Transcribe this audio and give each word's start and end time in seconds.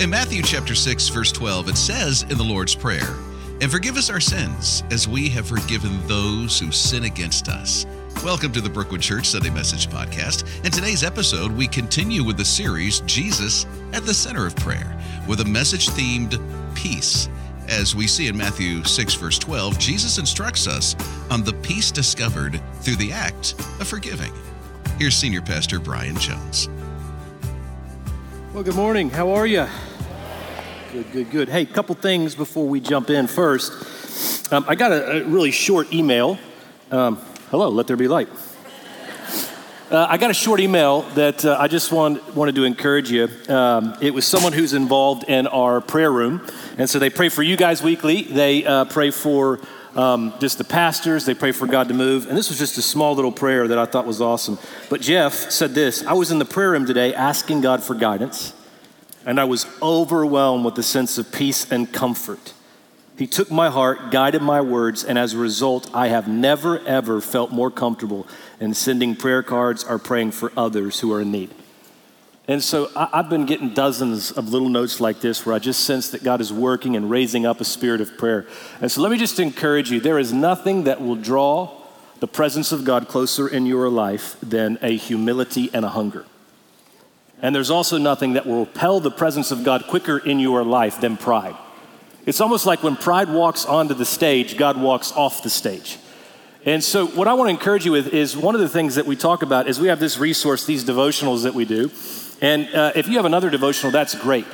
In 0.00 0.08
Matthew 0.08 0.40
chapter 0.40 0.74
6 0.74 1.08
verse 1.08 1.30
12 1.30 1.68
it 1.68 1.76
says 1.76 2.22
in 2.30 2.38
the 2.38 2.42
Lord's 2.42 2.74
prayer, 2.74 3.16
"And 3.60 3.70
forgive 3.70 3.98
us 3.98 4.08
our 4.08 4.18
sins 4.18 4.82
as 4.90 5.06
we 5.06 5.28
have 5.28 5.46
forgiven 5.46 6.00
those 6.08 6.58
who 6.58 6.72
sin 6.72 7.04
against 7.04 7.50
us." 7.50 7.84
Welcome 8.24 8.50
to 8.52 8.62
the 8.62 8.70
Brookwood 8.70 9.02
Church 9.02 9.26
Sunday 9.26 9.50
Message 9.50 9.90
podcast. 9.90 10.44
In 10.64 10.70
today's 10.72 11.04
episode, 11.04 11.52
we 11.52 11.66
continue 11.66 12.24
with 12.24 12.38
the 12.38 12.46
series 12.46 13.00
Jesus 13.00 13.66
at 13.92 14.06
the 14.06 14.14
Center 14.14 14.46
of 14.46 14.56
Prayer 14.56 14.98
with 15.26 15.42
a 15.42 15.44
message 15.44 15.90
themed 15.90 16.40
peace. 16.74 17.28
As 17.68 17.94
we 17.94 18.06
see 18.06 18.26
in 18.26 18.38
Matthew 18.38 18.82
6, 18.84 19.12
verse 19.12 19.38
12, 19.38 19.78
Jesus 19.78 20.16
instructs 20.16 20.66
us 20.66 20.96
on 21.30 21.44
the 21.44 21.52
peace 21.52 21.90
discovered 21.90 22.58
through 22.80 22.96
the 22.96 23.12
act 23.12 23.54
of 23.78 23.86
forgiving. 23.86 24.32
Here's 24.98 25.14
Senior 25.14 25.42
Pastor 25.42 25.78
Bryan 25.78 26.18
Jones. 26.18 26.70
Well, 28.54 28.62
good 28.62 28.74
morning. 28.74 29.10
How 29.10 29.28
are 29.32 29.46
you? 29.46 29.66
Good, 30.92 31.12
good, 31.12 31.30
good. 31.30 31.48
Hey, 31.48 31.66
couple 31.66 31.94
things 31.94 32.34
before 32.34 32.66
we 32.66 32.80
jump 32.80 33.10
in. 33.10 33.28
First, 33.28 34.52
um, 34.52 34.64
I 34.66 34.74
got 34.74 34.90
a, 34.90 35.18
a, 35.18 35.24
really 35.24 35.52
short 35.52 35.92
email. 35.92 36.36
Um, 36.90 37.16
hello, 37.52 37.68
let 37.68 37.86
there 37.86 37.96
be 37.96 38.08
light. 38.08 38.28
Uh, 39.88 40.08
I 40.08 40.16
got 40.16 40.32
a 40.32 40.34
short 40.34 40.58
email 40.58 41.02
that 41.14 41.44
uh, 41.44 41.56
I 41.60 41.68
just 41.68 41.92
want, 41.92 42.34
wanted 42.34 42.56
to 42.56 42.64
encourage 42.64 43.08
you. 43.08 43.28
Um, 43.48 43.96
it 44.00 44.12
was 44.12 44.26
someone 44.26 44.52
who's 44.52 44.72
involved 44.72 45.28
in 45.28 45.46
our 45.46 45.80
prayer 45.80 46.10
room. 46.10 46.44
And 46.76 46.90
so 46.90 46.98
they 46.98 47.08
pray 47.08 47.28
for 47.28 47.44
you 47.44 47.56
guys 47.56 47.84
weekly. 47.84 48.22
They 48.22 48.66
uh, 48.66 48.86
pray 48.86 49.12
for 49.12 49.60
um, 49.94 50.34
just 50.40 50.58
the 50.58 50.64
pastors. 50.64 51.24
They 51.24 51.34
pray 51.34 51.52
for 51.52 51.68
God 51.68 51.86
to 51.86 51.94
move. 51.94 52.26
And 52.26 52.36
this 52.36 52.48
was 52.48 52.58
just 52.58 52.78
a 52.78 52.82
small 52.82 53.14
little 53.14 53.30
prayer 53.30 53.68
that 53.68 53.78
I 53.78 53.84
thought 53.84 54.06
was 54.06 54.20
awesome. 54.20 54.58
But 54.88 55.02
Jeff 55.02 55.52
said 55.52 55.72
this 55.72 56.04
I 56.04 56.14
was 56.14 56.32
in 56.32 56.40
the 56.40 56.44
prayer 56.44 56.72
room 56.72 56.84
today 56.84 57.14
asking 57.14 57.60
God 57.60 57.80
for 57.80 57.94
guidance, 57.94 58.54
and 59.30 59.38
I 59.38 59.44
was 59.44 59.64
overwhelmed 59.80 60.64
with 60.64 60.76
a 60.76 60.82
sense 60.82 61.16
of 61.16 61.30
peace 61.30 61.70
and 61.70 61.92
comfort. 61.92 62.52
He 63.16 63.28
took 63.28 63.48
my 63.48 63.70
heart, 63.70 64.10
guided 64.10 64.42
my 64.42 64.60
words, 64.60 65.04
and 65.04 65.16
as 65.16 65.34
a 65.34 65.38
result, 65.38 65.88
I 65.94 66.08
have 66.08 66.26
never, 66.26 66.80
ever 66.80 67.20
felt 67.20 67.52
more 67.52 67.70
comfortable 67.70 68.26
in 68.58 68.74
sending 68.74 69.14
prayer 69.14 69.44
cards 69.44 69.84
or 69.84 70.00
praying 70.00 70.32
for 70.32 70.52
others 70.56 70.98
who 70.98 71.12
are 71.12 71.20
in 71.20 71.30
need. 71.30 71.54
And 72.48 72.60
so 72.60 72.90
I, 72.96 73.18
have 73.18 73.30
been 73.30 73.46
getting 73.46 73.72
dozens 73.72 74.32
of 74.32 74.48
little 74.48 74.68
notes 74.68 75.00
like 75.00 75.20
this 75.20 75.46
where 75.46 75.54
I 75.54 75.60
just 75.60 75.84
sense 75.84 76.10
that 76.10 76.24
God 76.24 76.40
is 76.40 76.52
working 76.52 76.96
and 76.96 77.08
raising 77.08 77.46
up 77.46 77.60
a 77.60 77.64
spirit 77.64 78.00
of 78.00 78.18
prayer. 78.18 78.48
And 78.80 78.90
so 78.90 79.00
let 79.00 79.12
me 79.12 79.16
just 79.16 79.38
encourage 79.38 79.92
you 79.92 80.00
there 80.00 80.18
is 80.18 80.32
nothing 80.32 80.82
that 80.84 81.00
will 81.00 81.14
draw 81.14 81.70
the 82.18 82.26
presence 82.26 82.72
of 82.72 82.84
God 82.84 83.06
closer 83.06 83.46
in 83.46 83.64
your 83.64 83.88
life 83.90 84.36
than 84.42 84.76
a 84.82 84.96
humility 84.96 85.70
and 85.72 85.84
a 85.84 85.90
hunger. 85.90 86.26
And 87.42 87.54
there's 87.54 87.70
also 87.70 87.98
nothing 87.98 88.34
that 88.34 88.46
will 88.46 88.60
repel 88.60 89.00
the 89.00 89.10
presence 89.10 89.50
of 89.50 89.64
God 89.64 89.86
quicker 89.86 90.18
in 90.18 90.40
your 90.40 90.62
life 90.62 91.00
than 91.00 91.16
pride. 91.16 91.56
It's 92.26 92.40
almost 92.40 92.66
like 92.66 92.82
when 92.82 92.96
pride 92.96 93.30
walks 93.30 93.64
onto 93.64 93.94
the 93.94 94.04
stage, 94.04 94.56
God 94.56 94.76
walks 94.76 95.12
off 95.12 95.42
the 95.42 95.50
stage. 95.50 95.98
And 96.66 96.84
so, 96.84 97.06
what 97.06 97.26
I 97.26 97.32
want 97.32 97.48
to 97.48 97.52
encourage 97.52 97.86
you 97.86 97.92
with 97.92 98.08
is 98.12 98.36
one 98.36 98.54
of 98.54 98.60
the 98.60 98.68
things 98.68 98.96
that 98.96 99.06
we 99.06 99.16
talk 99.16 99.42
about 99.42 99.66
is 99.66 99.80
we 99.80 99.88
have 99.88 100.00
this 100.00 100.18
resource, 100.18 100.66
these 100.66 100.84
devotionals 100.84 101.44
that 101.44 101.54
we 101.54 101.64
do. 101.64 101.90
And 102.42 102.68
uh, 102.74 102.92
if 102.94 103.08
you 103.08 103.16
have 103.16 103.24
another 103.24 103.48
devotional, 103.48 103.90
that's 103.90 104.14
great. 104.14 104.44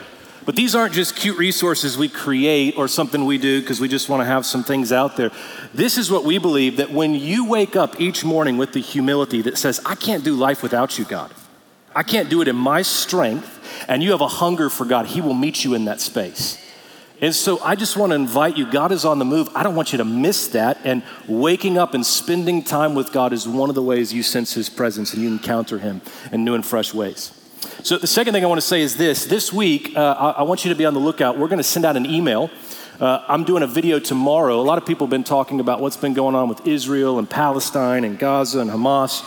But 0.44 0.54
these 0.54 0.76
aren't 0.76 0.94
just 0.94 1.16
cute 1.16 1.36
resources 1.36 1.98
we 1.98 2.08
create 2.08 2.76
or 2.76 2.86
something 2.86 3.24
we 3.24 3.36
do 3.36 3.60
because 3.60 3.80
we 3.80 3.88
just 3.88 4.08
want 4.08 4.20
to 4.20 4.24
have 4.24 4.46
some 4.46 4.62
things 4.62 4.92
out 4.92 5.16
there. 5.16 5.32
This 5.74 5.98
is 5.98 6.08
what 6.08 6.22
we 6.22 6.38
believe 6.38 6.76
that 6.76 6.92
when 6.92 7.14
you 7.14 7.44
wake 7.48 7.74
up 7.74 8.00
each 8.00 8.24
morning 8.24 8.56
with 8.56 8.72
the 8.72 8.80
humility 8.80 9.42
that 9.42 9.58
says, 9.58 9.80
I 9.84 9.96
can't 9.96 10.22
do 10.22 10.36
life 10.36 10.62
without 10.62 11.00
you, 11.00 11.04
God. 11.04 11.32
I 11.96 12.02
can't 12.02 12.28
do 12.28 12.42
it 12.42 12.48
in 12.48 12.56
my 12.56 12.82
strength, 12.82 13.84
and 13.88 14.02
you 14.02 14.10
have 14.10 14.20
a 14.20 14.28
hunger 14.28 14.68
for 14.68 14.84
God, 14.84 15.06
He 15.06 15.22
will 15.22 15.34
meet 15.34 15.64
you 15.64 15.72
in 15.72 15.86
that 15.86 16.02
space. 16.02 16.62
And 17.22 17.34
so 17.34 17.58
I 17.60 17.74
just 17.74 17.96
want 17.96 18.10
to 18.10 18.14
invite 18.14 18.58
you. 18.58 18.70
God 18.70 18.92
is 18.92 19.06
on 19.06 19.18
the 19.18 19.24
move. 19.24 19.48
I 19.54 19.62
don't 19.62 19.74
want 19.74 19.92
you 19.92 19.98
to 19.98 20.04
miss 20.04 20.48
that. 20.48 20.78
And 20.84 21.02
waking 21.26 21.78
up 21.78 21.94
and 21.94 22.04
spending 22.04 22.62
time 22.62 22.94
with 22.94 23.10
God 23.10 23.32
is 23.32 23.48
one 23.48 23.70
of 23.70 23.74
the 23.74 23.82
ways 23.82 24.12
you 24.12 24.22
sense 24.22 24.52
His 24.52 24.68
presence 24.68 25.14
and 25.14 25.22
you 25.22 25.28
encounter 25.28 25.78
Him 25.78 26.02
in 26.30 26.44
new 26.44 26.54
and 26.54 26.66
fresh 26.66 26.92
ways. 26.92 27.32
So, 27.82 27.96
the 27.96 28.06
second 28.06 28.34
thing 28.34 28.44
I 28.44 28.46
want 28.48 28.60
to 28.60 28.66
say 28.66 28.82
is 28.82 28.98
this 28.98 29.24
this 29.24 29.50
week, 29.50 29.96
uh, 29.96 30.00
I, 30.18 30.30
I, 30.40 30.42
want 30.42 30.66
you 30.66 30.68
to 30.68 30.76
be 30.76 30.84
on 30.84 30.92
the 30.92 31.00
lookout. 31.00 31.38
We're 31.38 31.48
going 31.48 31.58
to 31.58 31.64
send 31.64 31.86
out 31.86 31.96
an 31.96 32.04
email. 32.04 32.50
Uh, 33.00 33.24
I'm 33.26 33.44
doing 33.44 33.62
a 33.62 33.66
video 33.66 33.98
tomorrow. 33.98 34.60
A 34.60 34.62
lot 34.62 34.76
of 34.76 34.84
people 34.84 35.06
have 35.06 35.10
been 35.10 35.24
talking 35.24 35.60
about 35.60 35.80
what's 35.80 35.96
been 35.96 36.14
going 36.14 36.34
on 36.34 36.50
with 36.50 36.66
Israel 36.66 37.18
and 37.18 37.28
Palestine 37.28 38.04
and 38.04 38.18
Gaza 38.18 38.60
and 38.60 38.70
Hamas. 38.70 39.22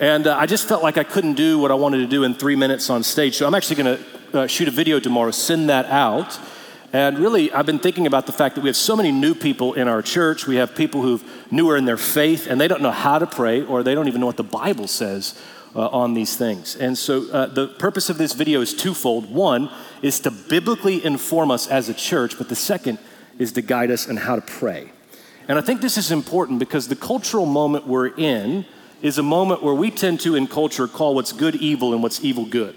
And 0.00 0.28
uh, 0.28 0.36
I 0.36 0.46
just 0.46 0.68
felt 0.68 0.84
like 0.84 0.96
I 0.96 1.02
couldn't 1.02 1.34
do 1.34 1.58
what 1.58 1.72
I 1.72 1.74
wanted 1.74 1.98
to 1.98 2.06
do 2.06 2.22
in 2.22 2.32
three 2.32 2.54
minutes 2.54 2.88
on 2.88 3.02
stage. 3.02 3.36
So, 3.36 3.48
I'm 3.48 3.54
actually 3.54 3.82
going 3.82 3.98
to 3.98 4.38
uh, 4.38 4.46
shoot 4.46 4.68
a 4.68 4.70
video 4.70 5.00
tomorrow, 5.00 5.32
send 5.32 5.70
that 5.70 5.86
out. 5.86 6.38
And 6.92 7.18
really, 7.18 7.52
I've 7.52 7.66
been 7.66 7.80
thinking 7.80 8.06
about 8.06 8.26
the 8.26 8.32
fact 8.32 8.54
that 8.54 8.60
we 8.60 8.68
have 8.68 8.76
so 8.76 8.94
many 8.94 9.10
new 9.10 9.34
people 9.34 9.74
in 9.74 9.88
our 9.88 10.00
church. 10.00 10.46
We 10.46 10.54
have 10.56 10.76
people 10.76 11.02
who 11.02 11.16
are 11.16 11.20
newer 11.50 11.76
in 11.76 11.84
their 11.84 11.96
faith, 11.96 12.46
and 12.46 12.60
they 12.60 12.68
don't 12.68 12.80
know 12.80 12.92
how 12.92 13.18
to 13.18 13.26
pray, 13.26 13.62
or 13.62 13.82
they 13.82 13.92
don't 13.96 14.06
even 14.06 14.20
know 14.20 14.28
what 14.28 14.36
the 14.36 14.44
Bible 14.44 14.86
says 14.86 15.36
uh, 15.74 15.88
on 15.88 16.14
these 16.14 16.36
things. 16.36 16.76
And 16.76 16.96
so, 16.96 17.28
uh, 17.32 17.46
the 17.46 17.66
purpose 17.66 18.08
of 18.08 18.18
this 18.18 18.34
video 18.34 18.60
is 18.60 18.74
twofold. 18.74 19.28
One 19.28 19.68
is 20.00 20.20
to 20.20 20.30
biblically 20.30 21.04
inform 21.04 21.50
us 21.50 21.66
as 21.66 21.88
a 21.88 21.94
church, 21.94 22.38
but 22.38 22.48
the 22.48 22.56
second 22.56 22.98
is 23.40 23.50
to 23.52 23.62
guide 23.62 23.90
us 23.90 24.06
in 24.06 24.16
how 24.16 24.36
to 24.36 24.42
pray. 24.42 24.92
And 25.48 25.58
I 25.58 25.60
think 25.60 25.80
this 25.80 25.98
is 25.98 26.12
important 26.12 26.60
because 26.60 26.86
the 26.86 26.94
cultural 26.94 27.46
moment 27.46 27.88
we're 27.88 28.14
in 28.16 28.64
is 29.02 29.18
a 29.18 29.22
moment 29.22 29.62
where 29.62 29.74
we 29.74 29.90
tend 29.90 30.20
to, 30.20 30.34
in 30.34 30.46
culture, 30.46 30.88
call 30.88 31.14
what's 31.14 31.32
good 31.32 31.56
evil 31.56 31.92
and 31.92 32.02
what's 32.02 32.24
evil 32.24 32.44
good. 32.44 32.74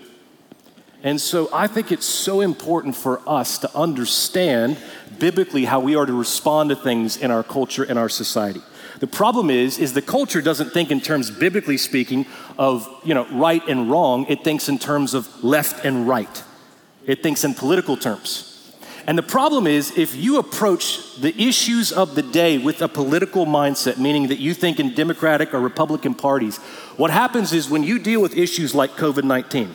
And 1.03 1.19
so 1.19 1.49
I 1.51 1.67
think 1.67 1.91
it's 1.91 2.05
so 2.05 2.41
important 2.41 2.95
for 2.95 3.21
us 3.27 3.57
to 3.59 3.75
understand 3.75 4.77
biblically 5.17 5.65
how 5.65 5.79
we 5.79 5.95
are 5.95 6.05
to 6.05 6.13
respond 6.13 6.69
to 6.69 6.75
things 6.75 7.17
in 7.17 7.31
our 7.31 7.43
culture 7.43 7.83
and 7.83 7.97
our 7.97 8.09
society. 8.09 8.61
The 8.99 9.07
problem 9.07 9.49
is, 9.49 9.79
is 9.79 9.93
the 9.93 10.01
culture 10.01 10.41
doesn't 10.41 10.73
think 10.73 10.91
in 10.91 11.01
terms, 11.01 11.31
biblically 11.31 11.77
speaking, 11.77 12.27
of 12.59 12.87
you 13.03 13.15
know 13.15 13.25
right 13.31 13.67
and 13.67 13.89
wrong. 13.89 14.27
It 14.29 14.43
thinks 14.43 14.69
in 14.69 14.77
terms 14.77 15.15
of 15.15 15.43
left 15.43 15.83
and 15.83 16.07
right. 16.07 16.43
It 17.07 17.23
thinks 17.23 17.43
in 17.43 17.55
political 17.55 17.97
terms. 17.97 18.50
And 19.07 19.17
the 19.17 19.23
problem 19.23 19.65
is, 19.65 19.97
if 19.97 20.15
you 20.15 20.37
approach 20.37 21.15
the 21.15 21.35
issues 21.41 21.91
of 21.91 22.13
the 22.15 22.21
day 22.21 22.57
with 22.57 22.81
a 22.81 22.87
political 22.87 23.45
mindset, 23.45 23.97
meaning 23.97 24.27
that 24.27 24.39
you 24.39 24.53
think 24.53 24.79
in 24.79 24.93
Democratic 24.93 25.53
or 25.53 25.59
Republican 25.59 26.13
parties, 26.13 26.57
what 26.97 27.09
happens 27.09 27.51
is 27.51 27.69
when 27.69 27.83
you 27.83 27.97
deal 27.97 28.21
with 28.21 28.37
issues 28.37 28.75
like 28.75 28.91
COVID 28.91 29.23
19, 29.23 29.73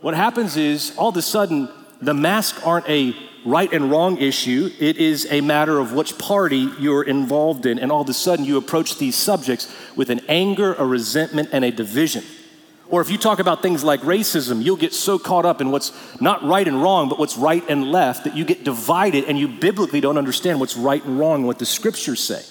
what 0.00 0.14
happens 0.14 0.56
is 0.56 0.94
all 0.96 1.08
of 1.08 1.16
a 1.16 1.22
sudden 1.22 1.68
the 2.00 2.14
masks 2.14 2.62
aren't 2.62 2.88
a 2.88 3.14
right 3.44 3.72
and 3.72 3.90
wrong 3.90 4.18
issue. 4.18 4.70
It 4.78 4.96
is 4.96 5.26
a 5.30 5.40
matter 5.40 5.78
of 5.78 5.92
which 5.92 6.18
party 6.18 6.68
you're 6.78 7.02
involved 7.02 7.66
in. 7.66 7.78
And 7.78 7.90
all 7.90 8.02
of 8.02 8.08
a 8.08 8.14
sudden 8.14 8.44
you 8.44 8.56
approach 8.56 8.98
these 8.98 9.16
subjects 9.16 9.74
with 9.96 10.10
an 10.10 10.20
anger, 10.28 10.74
a 10.74 10.86
resentment, 10.86 11.50
and 11.52 11.64
a 11.64 11.70
division. 11.70 12.24
Or 12.90 13.00
if 13.00 13.08
you 13.08 13.18
talk 13.18 13.38
about 13.38 13.62
things 13.62 13.84
like 13.84 14.00
racism, 14.00 14.62
you'll 14.62 14.76
get 14.76 14.92
so 14.92 15.18
caught 15.18 15.46
up 15.46 15.60
in 15.60 15.70
what's 15.70 15.92
not 16.20 16.42
right 16.42 16.66
and 16.66 16.82
wrong, 16.82 17.08
but 17.08 17.18
what's 17.18 17.36
right 17.36 17.62
and 17.68 17.92
left 17.92 18.24
that 18.24 18.36
you 18.36 18.44
get 18.44 18.64
divided 18.64 19.24
and 19.24 19.38
you 19.38 19.46
biblically 19.46 20.00
don't 20.00 20.18
understand 20.18 20.58
what's 20.58 20.76
right 20.76 21.04
and 21.04 21.18
wrong, 21.18 21.44
what 21.44 21.60
the 21.60 21.66
scriptures 21.66 22.20
say. 22.20 22.42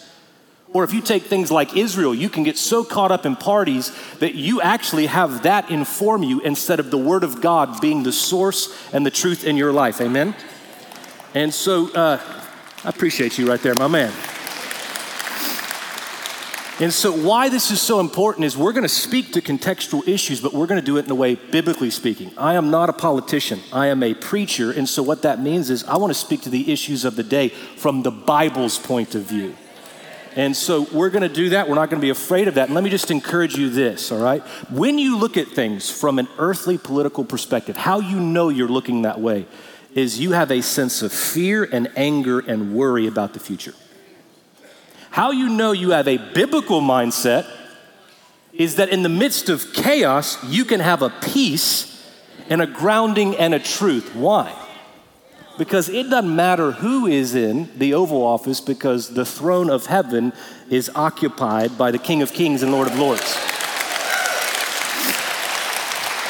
Or 0.71 0.83
if 0.83 0.93
you 0.93 1.01
take 1.01 1.23
things 1.23 1.51
like 1.51 1.75
Israel, 1.75 2.13
you 2.13 2.29
can 2.29 2.43
get 2.43 2.57
so 2.57 2.83
caught 2.83 3.11
up 3.11 3.25
in 3.25 3.35
parties 3.35 3.91
that 4.19 4.35
you 4.35 4.61
actually 4.61 5.07
have 5.07 5.43
that 5.43 5.71
inform 5.71 6.23
you 6.23 6.39
instead 6.41 6.79
of 6.79 6.91
the 6.91 6.97
Word 6.97 7.23
of 7.23 7.41
God 7.41 7.81
being 7.81 8.03
the 8.03 8.11
source 8.11 8.73
and 8.93 9.05
the 9.05 9.11
truth 9.11 9.43
in 9.43 9.57
your 9.57 9.73
life. 9.73 9.99
Amen? 9.99 10.35
And 11.33 11.53
so 11.53 11.91
uh, 11.93 12.21
I 12.85 12.89
appreciate 12.89 13.37
you 13.37 13.49
right 13.49 13.61
there, 13.61 13.75
my 13.75 13.87
man. 13.87 14.13
And 16.81 16.93
so, 16.93 17.11
why 17.11 17.49
this 17.49 17.71
is 17.71 17.81
so 17.81 17.99
important 17.99 18.45
is 18.45 18.55
we're 18.55 18.71
going 18.71 18.83
to 18.83 18.89
speak 18.89 19.33
to 19.33 19.41
contextual 19.41 20.07
issues, 20.07 20.39
but 20.39 20.53
we're 20.53 20.65
going 20.65 20.79
to 20.79 20.85
do 20.85 20.95
it 20.95 21.03
in 21.03 21.11
a 21.11 21.15
way 21.15 21.35
biblically 21.35 21.89
speaking. 21.89 22.31
I 22.37 22.53
am 22.53 22.71
not 22.71 22.89
a 22.89 22.93
politician, 22.93 23.59
I 23.73 23.87
am 23.87 24.01
a 24.01 24.13
preacher. 24.13 24.71
And 24.71 24.87
so, 24.87 25.03
what 25.03 25.23
that 25.23 25.41
means 25.41 25.69
is 25.69 25.83
I 25.83 25.97
want 25.97 26.11
to 26.11 26.19
speak 26.19 26.41
to 26.43 26.49
the 26.49 26.71
issues 26.71 27.03
of 27.03 27.17
the 27.17 27.23
day 27.23 27.49
from 27.49 28.03
the 28.03 28.11
Bible's 28.11 28.79
point 28.79 29.13
of 29.13 29.23
view. 29.23 29.55
And 30.35 30.55
so 30.55 30.87
we're 30.93 31.09
going 31.09 31.27
to 31.27 31.33
do 31.33 31.49
that. 31.49 31.67
We're 31.67 31.75
not 31.75 31.89
going 31.89 31.99
to 31.99 32.05
be 32.05 32.11
afraid 32.11 32.47
of 32.47 32.53
that. 32.53 32.67
And 32.67 32.75
let 32.75 32.83
me 32.83 32.89
just 32.89 33.11
encourage 33.11 33.55
you 33.55 33.69
this, 33.69 34.11
all 34.11 34.21
right? 34.21 34.41
When 34.69 34.99
you 34.99 35.17
look 35.17 35.37
at 35.37 35.47
things 35.47 35.89
from 35.89 36.19
an 36.19 36.27
earthly 36.37 36.77
political 36.77 37.25
perspective, 37.25 37.75
how 37.75 37.99
you 37.99 38.19
know 38.19 38.47
you're 38.47 38.69
looking 38.69 39.01
that 39.01 39.19
way 39.19 39.47
is 39.95 40.19
you 40.19 40.31
have 40.31 40.51
a 40.51 40.61
sense 40.61 41.01
of 41.01 41.11
fear 41.11 41.67
and 41.69 41.91
anger 41.95 42.39
and 42.39 42.73
worry 42.73 43.07
about 43.07 43.33
the 43.33 43.39
future. 43.39 43.73
How 45.11 45.31
you 45.31 45.49
know 45.49 45.71
you 45.71 45.91
have 45.91 46.07
a 46.07 46.17
biblical 46.17 46.81
mindset 46.81 47.47
is 48.53 48.75
that 48.75 48.89
in 48.89 49.03
the 49.03 49.09
midst 49.09 49.49
of 49.49 49.73
chaos, 49.73 50.43
you 50.45 50.65
can 50.65 50.79
have 50.79 51.01
a 51.01 51.09
peace 51.09 52.03
and 52.49 52.61
a 52.61 52.67
grounding 52.67 53.35
and 53.35 53.53
a 53.53 53.59
truth. 53.59 54.15
Why? 54.15 54.53
because 55.59 55.89
it 55.89 56.09
doesn't 56.09 56.33
matter 56.33 56.71
who 56.71 57.05
is 57.05 57.35
in 57.35 57.69
the 57.77 57.93
Oval 57.93 58.23
Office 58.23 58.61
because 58.61 59.13
the 59.13 59.25
throne 59.25 59.69
of 59.69 59.87
heaven 59.87 60.31
is 60.69 60.89
occupied 60.95 61.77
by 61.77 61.91
the 61.91 61.99
King 61.99 62.21
of 62.21 62.31
Kings 62.31 62.63
and 62.63 62.71
Lord 62.71 62.87
of 62.87 62.97
Lords. 62.97 63.37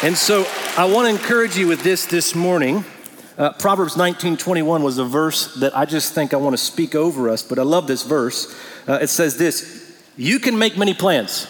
And 0.02 0.18
so 0.18 0.48
I 0.76 0.86
want 0.92 1.06
to 1.06 1.10
encourage 1.12 1.56
you 1.56 1.68
with 1.68 1.84
this 1.84 2.08
this 2.08 2.34
morning. 2.34 2.84
Uh, 3.38 3.54
Proverbs 3.54 3.96
19:21 3.96 4.82
was 4.82 4.98
a 4.98 5.06
verse 5.06 5.54
that 5.56 5.78
I 5.78 5.86
just 5.86 6.14
think 6.14 6.34
I 6.34 6.38
want 6.38 6.54
to 6.54 6.58
speak 6.58 6.96
over 6.96 7.30
us, 7.30 7.44
but 7.44 7.60
I 7.60 7.64
love 7.64 7.86
this 7.86 8.02
verse. 8.02 8.56
Uh, 8.88 9.00
it 9.02 9.08
says 9.08 9.38
this: 9.38 9.98
"You 10.18 10.40
can 10.40 10.58
make 10.58 10.78
many 10.78 10.94
plans. 10.94 11.48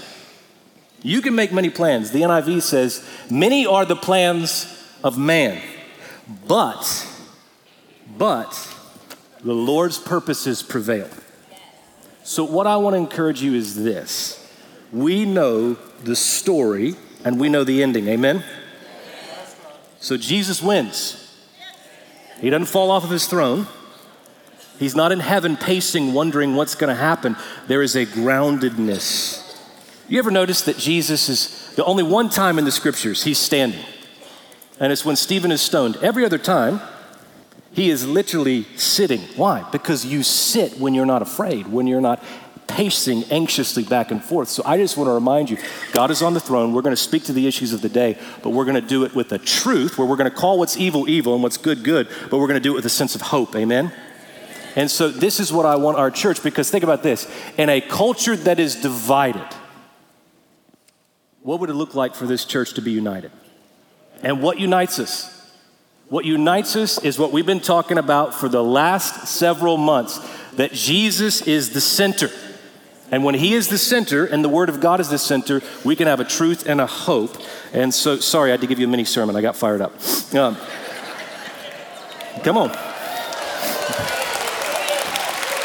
You 1.01 1.21
can 1.21 1.35
make 1.35 1.51
many 1.51 1.69
plans." 1.69 2.11
The 2.11 2.21
NIV 2.21 2.61
says, 2.61 3.03
"Many 3.29 3.65
are 3.65 3.85
the 3.85 3.95
plans 3.95 4.67
of 5.03 5.17
man, 5.17 5.61
but 6.47 7.07
but 8.17 8.51
the 9.43 9.53
Lord's 9.53 9.97
purposes 9.97 10.61
prevail." 10.63 11.07
So 12.23 12.43
what 12.43 12.67
I 12.67 12.77
want 12.77 12.93
to 12.93 12.97
encourage 12.97 13.41
you 13.41 13.53
is 13.55 13.75
this: 13.75 14.47
We 14.91 15.25
know 15.25 15.73
the 16.03 16.15
story 16.15 16.95
and 17.23 17.39
we 17.39 17.49
know 17.49 17.63
the 17.63 17.83
ending. 17.83 18.07
Amen. 18.07 18.43
So 19.99 20.15
Jesus 20.17 20.61
wins. 20.61 21.25
He 22.39 22.49
doesn't 22.49 22.67
fall 22.67 22.89
off 22.91 23.03
of 23.03 23.09
his 23.09 23.27
throne. 23.27 23.67
He's 24.79 24.95
not 24.95 25.11
in 25.11 25.19
heaven 25.19 25.57
pacing, 25.57 26.13
wondering 26.13 26.55
what's 26.55 26.73
going 26.73 26.87
to 26.87 26.99
happen. 26.99 27.35
There 27.67 27.81
is 27.81 27.95
a 27.97 28.05
groundedness. 28.05 29.45
You 30.07 30.17
ever 30.19 30.31
notice 30.31 30.61
that 30.61 30.77
Jesus 30.77 31.27
is 31.27 31.75
the 31.75 31.83
only 31.83 32.01
one 32.01 32.29
time 32.29 32.57
in 32.57 32.65
the 32.65 32.71
scriptures 32.71 33.23
he's 33.23 33.37
standing? 33.37 33.83
And 34.79 34.93
it's 34.93 35.03
when 35.03 35.17
Stephen 35.17 35.51
is 35.51 35.61
stoned. 35.61 35.97
Every 35.97 36.25
other 36.25 36.37
time, 36.37 36.79
he 37.73 37.89
is 37.89 38.07
literally 38.07 38.63
sitting. 38.77 39.19
Why? 39.35 39.67
Because 39.71 40.05
you 40.05 40.23
sit 40.23 40.79
when 40.79 40.93
you're 40.93 41.05
not 41.05 41.21
afraid, 41.21 41.67
when 41.67 41.85
you're 41.85 42.01
not 42.01 42.23
pacing 42.67 43.23
anxiously 43.25 43.83
back 43.83 44.11
and 44.11 44.23
forth. 44.23 44.47
So 44.47 44.63
I 44.65 44.77
just 44.77 44.95
want 44.95 45.09
to 45.09 45.13
remind 45.13 45.49
you 45.49 45.57
God 45.91 46.09
is 46.11 46.21
on 46.21 46.33
the 46.33 46.39
throne. 46.39 46.71
We're 46.71 46.83
going 46.83 46.95
to 46.95 47.01
speak 47.01 47.23
to 47.25 47.33
the 47.33 47.47
issues 47.47 47.73
of 47.73 47.81
the 47.81 47.89
day, 47.89 48.17
but 48.43 48.51
we're 48.51 48.65
going 48.65 48.81
to 48.81 48.87
do 48.87 49.03
it 49.03 49.13
with 49.13 49.31
a 49.33 49.37
truth 49.37 49.97
where 49.97 50.07
we're 50.07 50.15
going 50.15 50.29
to 50.29 50.35
call 50.35 50.57
what's 50.57 50.77
evil 50.77 51.09
evil 51.09 51.33
and 51.33 51.43
what's 51.43 51.57
good 51.57 51.83
good, 51.83 52.07
but 52.29 52.37
we're 52.37 52.47
going 52.47 52.61
to 52.61 52.63
do 52.63 52.71
it 52.71 52.75
with 52.75 52.85
a 52.85 52.89
sense 52.89 53.15
of 53.15 53.21
hope. 53.21 53.55
Amen? 53.55 53.91
And 54.79 54.89
so 54.89 55.09
this 55.09 55.41
is 55.41 55.51
what 55.51 55.65
I 55.65 55.75
want 55.75 55.97
our 55.97 56.09
church 56.09 56.41
because 56.41 56.69
think 56.69 56.85
about 56.85 57.03
this 57.03 57.29
in 57.57 57.67
a 57.67 57.81
culture 57.81 58.37
that 58.37 58.61
is 58.61 58.75
divided, 58.75 59.45
what 61.41 61.59
would 61.59 61.69
it 61.69 61.73
look 61.73 61.95
like 61.95 62.15
for 62.15 62.25
this 62.25 62.45
church 62.45 62.75
to 62.75 62.81
be 62.81 62.91
united? 62.91 63.29
And 64.23 64.41
what 64.41 64.57
unites 64.57 64.97
us? 64.97 65.35
What 66.07 66.23
unites 66.23 66.77
us 66.77 67.03
is 67.03 67.19
what 67.19 67.33
we've 67.33 67.45
been 67.45 67.59
talking 67.59 67.97
about 67.97 68.33
for 68.33 68.47
the 68.47 68.63
last 68.63 69.27
several 69.27 69.75
months 69.75 70.17
that 70.53 70.71
Jesus 70.71 71.41
is 71.41 71.71
the 71.71 71.81
center. 71.81 72.31
And 73.11 73.25
when 73.25 73.35
He 73.35 73.55
is 73.55 73.67
the 73.67 73.77
center 73.77 74.25
and 74.25 74.45
the 74.45 74.49
Word 74.49 74.69
of 74.69 74.79
God 74.79 75.01
is 75.01 75.09
the 75.09 75.17
center, 75.17 75.61
we 75.83 75.97
can 75.97 76.07
have 76.07 76.21
a 76.21 76.25
truth 76.25 76.65
and 76.65 76.79
a 76.79 76.87
hope. 76.87 77.35
And 77.73 77.93
so, 77.93 78.15
sorry, 78.15 78.51
I 78.51 78.53
had 78.53 78.61
to 78.61 78.67
give 78.67 78.79
you 78.79 78.87
a 78.87 78.89
mini 78.89 79.03
sermon. 79.03 79.35
I 79.35 79.41
got 79.41 79.57
fired 79.57 79.81
up. 79.81 79.91
Um, 80.33 80.55
come 82.45 82.57
on. 82.57 82.89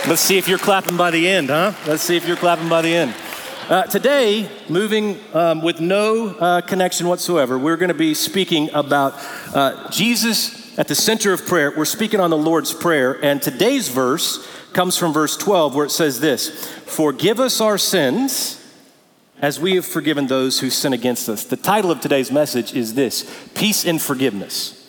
Let's 0.06 0.20
see 0.20 0.36
if 0.36 0.48
you're 0.48 0.58
clapping 0.58 0.98
by 0.98 1.10
the 1.10 1.26
end, 1.26 1.48
huh? 1.48 1.72
Let's 1.86 2.02
see 2.02 2.14
if 2.14 2.28
you're 2.28 2.36
clapping 2.36 2.68
by 2.68 2.82
the 2.82 2.94
end. 2.94 3.14
Uh, 3.70 3.84
today, 3.84 4.50
moving 4.68 5.18
um, 5.32 5.62
with 5.62 5.80
no 5.80 6.26
uh, 6.28 6.60
connection 6.60 7.08
whatsoever, 7.08 7.58
we're 7.58 7.78
going 7.78 7.88
to 7.88 7.94
be 7.94 8.12
speaking 8.12 8.68
about 8.74 9.14
uh, 9.54 9.88
Jesus 9.90 10.78
at 10.78 10.88
the 10.88 10.94
center 10.94 11.32
of 11.32 11.46
prayer. 11.46 11.72
We're 11.74 11.86
speaking 11.86 12.20
on 12.20 12.28
the 12.28 12.36
Lord's 12.36 12.74
Prayer, 12.74 13.18
and 13.24 13.40
today's 13.40 13.88
verse 13.88 14.46
comes 14.74 14.98
from 14.98 15.14
verse 15.14 15.38
12 15.38 15.74
where 15.74 15.86
it 15.86 15.90
says 15.90 16.20
this 16.20 16.68
Forgive 16.84 17.40
us 17.40 17.62
our 17.62 17.78
sins 17.78 18.62
as 19.40 19.58
we 19.58 19.76
have 19.76 19.86
forgiven 19.86 20.26
those 20.26 20.60
who 20.60 20.68
sin 20.68 20.92
against 20.92 21.30
us. 21.30 21.44
The 21.44 21.56
title 21.56 21.90
of 21.90 22.02
today's 22.02 22.30
message 22.30 22.74
is 22.74 22.92
this 22.92 23.48
Peace 23.54 23.86
and 23.86 24.02
Forgiveness. 24.02 24.83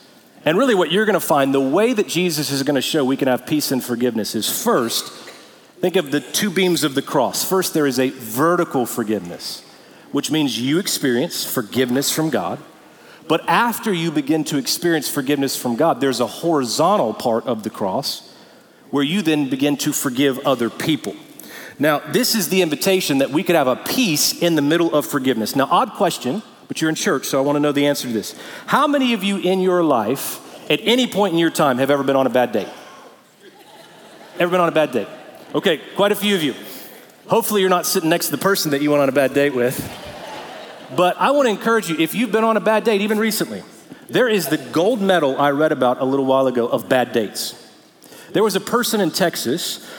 And 0.46 0.60
really, 0.60 0.76
what 0.76 0.92
you're 0.92 1.06
going 1.06 1.16
to 1.16 1.20
find, 1.20 1.54
the 1.54 1.60
way 1.60 1.92
that 1.94 2.08
Jesus 2.08 2.52
is 2.52 2.62
going 2.62 2.76
to 2.76 2.82
show 2.82 3.04
we 3.04 3.18
can 3.18 3.28
have 3.28 3.48
peace 3.48 3.72
and 3.72 3.84
forgiveness 3.84 4.36
is 4.36 4.48
first, 4.64 5.12
think 5.80 5.96
of 5.96 6.12
the 6.12 6.20
two 6.20 6.52
beams 6.52 6.84
of 6.84 6.94
the 6.94 7.02
cross. 7.02 7.44
First, 7.44 7.74
there 7.74 7.88
is 7.88 8.00
a 8.00 8.12
vertical 8.12 8.86
forgiveness, 8.86 9.64
which 10.12 10.30
means 10.30 10.60
you 10.60 10.78
experience 10.78 11.44
forgiveness 11.44 12.12
from 12.12 12.30
God. 12.30 12.60
But 13.28 13.42
after 13.50 13.92
you 13.92 14.12
begin 14.12 14.44
to 14.46 14.58
experience 14.58 15.10
forgiveness 15.10 15.56
from 15.56 15.76
God, 15.76 16.00
there's 16.00 16.20
a 16.20 16.28
horizontal 16.28 17.16
part 17.16 17.48
of 17.48 17.64
the 17.64 17.72
cross 17.72 18.32
where 18.92 19.04
you 19.04 19.24
then 19.24 19.50
begin 19.50 19.78
to 19.78 19.92
forgive 19.92 20.38
other 20.46 20.70
people. 20.70 21.16
Now, 21.80 22.00
this 22.00 22.36
is 22.36 22.50
the 22.50 22.62
invitation 22.62 23.18
that 23.18 23.32
we 23.32 23.42
could 23.44 23.56
have 23.56 23.68
a 23.68 23.76
peace 23.76 24.42
in 24.42 24.56
the 24.56 24.62
middle 24.62 24.94
of 24.94 25.08
forgiveness. 25.08 25.56
Now, 25.56 25.68
odd 25.72 25.94
question, 25.94 26.44
but 26.68 26.82
you're 26.82 26.90
in 26.90 26.96
church, 26.96 27.26
so 27.26 27.38
I 27.38 27.42
want 27.42 27.56
to 27.56 27.60
know 27.60 27.72
the 27.72 27.86
answer 27.86 28.08
to 28.08 28.14
this. 28.14 28.36
How 28.66 28.88
many 28.88 29.14
of 29.14 29.24
you 29.24 29.38
in 29.38 29.60
your 29.60 29.84
life, 29.84 30.42
at 30.70 30.80
any 30.84 31.08
point 31.08 31.34
in 31.34 31.40
your 31.40 31.50
time, 31.50 31.78
have 31.78 31.90
ever 31.90 32.04
been 32.04 32.16
on 32.16 32.28
a 32.28 32.30
bad 32.30 32.52
date? 32.52 32.68
Ever 34.40 34.52
been 34.52 34.62
on 34.62 34.70
a 34.70 34.74
bad 34.74 34.92
date? 34.92 35.08
Okay, 35.54 35.80
quite 35.96 36.12
a 36.12 36.16
few 36.16 36.36
of 36.36 36.44
you. 36.44 36.54
Hopefully, 37.28 37.62
you're 37.62 37.70
not 37.70 37.86
sitting 37.86 38.10
next 38.10 38.26
to 38.28 38.32
the 38.32 38.38
person 38.38 38.72
that 38.72 38.82
you 38.82 38.92
went 38.92 39.02
on 39.02 39.10
a 39.10 39.14
bad 39.14 39.34
date 39.34 39.56
with. 39.56 39.78
But 40.96 41.18
I 41.18 41.32
want 41.32 41.48
to 41.48 41.52
encourage 41.52 41.90
you 41.90 41.98
if 41.98 42.14
you've 42.14 42.32
been 42.32 42.44
on 42.44 42.58
a 42.58 42.62
bad 42.62 42.84
date, 42.84 43.02
even 43.02 43.18
recently, 43.18 43.64
there 44.10 44.28
is 44.28 44.48
the 44.48 44.58
gold 44.58 45.02
medal 45.02 45.40
I 45.40 45.52
read 45.52 45.72
about 45.72 46.00
a 46.00 46.06
little 46.06 46.26
while 46.26 46.48
ago 46.48 46.68
of 46.68 46.88
bad 46.88 47.12
dates. 47.12 47.62
There 48.34 48.44
was 48.44 48.56
a 48.56 48.60
person 48.60 49.02
in 49.02 49.12
Texas 49.12 49.90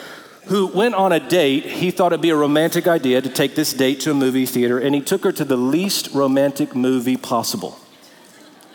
who 0.47 0.69
went 0.69 0.95
on 0.95 1.13
a 1.13 1.21
date. 1.21 1.65
He 1.65 1.91
thought 1.91 2.13
it'd 2.13 2.21
be 2.21 2.31
a 2.31 2.37
romantic 2.37 2.87
idea 2.87 3.21
to 3.21 3.29
take 3.29 3.55
this 3.55 3.73
date 3.73 4.01
to 4.01 4.11
a 4.13 4.15
movie 4.15 4.47
theater, 4.47 4.79
and 4.79 4.95
he 4.95 5.01
took 5.01 5.25
her 5.25 5.33
to 5.33 5.45
the 5.45 5.57
least 5.57 6.13
romantic 6.15 6.75
movie 6.75 7.17
possible 7.17 7.79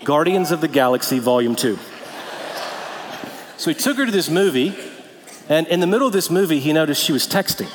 Guardians 0.03 0.51
of 0.51 0.62
the 0.62 0.68
Galaxy, 0.68 1.19
Volume 1.19 1.56
2. 1.56 1.77
So 3.57 3.69
he 3.69 3.75
took 3.75 3.97
her 3.97 4.06
to 4.06 4.12
this 4.12 4.29
movie, 4.29 4.75
and 5.47 5.68
in 5.68 5.79
the 5.79 5.88
middle 5.88 6.07
of 6.07 6.13
this 6.13 6.31
movie, 6.31 6.59
he 6.59 6.73
noticed 6.73 7.03
she 7.03 7.13
was 7.13 7.27
texting. 7.27 7.69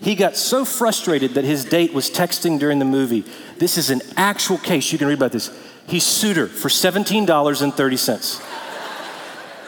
He 0.00 0.14
got 0.14 0.36
so 0.36 0.64
frustrated 0.64 1.34
that 1.34 1.44
his 1.44 1.66
date 1.66 1.92
was 1.92 2.10
texting 2.10 2.58
during 2.58 2.78
the 2.78 2.86
movie. 2.86 3.24
This 3.58 3.76
is 3.76 3.90
an 3.90 4.00
actual 4.16 4.56
case. 4.56 4.90
You 4.90 4.98
can 4.98 5.08
read 5.08 5.18
about 5.18 5.32
this. 5.32 5.50
He 5.86 6.00
sued 6.00 6.38
her 6.38 6.46
for 6.46 6.68
$17.30. 6.68 8.47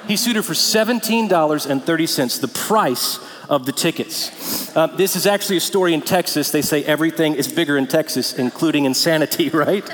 He 0.07 0.17
sued 0.17 0.37
her 0.37 0.43
for 0.43 0.55
$17.30, 0.55 2.41
the 2.41 2.49
price 2.49 3.19
of 3.49 3.67
the 3.67 3.73
tickets. 3.73 4.75
Uh, 4.77 4.87
this 4.87 5.17
is 5.17 5.27
actually 5.27 5.57
a 5.59 5.61
story 5.61 5.93
in 5.93 6.01
Texas. 6.01 6.51
They 6.51 6.63
say 6.63 6.85
everything 6.85 7.35
is 7.35 7.53
bigger 7.53 7.77
in 7.77 7.87
Texas, 7.87 8.33
including 8.33 8.85
insanity, 8.85 9.49
right? 9.53 9.89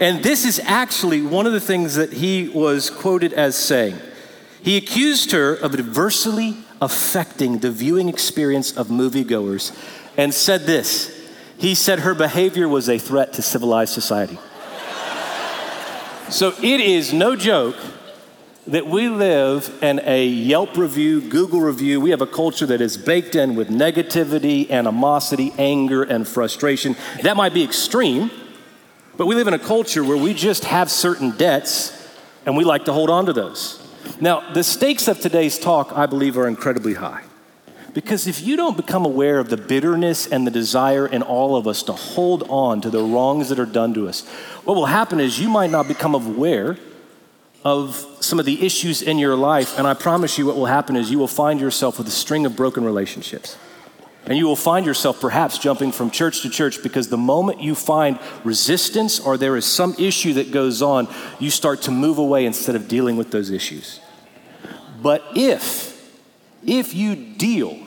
And 0.00 0.22
this 0.22 0.44
is 0.44 0.60
actually 0.64 1.22
one 1.22 1.46
of 1.46 1.52
the 1.52 1.60
things 1.60 1.94
that 1.94 2.12
he 2.12 2.48
was 2.48 2.90
quoted 2.90 3.32
as 3.32 3.56
saying. 3.56 3.98
He 4.62 4.76
accused 4.76 5.30
her 5.32 5.54
of 5.54 5.74
adversely 5.74 6.56
affecting 6.82 7.58
the 7.58 7.70
viewing 7.70 8.08
experience 8.08 8.76
of 8.76 8.88
moviegoers 8.88 9.74
and 10.16 10.34
said 10.34 10.62
this. 10.62 11.12
He 11.58 11.74
said 11.74 12.00
her 12.00 12.14
behavior 12.14 12.68
was 12.68 12.88
a 12.88 12.98
threat 12.98 13.32
to 13.34 13.42
civilized 13.42 13.94
society. 13.94 14.38
so 16.28 16.52
it 16.62 16.80
is 16.80 17.12
no 17.12 17.36
joke 17.36 17.76
that 18.66 18.86
we 18.86 19.08
live 19.08 19.72
in 19.80 20.00
a 20.04 20.26
Yelp 20.26 20.76
review, 20.76 21.20
Google 21.20 21.60
review. 21.60 22.00
We 22.00 22.10
have 22.10 22.20
a 22.20 22.26
culture 22.26 22.66
that 22.66 22.80
is 22.80 22.96
baked 22.96 23.36
in 23.36 23.54
with 23.54 23.68
negativity, 23.68 24.68
animosity, 24.70 25.52
anger, 25.56 26.02
and 26.02 26.26
frustration. 26.26 26.96
That 27.22 27.36
might 27.36 27.54
be 27.54 27.62
extreme, 27.62 28.30
but 29.16 29.26
we 29.26 29.36
live 29.36 29.46
in 29.46 29.54
a 29.54 29.58
culture 29.58 30.02
where 30.02 30.16
we 30.16 30.34
just 30.34 30.64
have 30.64 30.90
certain 30.90 31.36
debts 31.36 31.92
and 32.44 32.56
we 32.56 32.64
like 32.64 32.86
to 32.86 32.92
hold 32.92 33.08
on 33.08 33.26
to 33.26 33.32
those. 33.32 33.82
Now, 34.20 34.52
the 34.52 34.64
stakes 34.64 35.06
of 35.06 35.20
today's 35.20 35.58
talk, 35.58 35.92
I 35.92 36.06
believe, 36.06 36.36
are 36.36 36.48
incredibly 36.48 36.94
high. 36.94 37.22
Because 37.94 38.26
if 38.26 38.42
you 38.42 38.56
don't 38.56 38.76
become 38.76 39.06
aware 39.06 39.38
of 39.38 39.48
the 39.48 39.56
bitterness 39.56 40.26
and 40.26 40.46
the 40.46 40.50
desire 40.50 41.06
in 41.06 41.22
all 41.22 41.56
of 41.56 41.66
us 41.66 41.84
to 41.84 41.92
hold 41.92 42.42
on 42.50 42.80
to 42.82 42.90
the 42.90 43.02
wrongs 43.02 43.48
that 43.48 43.58
are 43.58 43.64
done 43.64 43.94
to 43.94 44.08
us, 44.08 44.26
what 44.64 44.74
will 44.74 44.86
happen 44.86 45.18
is 45.18 45.40
you 45.40 45.48
might 45.48 45.70
not 45.70 45.88
become 45.88 46.14
aware 46.14 46.76
of 47.66 48.06
some 48.20 48.38
of 48.38 48.46
the 48.46 48.64
issues 48.64 49.02
in 49.02 49.18
your 49.18 49.34
life, 49.34 49.76
and 49.76 49.88
I 49.88 49.94
promise 49.94 50.38
you 50.38 50.46
what 50.46 50.54
will 50.54 50.66
happen 50.66 50.94
is 50.94 51.10
you 51.10 51.18
will 51.18 51.26
find 51.26 51.60
yourself 51.60 51.98
with 51.98 52.06
a 52.06 52.12
string 52.12 52.46
of 52.46 52.54
broken 52.54 52.84
relationships. 52.84 53.56
And 54.24 54.38
you 54.38 54.46
will 54.46 54.54
find 54.54 54.86
yourself 54.86 55.20
perhaps 55.20 55.58
jumping 55.58 55.90
from 55.90 56.12
church 56.12 56.42
to 56.42 56.48
church 56.48 56.80
because 56.80 57.08
the 57.08 57.16
moment 57.16 57.60
you 57.60 57.74
find 57.74 58.20
resistance 58.44 59.18
or 59.18 59.36
there 59.36 59.56
is 59.56 59.64
some 59.64 59.96
issue 59.98 60.34
that 60.34 60.52
goes 60.52 60.80
on, 60.80 61.08
you 61.40 61.50
start 61.50 61.82
to 61.82 61.90
move 61.90 62.18
away 62.18 62.46
instead 62.46 62.76
of 62.76 62.86
dealing 62.86 63.16
with 63.16 63.32
those 63.32 63.50
issues. 63.50 63.98
But 65.02 65.24
if, 65.34 66.08
if 66.64 66.94
you 66.94 67.16
deal 67.16 67.84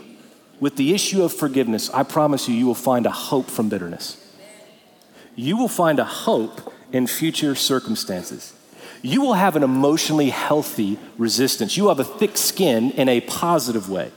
with 0.59 0.75
the 0.75 0.93
issue 0.93 1.23
of 1.23 1.31
forgiveness, 1.31 1.89
I 1.91 2.03
promise 2.03 2.49
you, 2.49 2.55
you 2.55 2.65
will 2.65 2.75
find 2.75 3.05
a 3.05 3.11
hope 3.11 3.49
from 3.49 3.69
bitterness. 3.69 4.17
You 5.37 5.55
will 5.55 5.69
find 5.69 5.99
a 5.99 6.03
hope 6.03 6.73
in 6.91 7.07
future 7.07 7.55
circumstances 7.55 8.55
you 9.01 9.21
will 9.21 9.33
have 9.33 9.55
an 9.55 9.63
emotionally 9.63 10.29
healthy 10.29 10.99
resistance. 11.17 11.77
You 11.77 11.87
have 11.89 11.99
a 11.99 12.03
thick 12.03 12.37
skin 12.37 12.91
in 12.91 13.07
a 13.09 13.21
positive 13.21 13.89
way. 13.89 14.11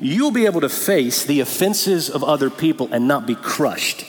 You'll 0.00 0.30
be 0.30 0.46
able 0.46 0.62
to 0.62 0.68
face 0.68 1.24
the 1.24 1.40
offenses 1.40 2.08
of 2.08 2.24
other 2.24 2.48
people 2.48 2.88
and 2.92 3.06
not 3.06 3.26
be 3.26 3.34
crushed. 3.34 4.04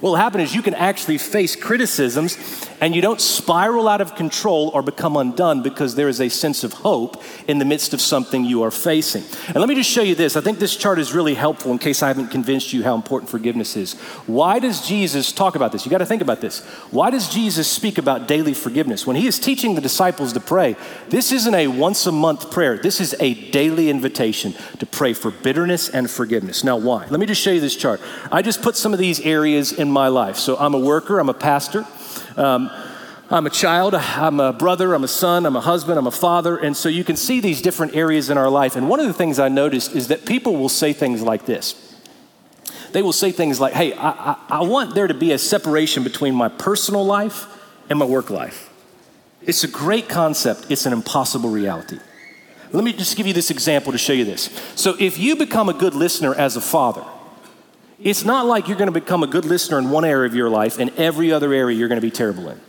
What 0.00 0.10
will 0.10 0.16
happen 0.16 0.40
is 0.40 0.54
you 0.54 0.62
can 0.62 0.74
actually 0.74 1.18
face 1.18 1.56
criticisms 1.56 2.36
and 2.80 2.94
you 2.94 3.02
don't 3.02 3.20
spiral 3.20 3.88
out 3.88 4.00
of 4.00 4.14
control 4.14 4.70
or 4.74 4.82
become 4.82 5.16
undone 5.16 5.62
because 5.62 5.94
there 5.94 6.08
is 6.08 6.20
a 6.20 6.28
sense 6.28 6.64
of 6.64 6.72
hope 6.72 7.22
in 7.48 7.58
the 7.58 7.64
midst 7.64 7.94
of 7.94 8.00
something 8.00 8.44
you 8.44 8.62
are 8.62 8.70
facing. 8.70 9.24
And 9.48 9.56
let 9.56 9.68
me 9.68 9.74
just 9.74 9.90
show 9.90 10.02
you 10.02 10.14
this. 10.14 10.36
I 10.36 10.40
think 10.40 10.58
this 10.58 10.76
chart 10.76 10.98
is 10.98 11.12
really 11.12 11.34
helpful 11.34 11.72
in 11.72 11.78
case 11.78 12.02
I 12.02 12.08
haven't 12.08 12.28
convinced 12.28 12.72
you 12.72 12.82
how 12.82 12.94
important 12.94 13.30
forgiveness 13.30 13.76
is. 13.76 13.94
Why 14.26 14.58
does 14.58 14.86
Jesus 14.86 15.32
talk 15.32 15.56
about 15.56 15.72
this? 15.72 15.84
You 15.84 15.90
got 15.90 15.98
to 15.98 16.06
think 16.06 16.22
about 16.22 16.40
this. 16.40 16.64
Why 16.90 17.10
does 17.10 17.28
Jesus 17.28 17.68
speak 17.68 17.98
about 17.98 18.28
daily 18.28 18.54
forgiveness? 18.54 19.06
When 19.06 19.16
he 19.16 19.26
is 19.26 19.38
teaching 19.38 19.74
the 19.74 19.80
disciples 19.80 20.32
to 20.34 20.40
pray, 20.40 20.76
this 21.08 21.32
isn't 21.32 21.54
a 21.54 21.68
once 21.68 22.06
a 22.06 22.12
month 22.12 22.50
prayer, 22.50 22.78
this 22.78 23.00
is 23.00 23.14
a 23.20 23.34
daily 23.50 23.90
invitation 23.90 24.54
to 24.78 24.86
pray 24.86 25.12
for 25.12 25.30
bitterness 25.30 25.88
and 25.88 26.10
forgiveness. 26.10 26.64
Now, 26.64 26.76
why? 26.76 27.06
Let 27.06 27.20
me 27.20 27.26
just 27.26 27.40
show 27.40 27.50
you 27.50 27.60
this 27.60 27.76
chart. 27.76 28.00
I 28.30 28.42
just 28.42 28.62
put 28.62 28.76
some 28.76 28.92
of 28.92 28.98
these 28.98 29.20
areas 29.20 29.72
in 29.72 29.90
my 29.90 30.08
life. 30.08 30.36
So 30.36 30.56
I'm 30.56 30.74
a 30.74 30.78
worker, 30.78 31.18
I'm 31.18 31.28
a 31.28 31.34
pastor. 31.34 31.86
Um, 32.36 32.70
I'm 33.28 33.46
a 33.46 33.50
child, 33.50 33.94
I'm 33.94 34.38
a 34.38 34.52
brother, 34.52 34.94
I'm 34.94 35.02
a 35.02 35.08
son, 35.08 35.46
I'm 35.46 35.56
a 35.56 35.60
husband, 35.60 35.98
I'm 35.98 36.06
a 36.06 36.12
father. 36.12 36.56
And 36.56 36.76
so 36.76 36.88
you 36.88 37.02
can 37.02 37.16
see 37.16 37.40
these 37.40 37.60
different 37.60 37.96
areas 37.96 38.30
in 38.30 38.38
our 38.38 38.48
life. 38.48 38.76
And 38.76 38.88
one 38.88 39.00
of 39.00 39.06
the 39.06 39.12
things 39.12 39.40
I 39.40 39.48
noticed 39.48 39.96
is 39.96 40.08
that 40.08 40.26
people 40.26 40.56
will 40.56 40.68
say 40.68 40.92
things 40.92 41.22
like 41.22 41.44
this. 41.44 41.74
They 42.92 43.02
will 43.02 43.12
say 43.12 43.32
things 43.32 43.58
like, 43.58 43.72
hey, 43.72 43.94
I, 43.94 44.10
I, 44.10 44.36
I 44.48 44.62
want 44.62 44.94
there 44.94 45.08
to 45.08 45.14
be 45.14 45.32
a 45.32 45.38
separation 45.38 46.04
between 46.04 46.34
my 46.34 46.48
personal 46.48 47.04
life 47.04 47.46
and 47.90 47.98
my 47.98 48.04
work 48.04 48.30
life. 48.30 48.70
It's 49.42 49.64
a 49.64 49.68
great 49.68 50.08
concept, 50.08 50.66
it's 50.70 50.86
an 50.86 50.92
impossible 50.92 51.50
reality. 51.50 51.98
Let 52.72 52.84
me 52.84 52.92
just 52.92 53.16
give 53.16 53.26
you 53.26 53.32
this 53.32 53.50
example 53.50 53.92
to 53.92 53.98
show 53.98 54.12
you 54.12 54.24
this. 54.24 54.50
So, 54.74 54.96
if 54.98 55.18
you 55.18 55.36
become 55.36 55.68
a 55.68 55.72
good 55.72 55.94
listener 55.94 56.34
as 56.34 56.56
a 56.56 56.60
father, 56.60 57.04
it's 57.98 58.24
not 58.24 58.46
like 58.46 58.68
you're 58.68 58.76
going 58.76 58.92
to 58.92 59.00
become 59.00 59.22
a 59.22 59.26
good 59.26 59.44
listener 59.44 59.78
in 59.78 59.90
one 59.90 60.04
area 60.04 60.26
of 60.26 60.34
your 60.34 60.50
life 60.50 60.78
and 60.78 60.90
every 60.98 61.32
other 61.32 61.52
area 61.52 61.76
you're 61.76 61.88
going 61.88 62.00
to 62.00 62.06
be 62.06 62.10
terrible 62.10 62.48
in. 62.48 62.60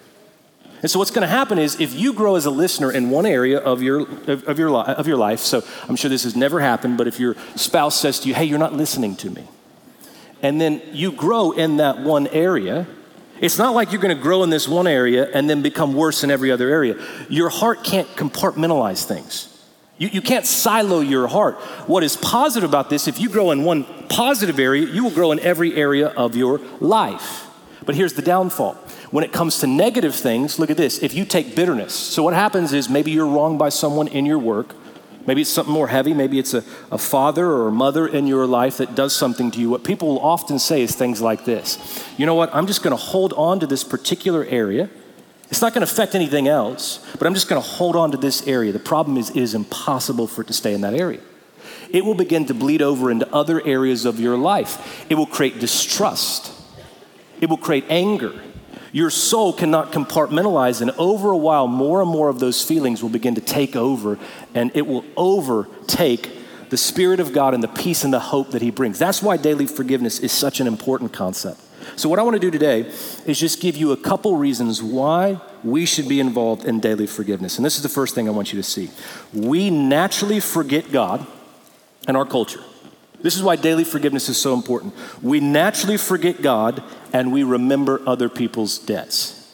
And 0.81 0.91
so 0.91 1.00
what's 1.00 1.12
going 1.12 1.24
to 1.24 1.27
happen 1.27 1.57
is 1.57 1.79
if 1.81 1.96
you 1.96 2.13
grow 2.13 2.36
as 2.36 2.46
a 2.46 2.51
listener 2.51 2.91
in 2.91 3.10
one 3.10 3.25
area 3.25 3.57
of 3.57 3.81
your, 3.81 4.01
of, 4.01 4.48
of, 4.48 4.60
your, 4.60 4.69
of 4.69 5.07
your 5.07 5.17
life, 5.17 5.39
so 5.39 5.63
I'm 5.89 5.96
sure 5.96 6.10
this 6.10 6.24
has 6.24 6.36
never 6.36 6.60
happened, 6.60 6.98
but 6.98 7.07
if 7.07 7.19
your 7.19 7.36
spouse 7.55 8.00
says 8.00 8.19
to 8.22 8.27
you, 8.27 8.36
hey, 8.36 8.46
you're 8.46 8.60
not 8.60 8.74
listening 8.74 9.15
to 9.17 9.29
me, 9.31 9.48
and 10.43 10.62
then 10.62 10.81
you 10.91 11.12
grow 11.12 11.51
in 11.51 11.77
that 11.77 12.00
one 12.00 12.27
area, 12.27 12.86
it's 13.41 13.57
not 13.57 13.74
like 13.74 13.91
you're 13.91 14.01
going 14.01 14.15
to 14.15 14.22
grow 14.22 14.43
in 14.43 14.51
this 14.51 14.67
one 14.67 14.86
area 14.86 15.29
and 15.34 15.50
then 15.50 15.63
become 15.63 15.96
worse 15.96 16.24
in 16.24 16.29
every 16.29 16.51
other 16.51 16.69
area. 16.69 16.96
Your 17.27 17.50
heart 17.50 17.84
can't 17.84 18.07
compartmentalize 18.10 19.03
things. 19.03 19.57
You, 19.98 20.10
you 20.10 20.22
can't 20.22 20.46
silo 20.46 21.00
your 21.00 21.27
heart. 21.27 21.56
What 21.88 22.04
is 22.04 22.16
positive 22.18 22.70
about 22.70 22.89
this, 22.89 23.08
if 23.08 23.20
you 23.20 23.30
grow 23.30 23.51
in 23.51 23.63
one 23.63 23.84
positive 24.10 24.60
area, 24.60 24.86
you 24.86 25.04
will 25.04 25.12
grow 25.12 25.32
in 25.32 25.39
every 25.39 25.75
area 25.75 26.08
of 26.10 26.36
your 26.36 26.60
life. 26.80 27.48
But 27.86 27.96
here's 27.96 28.13
the 28.13 28.22
downfall. 28.22 28.74
When 29.12 29.24
it 29.24 29.32
comes 29.32 29.60
to 29.60 29.68
negative 29.68 30.13
things, 30.13 30.60
look 30.60 30.70
at 30.70 30.77
this. 30.77 31.01
If 31.01 31.13
you 31.13 31.25
take 31.25 31.56
bitterness, 31.56 31.94
so 31.94 32.24
what 32.24 32.34
happens 32.34 32.74
is 32.74 32.89
maybe 32.89 33.12
you're 33.12 33.25
wronged 33.25 33.58
by 33.58 33.70
someone 33.70 34.08
in 34.10 34.25
your 34.25 34.39
work. 34.39 34.75
Maybe 35.25 35.42
it's 35.42 35.50
something 35.50 35.74
more 35.74 35.88
heavy. 35.88 36.13
Maybe 36.13 36.39
it's 36.39 36.54
a, 36.54 36.63
a 36.92 36.98
father 36.98 37.48
or 37.48 37.68
a 37.68 37.72
mother 37.72 38.08
in 38.08 38.27
your 38.27 38.46
life 38.46 38.77
that 38.77 38.96
does 38.96 39.16
something 39.16 39.51
to 39.51 39.60
you. 39.60 39.70
What 39.70 39.84
people 39.84 40.10
will 40.10 40.20
often 40.20 40.60
say 40.60 40.82
is 40.82 40.96
things 40.96 41.22
like 41.22 41.46
this 41.46 42.06
You 42.18 42.25
know 42.25 42.36
what? 42.36 42.54
I'm 42.54 42.68
just 42.68 42.84
going 42.84 42.96
to 42.96 43.01
hold 43.01 43.34
on 43.34 43.60
to 43.62 43.68
this 43.68 43.84
particular 43.84 44.46
area 44.46 44.89
it's 45.50 45.62
not 45.62 45.74
going 45.74 45.86
to 45.86 45.92
affect 45.92 46.13
anything 46.13 46.48
else, 46.48 47.06
but 47.18 47.25
I'm 47.25 47.34
just 47.34 47.48
going 47.48 47.62
to 47.62 47.68
hold 47.68 47.96
on 47.96 48.12
to 48.12 48.18
this 48.18 48.46
area. 48.48 48.72
The 48.72 48.80
problem 48.80 49.18
is, 49.18 49.30
it 49.30 49.38
is 49.38 49.56
impossible 49.56 50.27
for 50.27 50.42
it 50.42 50.48
to 50.48 50.54
stay 50.54 50.74
in 50.74 50.82
that 50.82 50.94
area. 50.94 51.22
It 51.89 52.04
will 52.04 52.16
begin 52.16 52.46
to 52.48 52.54
bleed 52.54 52.82
over 52.82 53.10
into 53.10 53.34
other 53.34 53.66
areas 53.66 54.06
of 54.06 54.20
your 54.20 54.38
life. 54.38 55.06
It 55.10 55.16
will 55.16 55.25
create 55.25 55.60
distrust. 55.60 56.51
It 57.39 57.50
will 57.50 57.58
create 57.58 57.86
anger. 57.88 58.34
Your 58.92 59.10
soul 59.10 59.54
cannot 59.54 59.92
compartmentalize, 59.92 60.82
and 60.82 60.92
over 60.92 61.32
a 61.32 61.38
while, 61.38 61.68
more 61.68 62.01
and 62.01 62.10
more 62.10 62.30
of 62.30 62.39
those 62.39 62.63
feelings 62.63 63.01
will 63.01 63.10
begin 63.10 63.36
to 63.36 63.42
take 63.42 63.75
over, 63.75 64.18
and 64.54 64.72
it 64.75 64.88
will 64.88 65.06
overtake 65.16 66.32
the 66.70 66.77
Spirit 66.77 67.20
of 67.20 67.32
God 67.32 67.54
and 67.54 67.63
the 67.63 67.70
peace 67.70 68.04
and 68.04 68.13
the 68.13 68.20
hope 68.20 68.51
that 68.51 68.62
He 68.62 68.72
brings. 68.72 69.00
That's 69.00 69.22
why 69.22 69.38
daily 69.38 69.68
forgiveness 69.68 70.20
is 70.20 70.32
such 70.32 70.60
an 70.60 70.68
important 70.68 71.13
concept. 71.13 71.62
So, 71.98 72.10
what 72.10 72.20
I 72.20 72.22
want 72.22 72.36
to 72.36 72.39
do 72.39 72.51
today 72.51 72.82
is 73.25 73.39
just 73.39 73.60
give 73.60 73.75
you 73.75 73.92
a 73.92 73.98
couple 73.98 74.38
reasons 74.38 74.84
why 74.84 75.42
we 75.63 75.88
should 75.88 76.08
be 76.08 76.20
involved 76.20 76.63
in 76.63 76.80
daily 76.80 77.08
forgiveness. 77.08 77.58
And 77.58 77.66
this 77.66 77.75
is 77.75 77.82
the 77.82 77.89
first 77.89 78.13
thing 78.13 78.27
I 78.27 78.32
want 78.32 78.54
you 78.54 78.62
to 78.62 78.63
see. 78.63 78.92
We 79.34 79.72
naturally 79.72 80.39
forget 80.39 80.92
God 80.92 81.25
and 82.08 82.16
our 82.16 82.25
culture. 82.25 82.62
This 83.24 83.36
is 83.36 83.42
why 83.42 83.56
daily 83.56 83.84
forgiveness 83.84 84.30
is 84.30 84.38
so 84.38 84.54
important. 84.54 84.94
We 85.24 85.39
naturally 85.39 85.98
forget 85.98 86.44
God 86.44 86.84
and 87.13 87.34
we 87.34 87.42
remember 87.42 88.00
other 88.06 88.30
people's 88.30 88.77
debts. 88.77 89.51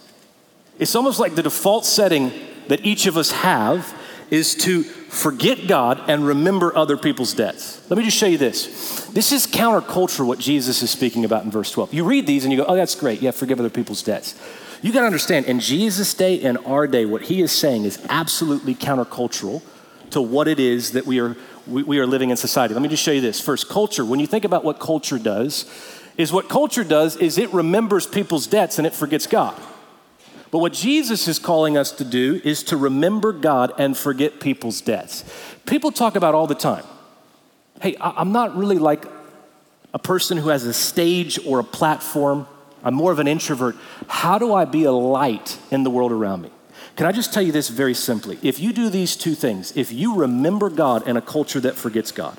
It's 0.79 0.95
almost 0.95 1.19
like 1.19 1.35
the 1.35 1.43
default 1.43 1.85
setting 1.85 2.33
that 2.67 2.85
each 2.85 3.05
of 3.05 3.15
us 3.15 3.31
have 3.31 3.97
is 4.29 4.53
to 4.55 4.83
forget 5.13 5.67
God 5.67 6.01
and 6.07 6.25
remember 6.25 6.75
other 6.75 6.97
people's 6.97 7.33
debts. 7.33 7.87
Let 7.89 7.97
me 7.97 8.03
just 8.03 8.17
show 8.17 8.25
you 8.25 8.39
this. 8.39 9.05
This 9.13 9.31
is 9.31 9.45
counterculture 9.45 10.25
what 10.25 10.39
Jesus 10.39 10.81
is 10.81 10.89
speaking 10.89 11.23
about 11.23 11.43
in 11.43 11.51
verse 11.51 11.71
12. 11.71 11.93
You 11.93 12.03
read 12.03 12.25
these 12.25 12.43
and 12.45 12.51
you 12.51 12.57
go, 12.57 12.65
oh, 12.65 12.75
that's 12.75 12.95
great. 12.95 13.21
Yeah, 13.21 13.31
forgive 13.31 13.59
other 13.59 13.69
people's 13.69 14.01
debts. 14.01 14.35
You 14.81 14.91
got 14.91 15.01
to 15.01 15.05
understand, 15.05 15.45
in 15.45 15.59
Jesus' 15.59 16.13
day 16.13 16.41
and 16.41 16.57
our 16.65 16.87
day, 16.87 17.05
what 17.05 17.21
he 17.21 17.41
is 17.41 17.51
saying 17.51 17.85
is 17.85 18.03
absolutely 18.09 18.73
countercultural 18.73 19.61
to 20.09 20.21
what 20.21 20.47
it 20.47 20.59
is 20.59 20.91
that 20.93 21.05
we 21.05 21.19
are, 21.19 21.37
we, 21.67 21.83
we 21.83 21.99
are 21.99 22.07
living 22.07 22.31
in 22.31 22.37
society. 22.37 22.73
Let 22.73 22.81
me 22.81 22.89
just 22.89 23.03
show 23.03 23.11
you 23.11 23.21
this. 23.21 23.39
First, 23.39 23.69
culture. 23.69 24.03
When 24.03 24.19
you 24.19 24.27
think 24.27 24.45
about 24.45 24.63
what 24.63 24.79
culture 24.79 25.19
does, 25.19 25.65
is 26.17 26.33
what 26.33 26.49
culture 26.49 26.83
does 26.83 27.15
is 27.17 27.37
it 27.37 27.53
remembers 27.53 28.07
people's 28.07 28.47
debts 28.47 28.77
and 28.77 28.87
it 28.87 28.93
forgets 28.93 29.27
God. 29.27 29.55
But 30.53 30.59
what 30.59 30.73
Jesus 30.73 31.27
is 31.27 31.39
calling 31.39 31.77
us 31.77 31.91
to 31.93 32.03
do 32.03 32.39
is 32.43 32.61
to 32.65 32.77
remember 32.77 33.31
God 33.31 33.73
and 33.79 33.97
forget 33.97 34.39
people's 34.39 34.81
debts. 34.81 35.23
People 35.65 35.89
talk 35.89 36.15
about 36.15 36.35
all 36.35 36.45
the 36.45 36.53
time 36.53 36.85
hey, 37.81 37.97
I'm 37.99 38.31
not 38.31 38.55
really 38.55 38.77
like 38.77 39.03
a 39.95 39.99
person 39.99 40.37
who 40.37 40.49
has 40.49 40.63
a 40.65 40.73
stage 40.73 41.39
or 41.43 41.57
a 41.57 41.63
platform. 41.63 42.45
I'm 42.83 42.93
more 42.93 43.11
of 43.11 43.17
an 43.17 43.27
introvert. 43.27 43.75
How 44.07 44.37
do 44.37 44.53
I 44.53 44.65
be 44.65 44.83
a 44.83 44.91
light 44.91 45.57
in 45.71 45.83
the 45.83 45.89
world 45.89 46.11
around 46.11 46.43
me? 46.43 46.51
Can 46.97 47.07
I 47.07 47.11
just 47.11 47.33
tell 47.33 47.41
you 47.41 47.51
this 47.51 47.69
very 47.69 47.95
simply? 47.95 48.37
If 48.43 48.59
you 48.59 48.73
do 48.73 48.89
these 48.91 49.15
two 49.15 49.33
things, 49.33 49.75
if 49.75 49.91
you 49.91 50.15
remember 50.15 50.69
God 50.69 51.07
in 51.07 51.17
a 51.17 51.21
culture 51.21 51.59
that 51.61 51.75
forgets 51.75 52.11
God, 52.11 52.37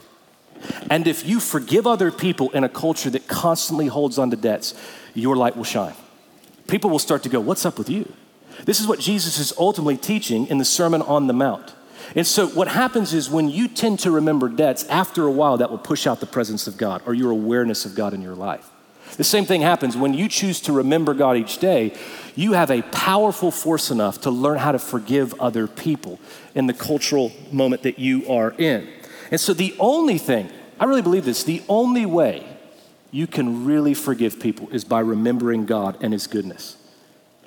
and 0.89 1.09
if 1.09 1.27
you 1.27 1.41
forgive 1.41 1.85
other 1.85 2.13
people 2.13 2.49
in 2.51 2.63
a 2.63 2.69
culture 2.69 3.11
that 3.11 3.27
constantly 3.27 3.89
holds 3.89 4.19
on 4.19 4.31
to 4.31 4.37
debts, 4.37 4.73
your 5.15 5.37
light 5.37 5.57
will 5.57 5.65
shine 5.65 5.97
people 6.69 6.91
will 6.91 6.99
start 6.99 7.23
to 7.25 7.29
go, 7.29 7.41
What's 7.41 7.65
up 7.65 7.79
with 7.79 7.89
you? 7.89 8.13
This 8.65 8.81
is 8.81 8.87
what 8.87 9.01
Jesus 9.01 9.39
is 9.39 9.53
ultimately 9.59 9.97
teaching 9.97 10.47
in 10.47 10.59
the 10.59 10.65
Sermon 10.65 11.03
on 11.03 11.27
the 11.27 11.33
Mount. 11.33 11.75
And 12.15 12.27
so, 12.27 12.47
what 12.49 12.69
happens 12.69 13.13
is 13.13 13.31
when 13.31 13.49
you 13.49 13.67
tend 13.67 13.99
to 14.01 14.11
remember 14.11 14.49
debts, 14.49 14.85
after 14.89 15.25
a 15.25 15.31
while, 15.31 15.57
that 15.57 15.71
will 15.71 15.79
push 15.79 16.07
out 16.07 16.21
the 16.21 16.27
presence 16.27 16.67
of 16.67 16.77
God 16.77 17.03
or 17.07 17.15
your 17.15 17.31
awareness 17.31 17.85
of 17.85 17.95
God 17.95 18.15
in 18.15 18.23
your 18.23 18.35
life. 18.35 18.71
The 19.17 19.25
same 19.25 19.45
thing 19.45 19.63
happens 19.63 19.97
when 19.97 20.13
you 20.15 20.29
choose 20.29 20.61
to 20.63 20.73
remember 20.73 21.15
God 21.15 21.37
each 21.37 21.59
day. 21.59 21.97
You 22.35 22.53
have 22.53 22.71
a 22.71 22.83
powerful 22.83 23.51
force 23.51 23.91
enough 23.91 24.21
to 24.23 24.31
learn 24.31 24.59
how 24.59 24.73
to 24.73 24.79
forgive 24.79 25.41
other 25.41 25.67
people 25.67 26.21
in 26.55 26.67
the 26.67 26.73
cultural 26.73 27.33
moment 27.53 27.83
that 27.83 27.99
you 27.99 28.29
are 28.29 28.53
in. 28.59 28.89
And 29.31 29.41
so, 29.41 29.53
the 29.53 29.75
only 29.79 30.19
thing, 30.19 30.51
I 30.79 30.85
really 30.85 31.03
believe 31.03 31.25
this, 31.25 31.43
the 31.43 31.63
only 31.69 32.07
way 32.07 32.47
you 33.15 33.29
can 33.29 33.65
really 33.65 33.95
forgive 33.95 34.41
people 34.41 34.69
is 34.71 34.85
by 34.85 34.99
remembering 34.99 35.67
God 35.67 35.97
and 36.01 36.13
His 36.13 36.27
goodness 36.27 36.77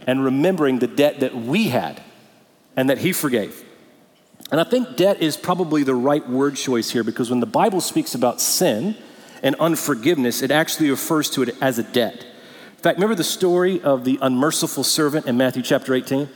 and 0.07 0.23
remembering 0.23 0.79
the 0.79 0.87
debt 0.87 1.19
that 1.19 1.35
we 1.35 1.67
had 1.67 2.01
and 2.77 2.89
that 2.89 2.99
He 2.99 3.11
forgave. 3.11 3.65
And 4.49 4.61
I 4.61 4.63
think 4.63 4.95
debt 4.95 5.21
is 5.21 5.35
probably 5.35 5.83
the 5.83 5.93
right 5.93 6.25
word 6.29 6.55
choice 6.55 6.91
here 6.91 7.03
because 7.03 7.29
when 7.29 7.41
the 7.41 7.45
Bible 7.45 7.81
speaks 7.81 8.15
about 8.15 8.39
sin 8.39 8.95
and 9.43 9.57
unforgiveness, 9.59 10.41
it 10.41 10.51
actually 10.51 10.89
refers 10.89 11.29
to 11.31 11.41
it 11.41 11.53
as 11.59 11.77
a 11.77 11.83
debt. 11.83 12.15
In 12.15 12.81
fact, 12.81 12.97
remember 12.97 13.15
the 13.15 13.25
story 13.25 13.81
of 13.81 14.05
the 14.05 14.17
unmerciful 14.21 14.85
servant 14.85 15.25
in 15.25 15.35
Matthew 15.35 15.63
chapter 15.63 15.93
18? 15.93 16.29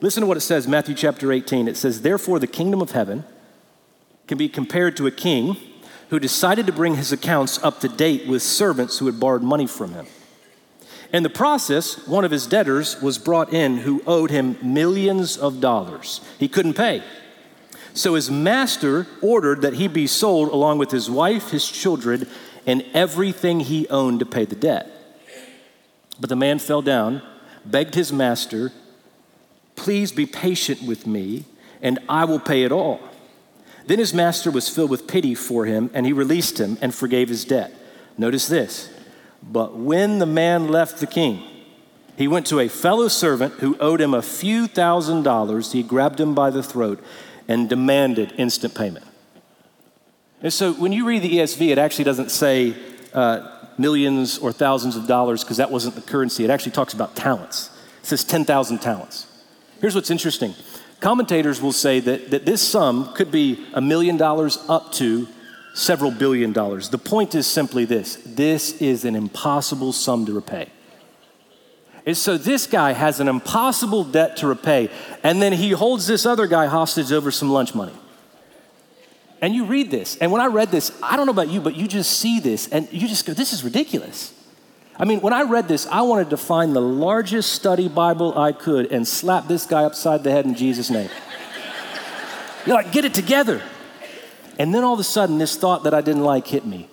Listen 0.00 0.22
to 0.22 0.26
what 0.26 0.38
it 0.38 0.40
says, 0.40 0.66
Matthew 0.66 0.94
chapter 0.94 1.30
18. 1.30 1.68
It 1.68 1.76
says, 1.76 2.00
Therefore, 2.00 2.38
the 2.38 2.46
kingdom 2.46 2.80
of 2.80 2.92
heaven 2.92 3.24
can 4.26 4.38
be 4.38 4.48
compared 4.48 4.96
to 4.96 5.06
a 5.06 5.10
king 5.10 5.58
who 6.10 6.18
decided 6.18 6.66
to 6.66 6.72
bring 6.72 6.96
his 6.96 7.12
accounts 7.12 7.62
up 7.62 7.80
to 7.80 7.88
date 7.88 8.26
with 8.26 8.42
servants 8.42 8.98
who 8.98 9.06
had 9.06 9.18
borrowed 9.18 9.42
money 9.42 9.66
from 9.66 9.92
him. 9.92 10.06
In 11.12 11.22
the 11.22 11.30
process, 11.30 12.06
one 12.06 12.24
of 12.24 12.30
his 12.30 12.46
debtors 12.46 13.00
was 13.00 13.18
brought 13.18 13.52
in 13.52 13.78
who 13.78 14.02
owed 14.06 14.30
him 14.30 14.56
millions 14.62 15.36
of 15.36 15.60
dollars. 15.60 16.20
He 16.38 16.48
couldn't 16.48 16.74
pay. 16.74 17.02
So 17.94 18.14
his 18.14 18.30
master 18.30 19.06
ordered 19.20 19.62
that 19.62 19.74
he 19.74 19.88
be 19.88 20.06
sold 20.06 20.50
along 20.50 20.78
with 20.78 20.90
his 20.90 21.10
wife, 21.10 21.50
his 21.50 21.68
children, 21.68 22.28
and 22.66 22.84
everything 22.94 23.60
he 23.60 23.88
owned 23.88 24.20
to 24.20 24.26
pay 24.26 24.44
the 24.44 24.54
debt. 24.54 24.88
But 26.20 26.28
the 26.28 26.36
man 26.36 26.58
fell 26.58 26.82
down, 26.82 27.22
begged 27.64 27.94
his 27.94 28.12
master, 28.12 28.72
Please 29.76 30.12
be 30.12 30.26
patient 30.26 30.82
with 30.82 31.06
me, 31.06 31.44
and 31.80 31.98
I 32.08 32.26
will 32.26 32.38
pay 32.38 32.64
it 32.64 32.72
all. 32.72 33.00
Then 33.90 33.98
his 33.98 34.14
master 34.14 34.52
was 34.52 34.68
filled 34.68 34.90
with 34.90 35.08
pity 35.08 35.34
for 35.34 35.66
him, 35.66 35.90
and 35.92 36.06
he 36.06 36.12
released 36.12 36.60
him 36.60 36.78
and 36.80 36.94
forgave 36.94 37.28
his 37.28 37.44
debt. 37.44 37.74
Notice 38.16 38.46
this 38.46 38.88
But 39.42 39.76
when 39.76 40.20
the 40.20 40.26
man 40.26 40.68
left 40.68 41.00
the 41.00 41.08
king, 41.08 41.42
he 42.16 42.28
went 42.28 42.46
to 42.46 42.60
a 42.60 42.68
fellow 42.68 43.08
servant 43.08 43.54
who 43.54 43.76
owed 43.80 44.00
him 44.00 44.14
a 44.14 44.22
few 44.22 44.68
thousand 44.68 45.24
dollars. 45.24 45.72
He 45.72 45.82
grabbed 45.82 46.20
him 46.20 46.36
by 46.36 46.50
the 46.50 46.62
throat 46.62 47.02
and 47.48 47.68
demanded 47.68 48.32
instant 48.36 48.76
payment. 48.76 49.06
And 50.40 50.52
so 50.52 50.72
when 50.72 50.92
you 50.92 51.04
read 51.04 51.22
the 51.22 51.38
ESV, 51.38 51.70
it 51.70 51.78
actually 51.78 52.04
doesn't 52.04 52.30
say 52.30 52.76
uh, 53.12 53.58
millions 53.76 54.38
or 54.38 54.52
thousands 54.52 54.94
of 54.94 55.08
dollars 55.08 55.42
because 55.42 55.56
that 55.56 55.72
wasn't 55.72 55.96
the 55.96 56.02
currency. 56.02 56.44
It 56.44 56.50
actually 56.50 56.72
talks 56.72 56.94
about 56.94 57.16
talents. 57.16 57.70
It 58.02 58.06
says 58.06 58.22
10,000 58.22 58.78
talents. 58.78 59.26
Here's 59.80 59.96
what's 59.96 60.12
interesting 60.12 60.54
commentators 61.00 61.60
will 61.60 61.72
say 61.72 62.00
that, 62.00 62.30
that 62.30 62.46
this 62.46 62.66
sum 62.66 63.12
could 63.14 63.30
be 63.30 63.66
a 63.74 63.80
million 63.80 64.16
dollars 64.16 64.58
up 64.68 64.92
to 64.92 65.26
several 65.74 66.10
billion 66.10 66.52
dollars. 66.52 66.90
The 66.90 66.98
point 66.98 67.34
is 67.34 67.46
simply 67.46 67.84
this 67.84 68.16
this 68.26 68.80
is 68.80 69.04
an 69.04 69.16
impossible 69.16 69.92
sum 69.92 70.26
to 70.26 70.32
repay. 70.32 70.68
And 72.06 72.16
so 72.16 72.38
this 72.38 72.66
guy 72.66 72.92
has 72.92 73.20
an 73.20 73.28
impossible 73.28 74.04
debt 74.04 74.38
to 74.38 74.46
repay, 74.46 74.90
and 75.22 75.40
then 75.40 75.52
he 75.52 75.70
holds 75.70 76.06
this 76.06 76.24
other 76.24 76.46
guy 76.46 76.66
hostage 76.66 77.12
over 77.12 77.30
some 77.30 77.50
lunch 77.50 77.74
money. 77.74 77.92
And 79.42 79.54
you 79.54 79.64
read 79.64 79.90
this, 79.90 80.16
and 80.16 80.32
when 80.32 80.40
I 80.40 80.46
read 80.46 80.70
this, 80.70 80.92
I 81.02 81.16
don't 81.16 81.26
know 81.26 81.32
about 81.32 81.48
you, 81.48 81.60
but 81.60 81.74
you 81.74 81.88
just 81.88 82.18
see 82.18 82.40
this 82.40 82.68
and 82.68 82.90
you 82.92 83.08
just 83.08 83.24
go, 83.26 83.32
this 83.32 83.52
is 83.52 83.64
ridiculous. 83.64 84.34
I 85.00 85.06
mean, 85.06 85.22
when 85.22 85.32
I 85.32 85.44
read 85.44 85.66
this, 85.66 85.86
I 85.86 86.02
wanted 86.02 86.28
to 86.28 86.36
find 86.36 86.76
the 86.76 86.80
largest 86.82 87.54
study 87.54 87.88
Bible 87.88 88.38
I 88.38 88.52
could 88.52 88.92
and 88.92 89.08
slap 89.08 89.48
this 89.48 89.64
guy 89.64 89.84
upside 89.84 90.22
the 90.24 90.30
head 90.30 90.44
in 90.44 90.54
Jesus' 90.54 90.90
name. 90.90 91.08
You're 92.66 92.76
like, 92.76 92.92
get 92.92 93.06
it 93.06 93.14
together. 93.14 93.62
And 94.58 94.74
then 94.74 94.84
all 94.84 94.92
of 94.92 95.00
a 95.00 95.04
sudden, 95.04 95.38
this 95.38 95.56
thought 95.56 95.84
that 95.84 95.94
I 95.94 96.02
didn't 96.02 96.22
like 96.22 96.46
hit 96.46 96.66
me 96.66 96.90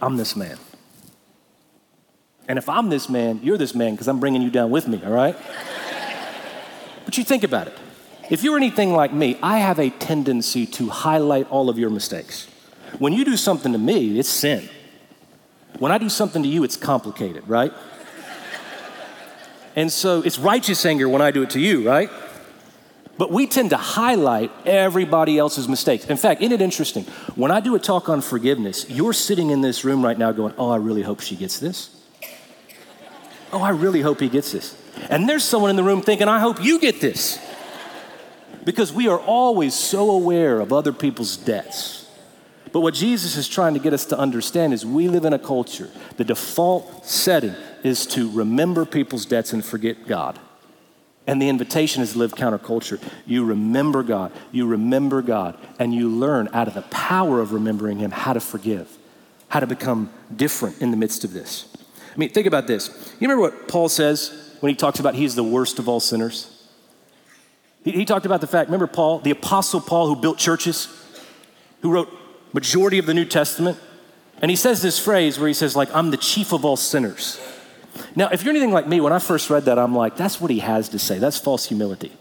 I'm 0.00 0.16
this 0.16 0.36
man. 0.36 0.56
And 2.46 2.58
if 2.58 2.68
I'm 2.68 2.90
this 2.90 3.08
man, 3.08 3.40
you're 3.42 3.58
this 3.58 3.74
man 3.74 3.94
because 3.94 4.06
I'm 4.06 4.20
bringing 4.20 4.42
you 4.42 4.50
down 4.50 4.70
with 4.70 4.86
me, 4.86 5.02
all 5.04 5.10
right? 5.10 5.36
but 7.04 7.18
you 7.18 7.24
think 7.24 7.42
about 7.42 7.66
it. 7.66 7.76
If 8.30 8.44
you're 8.44 8.56
anything 8.56 8.92
like 8.92 9.12
me, 9.12 9.36
I 9.42 9.58
have 9.58 9.80
a 9.80 9.90
tendency 9.90 10.64
to 10.66 10.90
highlight 10.90 11.50
all 11.50 11.68
of 11.68 11.76
your 11.76 11.90
mistakes. 11.90 12.46
When 13.00 13.12
you 13.12 13.24
do 13.24 13.36
something 13.36 13.72
to 13.72 13.78
me, 13.78 14.16
it's 14.20 14.28
sin. 14.28 14.68
When 15.78 15.92
I 15.92 15.98
do 15.98 16.08
something 16.08 16.42
to 16.42 16.48
you, 16.48 16.64
it's 16.64 16.76
complicated, 16.76 17.48
right? 17.48 17.72
and 19.76 19.90
so 19.90 20.22
it's 20.22 20.38
righteous 20.38 20.84
anger 20.84 21.08
when 21.08 21.22
I 21.22 21.30
do 21.30 21.42
it 21.42 21.50
to 21.50 21.60
you, 21.60 21.86
right? 21.88 22.10
But 23.18 23.30
we 23.30 23.46
tend 23.46 23.70
to 23.70 23.76
highlight 23.76 24.50
everybody 24.66 25.38
else's 25.38 25.68
mistakes. 25.68 26.06
In 26.06 26.16
fact, 26.16 26.40
isn't 26.40 26.52
it 26.52 26.62
interesting? 26.62 27.04
When 27.34 27.50
I 27.50 27.60
do 27.60 27.74
a 27.74 27.78
talk 27.78 28.08
on 28.08 28.20
forgiveness, 28.20 28.88
you're 28.88 29.12
sitting 29.12 29.50
in 29.50 29.60
this 29.60 29.84
room 29.84 30.02
right 30.02 30.18
now 30.18 30.32
going, 30.32 30.54
Oh, 30.56 30.70
I 30.70 30.76
really 30.76 31.02
hope 31.02 31.20
she 31.20 31.36
gets 31.36 31.58
this. 31.58 31.90
Oh, 33.52 33.60
I 33.60 33.70
really 33.70 34.00
hope 34.00 34.20
he 34.20 34.28
gets 34.28 34.52
this. 34.52 34.76
And 35.10 35.28
there's 35.28 35.44
someone 35.44 35.70
in 35.70 35.76
the 35.76 35.82
room 35.82 36.00
thinking, 36.00 36.26
I 36.26 36.40
hope 36.40 36.62
you 36.62 36.80
get 36.80 37.00
this. 37.00 37.38
Because 38.64 38.92
we 38.92 39.08
are 39.08 39.18
always 39.18 39.74
so 39.74 40.10
aware 40.10 40.60
of 40.60 40.72
other 40.72 40.92
people's 40.92 41.36
debts. 41.36 42.01
But 42.72 42.80
what 42.80 42.94
Jesus 42.94 43.36
is 43.36 43.48
trying 43.48 43.74
to 43.74 43.80
get 43.80 43.92
us 43.92 44.06
to 44.06 44.18
understand 44.18 44.72
is 44.72 44.84
we 44.84 45.08
live 45.08 45.24
in 45.24 45.32
a 45.32 45.38
culture, 45.38 45.90
the 46.16 46.24
default 46.24 47.06
setting 47.06 47.54
is 47.82 48.06
to 48.06 48.30
remember 48.30 48.86
people's 48.86 49.26
debts 49.26 49.52
and 49.52 49.64
forget 49.64 50.06
God. 50.06 50.38
And 51.26 51.40
the 51.40 51.48
invitation 51.48 52.02
is 52.02 52.12
to 52.12 52.18
live 52.18 52.32
counterculture. 52.32 53.00
You 53.26 53.44
remember 53.44 54.02
God, 54.02 54.32
you 54.50 54.66
remember 54.66 55.22
God, 55.22 55.56
and 55.78 55.94
you 55.94 56.08
learn 56.08 56.48
out 56.52 56.66
of 56.66 56.74
the 56.74 56.82
power 56.82 57.40
of 57.40 57.52
remembering 57.52 57.98
Him 57.98 58.10
how 58.10 58.32
to 58.32 58.40
forgive, 58.40 58.88
how 59.48 59.60
to 59.60 59.66
become 59.66 60.10
different 60.34 60.80
in 60.80 60.90
the 60.90 60.96
midst 60.96 61.22
of 61.22 61.32
this. 61.32 61.68
I 62.12 62.18
mean, 62.18 62.30
think 62.30 62.46
about 62.46 62.66
this. 62.66 62.88
You 63.20 63.28
remember 63.28 63.42
what 63.42 63.68
Paul 63.68 63.88
says 63.88 64.56
when 64.60 64.70
he 64.70 64.76
talks 64.76 64.98
about 64.98 65.14
he's 65.14 65.34
the 65.34 65.44
worst 65.44 65.78
of 65.78 65.88
all 65.88 66.00
sinners? 66.00 66.68
He, 67.84 67.92
he 67.92 68.04
talked 68.04 68.26
about 68.26 68.40
the 68.40 68.46
fact, 68.46 68.68
remember 68.68 68.86
Paul, 68.86 69.20
the 69.20 69.30
apostle 69.30 69.80
Paul 69.80 70.08
who 70.08 70.20
built 70.20 70.38
churches, 70.38 70.88
who 71.80 71.90
wrote 71.90 72.12
majority 72.52 72.98
of 72.98 73.06
the 73.06 73.14
New 73.14 73.24
Testament? 73.24 73.78
And 74.40 74.50
he 74.50 74.56
says 74.56 74.82
this 74.82 74.98
phrase 74.98 75.38
where 75.38 75.48
he 75.48 75.54
says, 75.54 75.76
like, 75.76 75.94
I'm 75.94 76.10
the 76.10 76.16
chief 76.16 76.52
of 76.52 76.64
all 76.64 76.76
sinners. 76.76 77.40
Now, 78.16 78.28
if 78.28 78.42
you're 78.42 78.50
anything 78.50 78.72
like 78.72 78.88
me, 78.88 79.00
when 79.00 79.12
I 79.12 79.18
first 79.18 79.50
read 79.50 79.66
that, 79.66 79.78
I'm 79.78 79.94
like, 79.94 80.16
that's 80.16 80.40
what 80.40 80.50
he 80.50 80.58
has 80.60 80.88
to 80.90 80.98
say. 80.98 81.18
That's 81.18 81.38
false 81.38 81.66
humility. 81.66 82.12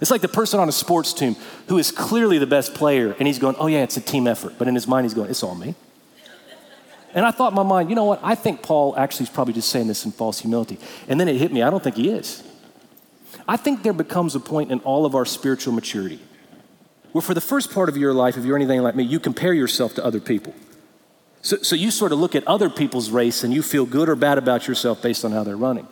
It's 0.00 0.10
like 0.10 0.20
the 0.20 0.28
person 0.28 0.60
on 0.60 0.68
a 0.68 0.72
sports 0.72 1.12
team 1.12 1.36
who 1.68 1.78
is 1.78 1.90
clearly 1.90 2.38
the 2.38 2.46
best 2.46 2.74
player, 2.74 3.14
and 3.18 3.26
he's 3.26 3.38
going, 3.38 3.56
oh, 3.56 3.68
yeah, 3.68 3.82
it's 3.82 3.96
a 3.96 4.00
team 4.00 4.26
effort. 4.26 4.54
But 4.58 4.68
in 4.68 4.74
his 4.74 4.86
mind, 4.86 5.06
he's 5.06 5.14
going, 5.14 5.30
it's 5.30 5.42
all 5.42 5.54
me. 5.54 5.74
And 7.14 7.24
I 7.24 7.30
thought 7.30 7.52
in 7.52 7.56
my 7.56 7.62
mind, 7.62 7.90
you 7.90 7.96
know 7.96 8.04
what? 8.04 8.20
I 8.22 8.34
think 8.34 8.60
Paul 8.60 8.94
actually 8.98 9.24
is 9.24 9.30
probably 9.30 9.54
just 9.54 9.70
saying 9.70 9.86
this 9.86 10.04
in 10.04 10.10
false 10.10 10.40
humility. 10.40 10.78
And 11.08 11.20
then 11.20 11.28
it 11.28 11.36
hit 11.36 11.52
me, 11.52 11.62
I 11.62 11.70
don't 11.70 11.82
think 11.82 11.96
he 11.96 12.10
is. 12.10 12.42
I 13.46 13.56
think 13.56 13.82
there 13.84 13.92
becomes 13.92 14.34
a 14.34 14.40
point 14.40 14.72
in 14.72 14.80
all 14.80 15.06
of 15.06 15.14
our 15.14 15.24
spiritual 15.24 15.72
maturity 15.72 16.20
where, 17.14 17.22
for 17.22 17.32
the 17.32 17.40
first 17.40 17.72
part 17.72 17.88
of 17.88 17.96
your 17.96 18.12
life, 18.12 18.36
if 18.36 18.44
you're 18.44 18.56
anything 18.56 18.82
like 18.82 18.96
me, 18.96 19.04
you 19.04 19.20
compare 19.20 19.52
yourself 19.52 19.94
to 19.94 20.04
other 20.04 20.18
people. 20.18 20.52
So, 21.42 21.58
so 21.58 21.76
you 21.76 21.92
sort 21.92 22.10
of 22.10 22.18
look 22.18 22.34
at 22.34 22.44
other 22.48 22.68
people's 22.68 23.08
race 23.08 23.44
and 23.44 23.54
you 23.54 23.62
feel 23.62 23.86
good 23.86 24.08
or 24.08 24.16
bad 24.16 24.36
about 24.36 24.66
yourself 24.66 25.00
based 25.00 25.24
on 25.24 25.30
how 25.30 25.44
they're 25.44 25.56
running. 25.56 25.86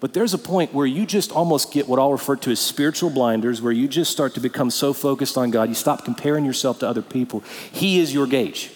But 0.00 0.12
there's 0.12 0.34
a 0.34 0.38
point 0.38 0.74
where 0.74 0.84
you 0.84 1.06
just 1.06 1.32
almost 1.32 1.72
get 1.72 1.88
what 1.88 1.98
I'll 1.98 2.12
refer 2.12 2.36
to 2.36 2.50
as 2.50 2.60
spiritual 2.60 3.08
blinders, 3.08 3.62
where 3.62 3.72
you 3.72 3.88
just 3.88 4.12
start 4.12 4.34
to 4.34 4.40
become 4.40 4.68
so 4.68 4.92
focused 4.92 5.38
on 5.38 5.50
God, 5.50 5.70
you 5.70 5.74
stop 5.74 6.04
comparing 6.04 6.44
yourself 6.44 6.78
to 6.80 6.86
other 6.86 7.00
people. 7.00 7.42
He 7.72 7.98
is 7.98 8.12
your 8.12 8.26
gauge. 8.26 8.70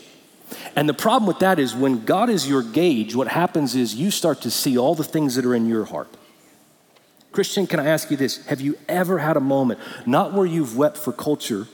And 0.75 0.89
the 0.89 0.95
problem 0.95 1.27
with 1.27 1.41
that 1.41 1.59
is 1.59 1.75
when 1.75 2.07
God 2.07 2.31
is 2.31 2.49
your 2.49 2.63
gauge, 2.63 3.15
what 3.15 3.29
happens 3.29 3.75
is 3.75 3.95
you 3.95 4.11
start 4.11 4.41
to 4.41 4.51
see 4.51 4.79
all 4.79 4.95
the 4.95 5.05
things 5.05 5.35
that 5.35 5.45
are 5.45 5.55
in 5.55 5.67
your 5.69 5.85
heart. 5.85 6.09
Christian, 7.33 7.67
can 7.67 7.79
I 7.81 7.87
ask 7.87 8.11
you 8.11 8.17
this? 8.17 8.45
Have 8.47 8.61
you 8.61 8.79
ever 8.89 9.19
had 9.19 9.37
a 9.37 9.41
moment, 9.41 9.81
not 10.07 10.33
where 10.33 10.47
you've 10.47 10.77
wept 10.77 10.97
for 10.97 11.13
culture, 11.13 11.67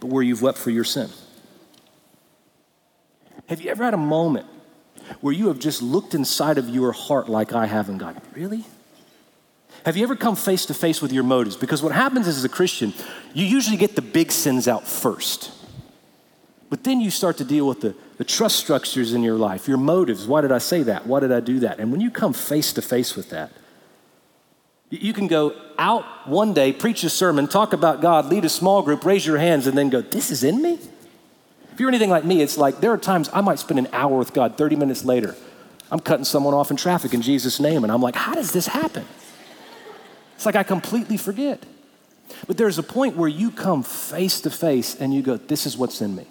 but 0.00 0.08
where 0.08 0.22
you've 0.22 0.42
wept 0.42 0.58
for 0.58 0.70
your 0.70 0.84
sin? 0.84 1.08
Have 3.48 3.60
you 3.60 3.70
ever 3.70 3.84
had 3.84 3.94
a 3.94 3.98
moment 3.98 4.46
where 5.20 5.32
you 5.32 5.48
have 5.48 5.58
just 5.58 5.82
looked 5.82 6.14
inside 6.14 6.58
of 6.58 6.68
your 6.68 6.92
heart 6.92 7.28
like 7.28 7.52
I 7.52 7.66
have 7.66 7.88
and 7.88 7.98
gone, 7.98 8.20
really? 8.34 8.64
Have 9.84 9.96
you 9.96 10.02
ever 10.02 10.16
come 10.16 10.34
face 10.34 10.66
to 10.66 10.74
face 10.74 11.00
with 11.00 11.12
your 11.12 11.22
motives? 11.22 11.56
Because 11.56 11.80
what 11.80 11.92
happens 11.92 12.26
is, 12.26 12.38
as 12.38 12.44
a 12.44 12.48
Christian, 12.48 12.92
you 13.32 13.46
usually 13.46 13.76
get 13.76 13.94
the 13.94 14.02
big 14.02 14.32
sins 14.32 14.66
out 14.66 14.86
first. 14.86 15.52
But 16.68 16.82
then 16.82 17.00
you 17.00 17.12
start 17.12 17.36
to 17.38 17.44
deal 17.44 17.68
with 17.68 17.80
the, 17.80 17.94
the 18.18 18.24
trust 18.24 18.56
structures 18.56 19.12
in 19.12 19.22
your 19.22 19.36
life, 19.36 19.68
your 19.68 19.78
motives. 19.78 20.26
Why 20.26 20.40
did 20.40 20.50
I 20.50 20.58
say 20.58 20.82
that? 20.82 21.06
Why 21.06 21.20
did 21.20 21.30
I 21.30 21.38
do 21.38 21.60
that? 21.60 21.78
And 21.78 21.92
when 21.92 22.00
you 22.00 22.10
come 22.10 22.32
face 22.32 22.72
to 22.72 22.82
face 22.82 23.14
with 23.14 23.30
that, 23.30 23.52
you 24.90 25.12
can 25.12 25.26
go 25.26 25.54
out 25.78 26.04
one 26.28 26.54
day, 26.54 26.72
preach 26.72 27.02
a 27.04 27.10
sermon, 27.10 27.48
talk 27.48 27.72
about 27.72 28.00
God, 28.00 28.26
lead 28.26 28.44
a 28.44 28.48
small 28.48 28.82
group, 28.82 29.04
raise 29.04 29.26
your 29.26 29.38
hands, 29.38 29.66
and 29.66 29.76
then 29.76 29.90
go, 29.90 30.00
This 30.00 30.30
is 30.30 30.44
in 30.44 30.62
me? 30.62 30.78
If 31.72 31.80
you're 31.80 31.88
anything 31.88 32.10
like 32.10 32.24
me, 32.24 32.40
it's 32.40 32.56
like 32.56 32.80
there 32.80 32.92
are 32.92 32.98
times 32.98 33.28
I 33.32 33.40
might 33.40 33.58
spend 33.58 33.78
an 33.78 33.88
hour 33.92 34.16
with 34.16 34.32
God, 34.32 34.56
30 34.56 34.76
minutes 34.76 35.04
later, 35.04 35.34
I'm 35.90 36.00
cutting 36.00 36.24
someone 36.24 36.54
off 36.54 36.70
in 36.70 36.76
traffic 36.76 37.14
in 37.14 37.22
Jesus' 37.22 37.60
name, 37.60 37.82
and 37.84 37.92
I'm 37.92 38.00
like, 38.00 38.16
How 38.16 38.34
does 38.34 38.52
this 38.52 38.68
happen? 38.68 39.04
It's 40.36 40.46
like 40.46 40.56
I 40.56 40.62
completely 40.62 41.16
forget. 41.16 41.64
But 42.46 42.56
there's 42.56 42.78
a 42.78 42.82
point 42.82 43.16
where 43.16 43.28
you 43.28 43.50
come 43.50 43.82
face 43.82 44.40
to 44.42 44.50
face 44.50 44.94
and 44.94 45.12
you 45.12 45.22
go, 45.22 45.36
This 45.36 45.66
is 45.66 45.76
what's 45.76 46.00
in 46.00 46.14
me. 46.14 46.26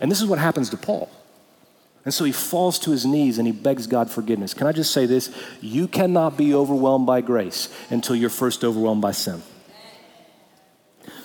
And 0.00 0.10
this 0.10 0.20
is 0.20 0.26
what 0.26 0.38
happens 0.38 0.70
to 0.70 0.76
Paul. 0.76 1.10
And 2.04 2.14
so 2.14 2.24
he 2.24 2.32
falls 2.32 2.78
to 2.80 2.90
his 2.90 3.04
knees 3.04 3.38
and 3.38 3.46
he 3.46 3.52
begs 3.52 3.86
God 3.86 4.10
forgiveness. 4.10 4.54
Can 4.54 4.66
I 4.66 4.72
just 4.72 4.92
say 4.92 5.06
this? 5.06 5.30
You 5.60 5.86
cannot 5.86 6.36
be 6.36 6.54
overwhelmed 6.54 7.06
by 7.06 7.20
grace 7.20 7.68
until 7.90 8.16
you're 8.16 8.30
first 8.30 8.64
overwhelmed 8.64 9.02
by 9.02 9.12
sin. 9.12 9.42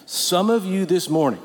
Some 0.05 0.49
of 0.49 0.65
you 0.65 0.85
this 0.85 1.09
morning, 1.09 1.41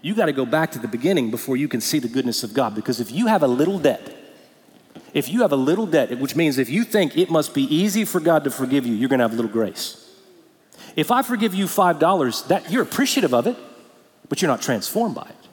you 0.00 0.14
got 0.14 0.26
to 0.26 0.32
go 0.32 0.46
back 0.46 0.72
to 0.72 0.78
the 0.78 0.88
beginning 0.88 1.30
before 1.30 1.56
you 1.56 1.68
can 1.68 1.80
see 1.80 1.98
the 1.98 2.08
goodness 2.08 2.42
of 2.42 2.54
God. 2.54 2.74
Because 2.74 3.00
if 3.00 3.12
you 3.12 3.26
have 3.26 3.42
a 3.42 3.48
little 3.48 3.78
debt, 3.78 4.16
if 5.14 5.28
you 5.28 5.42
have 5.42 5.52
a 5.52 5.56
little 5.56 5.86
debt, 5.86 6.18
which 6.18 6.34
means 6.34 6.58
if 6.58 6.70
you 6.70 6.84
think 6.84 7.16
it 7.16 7.30
must 7.30 7.54
be 7.54 7.62
easy 7.62 8.04
for 8.04 8.18
God 8.18 8.44
to 8.44 8.50
forgive 8.50 8.86
you, 8.86 8.94
you're 8.94 9.08
going 9.08 9.18
to 9.18 9.24
have 9.24 9.32
a 9.32 9.36
little 9.36 9.50
grace. 9.50 9.98
If 10.96 11.10
I 11.10 11.22
forgive 11.22 11.54
you 11.54 11.66
$5, 11.66 12.48
that 12.48 12.70
you're 12.70 12.82
appreciative 12.82 13.32
of 13.32 13.46
it, 13.46 13.56
but 14.28 14.40
you're 14.40 14.50
not 14.50 14.62
transformed 14.62 15.14
by 15.14 15.28
it. 15.28 15.48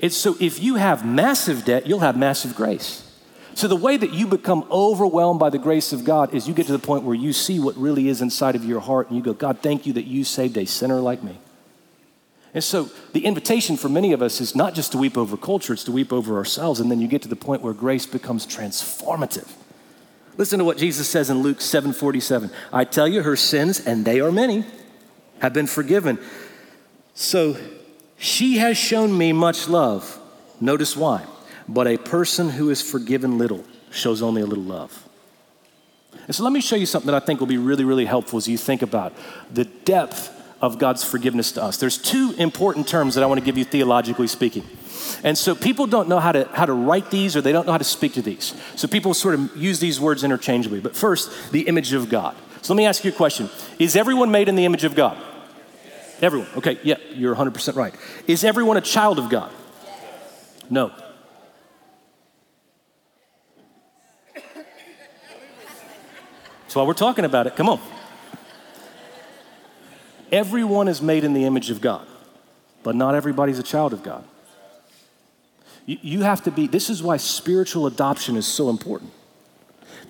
It's 0.00 0.16
so 0.16 0.36
if 0.40 0.62
you 0.62 0.76
have 0.76 1.04
massive 1.04 1.64
debt, 1.64 1.86
you'll 1.86 2.00
have 2.00 2.16
massive 2.16 2.54
grace. 2.54 3.06
So 3.54 3.68
the 3.68 3.76
way 3.76 3.96
that 3.96 4.12
you 4.12 4.26
become 4.26 4.66
overwhelmed 4.70 5.40
by 5.40 5.50
the 5.50 5.58
grace 5.58 5.92
of 5.92 6.04
God 6.04 6.32
is 6.34 6.48
you 6.48 6.54
get 6.54 6.66
to 6.66 6.72
the 6.72 6.78
point 6.78 7.04
where 7.04 7.14
you 7.14 7.32
see 7.32 7.58
what 7.60 7.76
really 7.76 8.08
is 8.08 8.22
inside 8.22 8.54
of 8.56 8.64
your 8.64 8.80
heart 8.80 9.08
and 9.08 9.16
you 9.16 9.22
go, 9.22 9.32
God, 9.32 9.58
thank 9.60 9.86
you 9.86 9.92
that 9.94 10.06
you 10.06 10.24
saved 10.24 10.56
a 10.56 10.64
sinner 10.64 11.00
like 11.00 11.22
me. 11.22 11.38
And 12.54 12.64
so 12.64 12.90
the 13.12 13.24
invitation 13.24 13.76
for 13.76 13.88
many 13.88 14.12
of 14.12 14.22
us 14.22 14.40
is 14.40 14.56
not 14.56 14.74
just 14.74 14.92
to 14.92 14.98
weep 14.98 15.16
over 15.16 15.36
culture, 15.36 15.72
it's 15.72 15.84
to 15.84 15.92
weep 15.92 16.12
over 16.12 16.36
ourselves. 16.36 16.80
And 16.80 16.90
then 16.90 17.00
you 17.00 17.08
get 17.08 17.22
to 17.22 17.28
the 17.28 17.36
point 17.36 17.62
where 17.62 17.74
grace 17.74 18.06
becomes 18.06 18.46
transformative. 18.46 19.48
Listen 20.36 20.58
to 20.58 20.64
what 20.64 20.78
Jesus 20.78 21.08
says 21.08 21.28
in 21.28 21.42
Luke 21.42 21.60
7 21.60 21.92
47. 21.92 22.50
I 22.72 22.84
tell 22.84 23.06
you, 23.06 23.22
her 23.22 23.36
sins, 23.36 23.78
and 23.78 24.04
they 24.04 24.20
are 24.20 24.32
many, 24.32 24.64
have 25.40 25.52
been 25.52 25.66
forgiven. 25.66 26.18
So 27.14 27.56
she 28.20 28.58
has 28.58 28.76
shown 28.76 29.16
me 29.16 29.32
much 29.32 29.66
love. 29.66 30.20
Notice 30.60 30.94
why. 30.94 31.24
But 31.66 31.86
a 31.86 31.96
person 31.96 32.50
who 32.50 32.68
is 32.68 32.82
forgiven 32.82 33.38
little 33.38 33.64
shows 33.90 34.20
only 34.20 34.42
a 34.42 34.46
little 34.46 34.62
love. 34.62 35.08
And 36.26 36.36
so 36.36 36.44
let 36.44 36.52
me 36.52 36.60
show 36.60 36.76
you 36.76 36.84
something 36.84 37.10
that 37.10 37.22
I 37.22 37.24
think 37.24 37.40
will 37.40 37.46
be 37.46 37.56
really, 37.56 37.82
really 37.82 38.04
helpful 38.04 38.36
as 38.36 38.46
you 38.46 38.58
think 38.58 38.82
about 38.82 39.14
the 39.50 39.64
depth 39.64 40.36
of 40.60 40.78
God's 40.78 41.02
forgiveness 41.02 41.52
to 41.52 41.62
us. 41.62 41.78
There's 41.78 41.96
two 41.96 42.34
important 42.36 42.86
terms 42.86 43.14
that 43.14 43.24
I 43.24 43.26
want 43.26 43.40
to 43.40 43.44
give 43.44 43.56
you 43.56 43.64
theologically 43.64 44.26
speaking. 44.26 44.66
And 45.24 45.38
so 45.38 45.54
people 45.54 45.86
don't 45.86 46.06
know 46.06 46.20
how 46.20 46.32
to, 46.32 46.46
how 46.52 46.66
to 46.66 46.74
write 46.74 47.10
these 47.10 47.36
or 47.36 47.40
they 47.40 47.52
don't 47.52 47.64
know 47.64 47.72
how 47.72 47.78
to 47.78 47.84
speak 47.84 48.12
to 48.14 48.22
these. 48.22 48.54
So 48.76 48.86
people 48.86 49.14
sort 49.14 49.34
of 49.34 49.56
use 49.56 49.80
these 49.80 49.98
words 49.98 50.24
interchangeably. 50.24 50.80
But 50.80 50.94
first, 50.94 51.52
the 51.52 51.62
image 51.62 51.94
of 51.94 52.10
God. 52.10 52.36
So 52.60 52.74
let 52.74 52.76
me 52.76 52.84
ask 52.84 53.02
you 53.02 53.12
a 53.12 53.14
question 53.14 53.48
Is 53.78 53.96
everyone 53.96 54.30
made 54.30 54.50
in 54.50 54.56
the 54.56 54.66
image 54.66 54.84
of 54.84 54.94
God? 54.94 55.16
Everyone. 56.22 56.48
Okay, 56.56 56.78
yeah, 56.82 56.96
you're 57.12 57.34
100% 57.34 57.76
right. 57.76 57.94
Is 58.26 58.44
everyone 58.44 58.76
a 58.76 58.82
child 58.82 59.18
of 59.18 59.30
God? 59.30 59.50
No. 60.68 60.92
That's 66.62 66.76
why 66.76 66.84
we're 66.84 66.94
talking 66.94 67.24
about 67.24 67.46
it. 67.46 67.56
Come 67.56 67.68
on. 67.68 67.80
Everyone 70.30 70.86
is 70.86 71.02
made 71.02 71.24
in 71.24 71.32
the 71.32 71.44
image 71.44 71.70
of 71.70 71.80
God, 71.80 72.06
but 72.84 72.94
not 72.94 73.14
everybody's 73.14 73.58
a 73.58 73.64
child 73.64 73.92
of 73.92 74.02
God. 74.04 74.22
You, 75.86 75.98
you 76.02 76.22
have 76.22 76.44
to 76.44 76.52
be, 76.52 76.68
this 76.68 76.88
is 76.88 77.02
why 77.02 77.16
spiritual 77.16 77.86
adoption 77.86 78.36
is 78.36 78.46
so 78.46 78.70
important. 78.70 79.10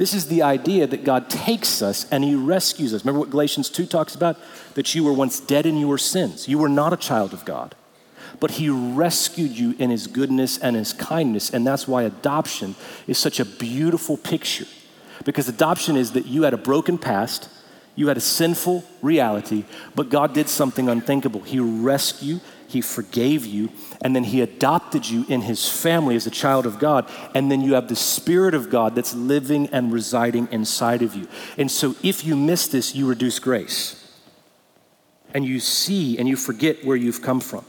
This 0.00 0.14
is 0.14 0.28
the 0.28 0.40
idea 0.40 0.86
that 0.86 1.04
God 1.04 1.28
takes 1.28 1.82
us 1.82 2.06
and 2.10 2.24
He 2.24 2.34
rescues 2.34 2.94
us. 2.94 3.04
Remember 3.04 3.20
what 3.20 3.28
Galatians 3.28 3.68
2 3.68 3.84
talks 3.84 4.14
about? 4.14 4.38
That 4.72 4.94
you 4.94 5.04
were 5.04 5.12
once 5.12 5.40
dead 5.40 5.66
in 5.66 5.76
your 5.76 5.98
sins. 5.98 6.48
You 6.48 6.56
were 6.56 6.70
not 6.70 6.94
a 6.94 6.96
child 6.96 7.34
of 7.34 7.44
God, 7.44 7.74
but 8.40 8.52
He 8.52 8.70
rescued 8.70 9.50
you 9.50 9.74
in 9.78 9.90
His 9.90 10.06
goodness 10.06 10.56
and 10.56 10.74
His 10.74 10.94
kindness. 10.94 11.50
And 11.50 11.66
that's 11.66 11.86
why 11.86 12.04
adoption 12.04 12.76
is 13.06 13.18
such 13.18 13.40
a 13.40 13.44
beautiful 13.44 14.16
picture. 14.16 14.64
Because 15.26 15.50
adoption 15.50 15.98
is 15.98 16.12
that 16.12 16.24
you 16.24 16.44
had 16.44 16.54
a 16.54 16.56
broken 16.56 16.96
past, 16.96 17.50
you 17.94 18.08
had 18.08 18.16
a 18.16 18.22
sinful 18.22 18.82
reality, 19.02 19.64
but 19.94 20.08
God 20.08 20.32
did 20.32 20.48
something 20.48 20.88
unthinkable. 20.88 21.42
He 21.42 21.60
rescued 21.60 22.40
he 22.70 22.80
forgave 22.80 23.44
you, 23.44 23.70
and 24.00 24.14
then 24.14 24.24
He 24.24 24.40
adopted 24.40 25.08
you 25.08 25.26
in 25.28 25.42
His 25.42 25.68
family 25.68 26.14
as 26.14 26.26
a 26.26 26.30
child 26.30 26.66
of 26.66 26.78
God. 26.78 27.10
And 27.34 27.50
then 27.50 27.60
you 27.60 27.74
have 27.74 27.88
the 27.88 27.96
Spirit 27.96 28.54
of 28.54 28.70
God 28.70 28.94
that's 28.94 29.12
living 29.12 29.68
and 29.72 29.92
residing 29.92 30.48
inside 30.52 31.02
of 31.02 31.16
you. 31.16 31.26
And 31.58 31.70
so 31.70 31.96
if 32.02 32.24
you 32.24 32.36
miss 32.36 32.68
this, 32.68 32.94
you 32.94 33.06
reduce 33.06 33.40
grace. 33.40 33.96
And 35.34 35.44
you 35.44 35.58
see 35.58 36.16
and 36.16 36.28
you 36.28 36.36
forget 36.36 36.84
where 36.84 36.96
you've 36.96 37.22
come 37.22 37.40
from. 37.40 37.64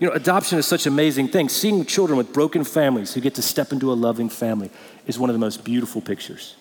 You 0.00 0.08
know, 0.08 0.14
adoption 0.14 0.58
is 0.58 0.66
such 0.66 0.86
an 0.86 0.92
amazing 0.92 1.28
thing. 1.28 1.48
Seeing 1.48 1.84
children 1.84 2.16
with 2.16 2.32
broken 2.32 2.64
families 2.64 3.14
who 3.14 3.20
get 3.20 3.36
to 3.36 3.42
step 3.42 3.72
into 3.72 3.92
a 3.92 3.94
loving 3.94 4.28
family 4.28 4.70
is 5.06 5.18
one 5.18 5.30
of 5.30 5.34
the 5.34 5.40
most 5.40 5.64
beautiful 5.64 6.00
pictures. 6.00 6.56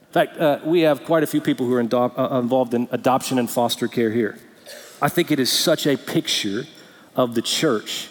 In 0.00 0.12
fact, 0.12 0.38
uh, 0.38 0.60
we 0.64 0.80
have 0.80 1.04
quite 1.04 1.22
a 1.22 1.26
few 1.26 1.42
people 1.42 1.66
who 1.66 1.74
are 1.74 1.80
uh, 1.80 2.38
involved 2.38 2.72
in 2.72 2.88
adoption 2.90 3.38
and 3.38 3.50
foster 3.50 3.88
care 3.88 4.10
here. 4.10 4.38
I 5.02 5.10
think 5.10 5.30
it 5.30 5.38
is 5.38 5.52
such 5.52 5.86
a 5.86 5.98
picture 5.98 6.64
of 7.16 7.34
the 7.34 7.42
church 7.42 8.08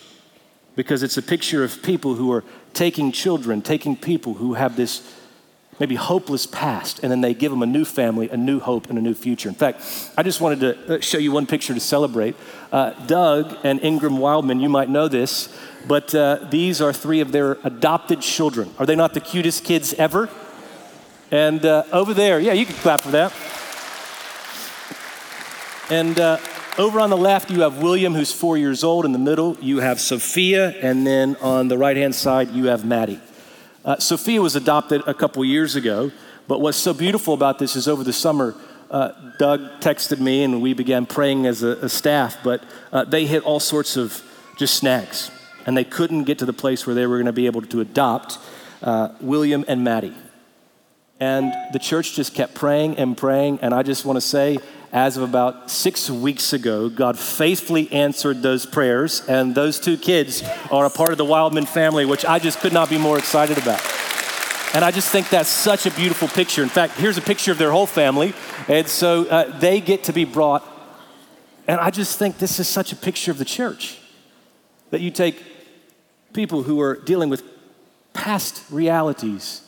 because 0.76 1.04
it's 1.04 1.18
a 1.18 1.22
picture 1.22 1.64
of 1.64 1.84
people 1.84 2.16
who 2.16 2.32
are 2.32 2.44
taking 2.74 3.12
children, 3.12 3.62
taking 3.62 3.96
people 3.96 4.36
who 4.36 4.56
have 4.56 4.76
this 4.76 5.16
maybe 5.80 5.96
hopeless 5.96 6.46
past, 6.46 7.00
and 7.04 7.12
then 7.12 7.22
they 7.22 7.34
give 7.34 7.52
them 7.52 7.64
a 7.64 7.66
new 7.66 7.84
family, 7.84 8.30
a 8.30 8.38
new 8.38 8.60
hope, 8.60 8.90
and 8.90 8.98
a 8.98 9.02
new 9.02 9.14
future. 9.14 9.50
In 9.50 9.56
fact, 9.56 9.82
I 10.18 10.24
just 10.24 10.40
wanted 10.40 10.60
to 10.60 10.96
uh, 10.96 11.02
show 11.02 11.18
you 11.18 11.32
one 11.32 11.48
picture 11.48 11.74
to 11.74 11.80
celebrate. 11.80 12.36
Uh, 12.72 12.92
Doug 13.06 13.58
and 13.64 13.82
Ingram 13.82 14.18
Wildman, 14.18 14.60
you 14.60 14.70
might 14.70 14.90
know 14.90 15.08
this, 15.08 15.50
but 15.88 16.14
uh, 16.14 16.48
these 16.50 16.80
are 16.82 16.94
three 16.94 17.22
of 17.22 17.32
their 17.32 17.58
adopted 17.64 18.22
children. 18.22 18.72
Are 18.78 18.86
they 18.86 18.96
not 18.96 19.14
the 19.14 19.20
cutest 19.20 19.64
kids 19.64 19.94
ever? 19.96 20.30
And 21.32 21.66
uh, 21.66 21.84
over 21.92 22.14
there, 22.14 22.40
yeah, 22.40 22.54
you 22.54 22.66
can 22.66 22.76
clap 22.76 23.02
for 23.02 23.12
that. 23.12 23.34
And 25.90 26.20
uh, 26.20 26.38
over 26.78 27.00
on 27.00 27.10
the 27.10 27.18
left, 27.18 27.52
you 27.52 27.62
have 27.62 27.82
William, 27.82 28.14
who's 28.14 28.32
four 28.32 28.58
years 28.58 28.84
old. 28.84 29.06
In 29.06 29.12
the 29.12 29.20
middle, 29.20 29.58
you 29.62 29.80
have 29.80 30.00
Sophia. 30.00 30.70
And 30.82 31.06
then 31.06 31.36
on 31.38 31.68
the 31.68 31.78
right 31.78 31.96
hand 31.96 32.16
side, 32.16 32.50
you 32.52 32.66
have 32.66 32.84
Maddie. 32.86 33.20
Uh, 33.86 33.98
Sophia 33.98 34.42
was 34.42 34.56
adopted 34.56 35.04
a 35.06 35.14
couple 35.14 35.44
years 35.46 35.76
ago. 35.76 36.12
But 36.48 36.62
what's 36.62 36.78
so 36.78 36.94
beautiful 36.94 37.34
about 37.34 37.60
this 37.60 37.76
is 37.76 37.88
over 37.88 38.04
the 38.04 38.14
summer, 38.14 38.56
uh, 38.90 39.12
Doug 39.38 39.62
texted 39.82 40.20
me 40.20 40.44
and 40.44 40.62
we 40.62 40.74
began 40.74 41.06
praying 41.06 41.46
as 41.46 41.64
a, 41.64 41.78
a 41.78 41.90
staff, 41.90 42.38
but 42.44 42.64
uh, 42.92 43.06
they 43.06 43.26
hit 43.26 43.44
all 43.44 43.60
sorts 43.60 43.96
of 43.96 44.22
just 44.58 44.76
snags. 44.76 45.32
And 45.66 45.78
they 45.78 45.86
couldn't 45.86 46.26
get 46.26 46.40
to 46.40 46.46
the 46.46 46.54
place 46.54 46.86
where 46.86 46.94
they 46.94 47.08
were 47.08 47.18
going 47.18 47.28
to 47.28 47.34
be 47.34 47.46
able 47.46 47.62
to 47.62 47.82
adopt 47.82 48.38
uh, 48.82 49.10
William 49.22 49.64
and 49.68 49.84
Maddie. 49.84 50.14
And 51.20 51.54
the 51.72 51.80
church 51.80 52.16
just 52.16 52.34
kept 52.34 52.54
praying 52.54 52.98
and 52.98 53.16
praying. 53.16 53.60
And 53.62 53.74
I 53.74 53.84
just 53.84 54.04
want 54.04 54.18
to 54.18 54.22
say, 54.22 54.58
as 54.94 55.18
of 55.18 55.24
about 55.24 55.72
six 55.72 56.08
weeks 56.08 56.54
ago, 56.54 56.88
God 56.88 57.18
faithfully 57.18 57.92
answered 57.92 58.44
those 58.44 58.68
prayers, 58.68 59.28
and 59.28 59.56
those 59.56 59.80
two 59.80 59.98
kids 59.98 60.44
are 60.72 60.86
a 60.86 60.90
part 60.92 61.12
of 61.12 61.18
the 61.18 61.26
Wildman 61.26 61.66
family, 61.66 62.06
which 62.06 62.24
I 62.24 62.38
just 62.38 62.60
could 62.60 62.74
not 62.74 62.92
be 62.92 63.00
more 63.00 63.18
excited 63.18 63.58
about. 63.58 63.82
And 64.76 64.86
I 64.86 64.92
just 64.92 65.10
think 65.10 65.30
that's 65.30 65.50
such 65.50 65.88
a 65.88 65.92
beautiful 65.92 66.28
picture. 66.28 66.62
In 66.62 66.70
fact, 66.70 66.94
here's 66.94 67.18
a 67.18 67.22
picture 67.22 67.52
of 67.52 67.58
their 67.58 67.72
whole 67.72 67.88
family. 67.88 68.34
And 68.68 68.88
so 68.88 69.26
uh, 69.26 69.60
they 69.60 69.82
get 69.82 70.04
to 70.06 70.14
be 70.14 70.26
brought. 70.26 70.64
And 71.68 71.80
I 71.80 71.90
just 71.90 72.20
think 72.20 72.38
this 72.38 72.60
is 72.60 72.68
such 72.68 72.92
a 72.92 72.96
picture 72.96 73.32
of 73.32 73.40
the 73.40 73.46
church 73.46 73.98
that 74.92 75.02
you 75.02 75.10
take 75.10 75.42
people 76.34 76.64
who 76.64 76.80
are 76.82 76.96
dealing 76.98 77.30
with 77.30 77.44
past 78.14 78.64
realities 78.70 79.63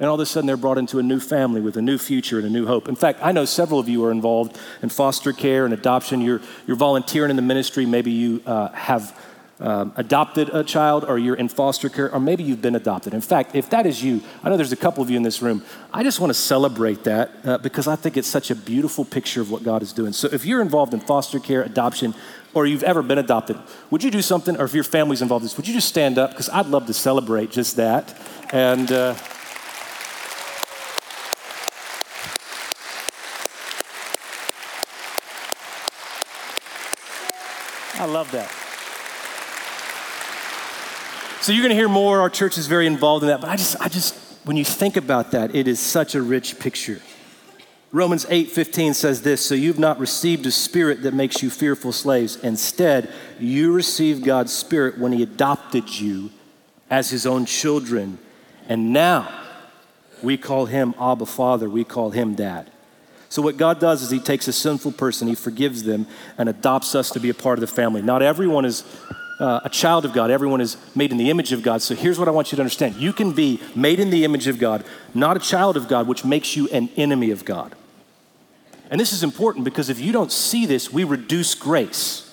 and 0.00 0.08
all 0.08 0.14
of 0.14 0.20
a 0.20 0.26
sudden, 0.26 0.46
they're 0.46 0.56
brought 0.56 0.78
into 0.78 0.98
a 0.98 1.02
new 1.02 1.18
family 1.18 1.60
with 1.60 1.76
a 1.76 1.82
new 1.82 1.98
future 1.98 2.38
and 2.38 2.46
a 2.46 2.50
new 2.50 2.66
hope. 2.66 2.88
In 2.88 2.94
fact, 2.94 3.18
I 3.22 3.32
know 3.32 3.44
several 3.44 3.80
of 3.80 3.88
you 3.88 4.04
are 4.04 4.12
involved 4.12 4.58
in 4.80 4.90
foster 4.90 5.32
care 5.32 5.64
and 5.64 5.74
adoption. 5.74 6.20
You're, 6.20 6.40
you're 6.66 6.76
volunteering 6.76 7.30
in 7.30 7.36
the 7.36 7.42
ministry. 7.42 7.84
Maybe 7.84 8.12
you 8.12 8.40
uh, 8.46 8.68
have 8.68 9.18
um, 9.60 9.92
adopted 9.96 10.50
a 10.50 10.62
child, 10.62 11.04
or 11.04 11.18
you're 11.18 11.34
in 11.34 11.48
foster 11.48 11.88
care, 11.88 12.12
or 12.12 12.20
maybe 12.20 12.44
you've 12.44 12.62
been 12.62 12.76
adopted. 12.76 13.12
In 13.12 13.20
fact, 13.20 13.56
if 13.56 13.70
that 13.70 13.86
is 13.86 14.00
you, 14.00 14.22
I 14.44 14.50
know 14.50 14.56
there's 14.56 14.70
a 14.70 14.76
couple 14.76 15.02
of 15.02 15.10
you 15.10 15.16
in 15.16 15.24
this 15.24 15.42
room. 15.42 15.64
I 15.92 16.04
just 16.04 16.20
want 16.20 16.30
to 16.30 16.38
celebrate 16.38 17.02
that 17.02 17.30
uh, 17.44 17.58
because 17.58 17.88
I 17.88 17.96
think 17.96 18.16
it's 18.16 18.28
such 18.28 18.52
a 18.52 18.54
beautiful 18.54 19.04
picture 19.04 19.40
of 19.40 19.50
what 19.50 19.64
God 19.64 19.82
is 19.82 19.92
doing. 19.92 20.12
So 20.12 20.28
if 20.30 20.44
you're 20.44 20.62
involved 20.62 20.94
in 20.94 21.00
foster 21.00 21.40
care, 21.40 21.62
adoption, 21.64 22.14
or 22.54 22.66
you've 22.66 22.84
ever 22.84 23.02
been 23.02 23.18
adopted, 23.18 23.58
would 23.90 24.04
you 24.04 24.12
do 24.12 24.22
something, 24.22 24.56
or 24.56 24.64
if 24.64 24.74
your 24.74 24.84
family's 24.84 25.22
involved 25.22 25.42
in 25.42 25.46
this, 25.46 25.56
would 25.56 25.66
you 25.66 25.74
just 25.74 25.88
stand 25.88 26.18
up? 26.18 26.30
Because 26.30 26.48
I'd 26.50 26.66
love 26.66 26.86
to 26.86 26.94
celebrate 26.94 27.50
just 27.50 27.74
that. 27.76 28.16
And. 28.52 28.92
Uh, 28.92 29.16
love 38.08 38.30
that. 38.32 38.50
So 41.42 41.52
you're 41.52 41.62
going 41.62 41.70
to 41.70 41.76
hear 41.76 41.88
more. 41.88 42.20
Our 42.20 42.30
church 42.30 42.58
is 42.58 42.66
very 42.66 42.86
involved 42.86 43.22
in 43.22 43.28
that. 43.28 43.40
But 43.40 43.50
I 43.50 43.56
just, 43.56 43.80
I 43.80 43.88
just, 43.88 44.14
when 44.44 44.56
you 44.56 44.64
think 44.64 44.96
about 44.96 45.30
that, 45.30 45.54
it 45.54 45.68
is 45.68 45.78
such 45.78 46.14
a 46.14 46.22
rich 46.22 46.58
picture. 46.58 47.00
Romans 47.90 48.26
8:15 48.26 48.94
says 48.94 49.22
this, 49.22 49.40
so 49.40 49.54
you've 49.54 49.78
not 49.78 49.98
received 49.98 50.44
a 50.44 50.50
spirit 50.50 51.02
that 51.02 51.14
makes 51.14 51.42
you 51.42 51.48
fearful 51.48 51.92
slaves. 51.92 52.36
Instead, 52.36 53.10
you 53.38 53.72
received 53.72 54.24
God's 54.24 54.52
spirit 54.52 54.98
when 54.98 55.12
he 55.12 55.22
adopted 55.22 55.98
you 55.98 56.30
as 56.90 57.08
his 57.08 57.24
own 57.24 57.46
children. 57.46 58.18
And 58.68 58.92
now 58.92 59.32
we 60.22 60.36
call 60.36 60.66
him 60.66 60.94
Abba 61.00 61.24
Father, 61.24 61.70
we 61.70 61.84
call 61.84 62.10
him 62.10 62.34
Dad. 62.34 62.70
So, 63.30 63.42
what 63.42 63.56
God 63.56 63.78
does 63.78 64.02
is 64.02 64.10
He 64.10 64.20
takes 64.20 64.48
a 64.48 64.52
sinful 64.52 64.92
person, 64.92 65.28
He 65.28 65.34
forgives 65.34 65.82
them, 65.82 66.06
and 66.38 66.48
adopts 66.48 66.94
us 66.94 67.10
to 67.10 67.20
be 67.20 67.28
a 67.28 67.34
part 67.34 67.58
of 67.58 67.60
the 67.60 67.66
family. 67.66 68.00
Not 68.00 68.22
everyone 68.22 68.64
is 68.64 68.84
uh, 69.38 69.60
a 69.64 69.68
child 69.68 70.04
of 70.04 70.12
God, 70.12 70.30
everyone 70.30 70.60
is 70.60 70.76
made 70.94 71.12
in 71.12 71.18
the 71.18 71.30
image 71.30 71.52
of 71.52 71.62
God. 71.62 71.82
So, 71.82 71.94
here's 71.94 72.18
what 72.18 72.28
I 72.28 72.30
want 72.30 72.52
you 72.52 72.56
to 72.56 72.62
understand 72.62 72.96
you 72.96 73.12
can 73.12 73.32
be 73.32 73.60
made 73.74 74.00
in 74.00 74.10
the 74.10 74.24
image 74.24 74.46
of 74.46 74.58
God, 74.58 74.84
not 75.14 75.36
a 75.36 75.40
child 75.40 75.76
of 75.76 75.88
God, 75.88 76.06
which 76.08 76.24
makes 76.24 76.56
you 76.56 76.68
an 76.68 76.88
enemy 76.96 77.30
of 77.30 77.44
God. 77.44 77.74
And 78.90 78.98
this 78.98 79.12
is 79.12 79.22
important 79.22 79.64
because 79.64 79.90
if 79.90 80.00
you 80.00 80.12
don't 80.12 80.32
see 80.32 80.64
this, 80.64 80.90
we 80.90 81.04
reduce 81.04 81.54
grace. 81.54 82.24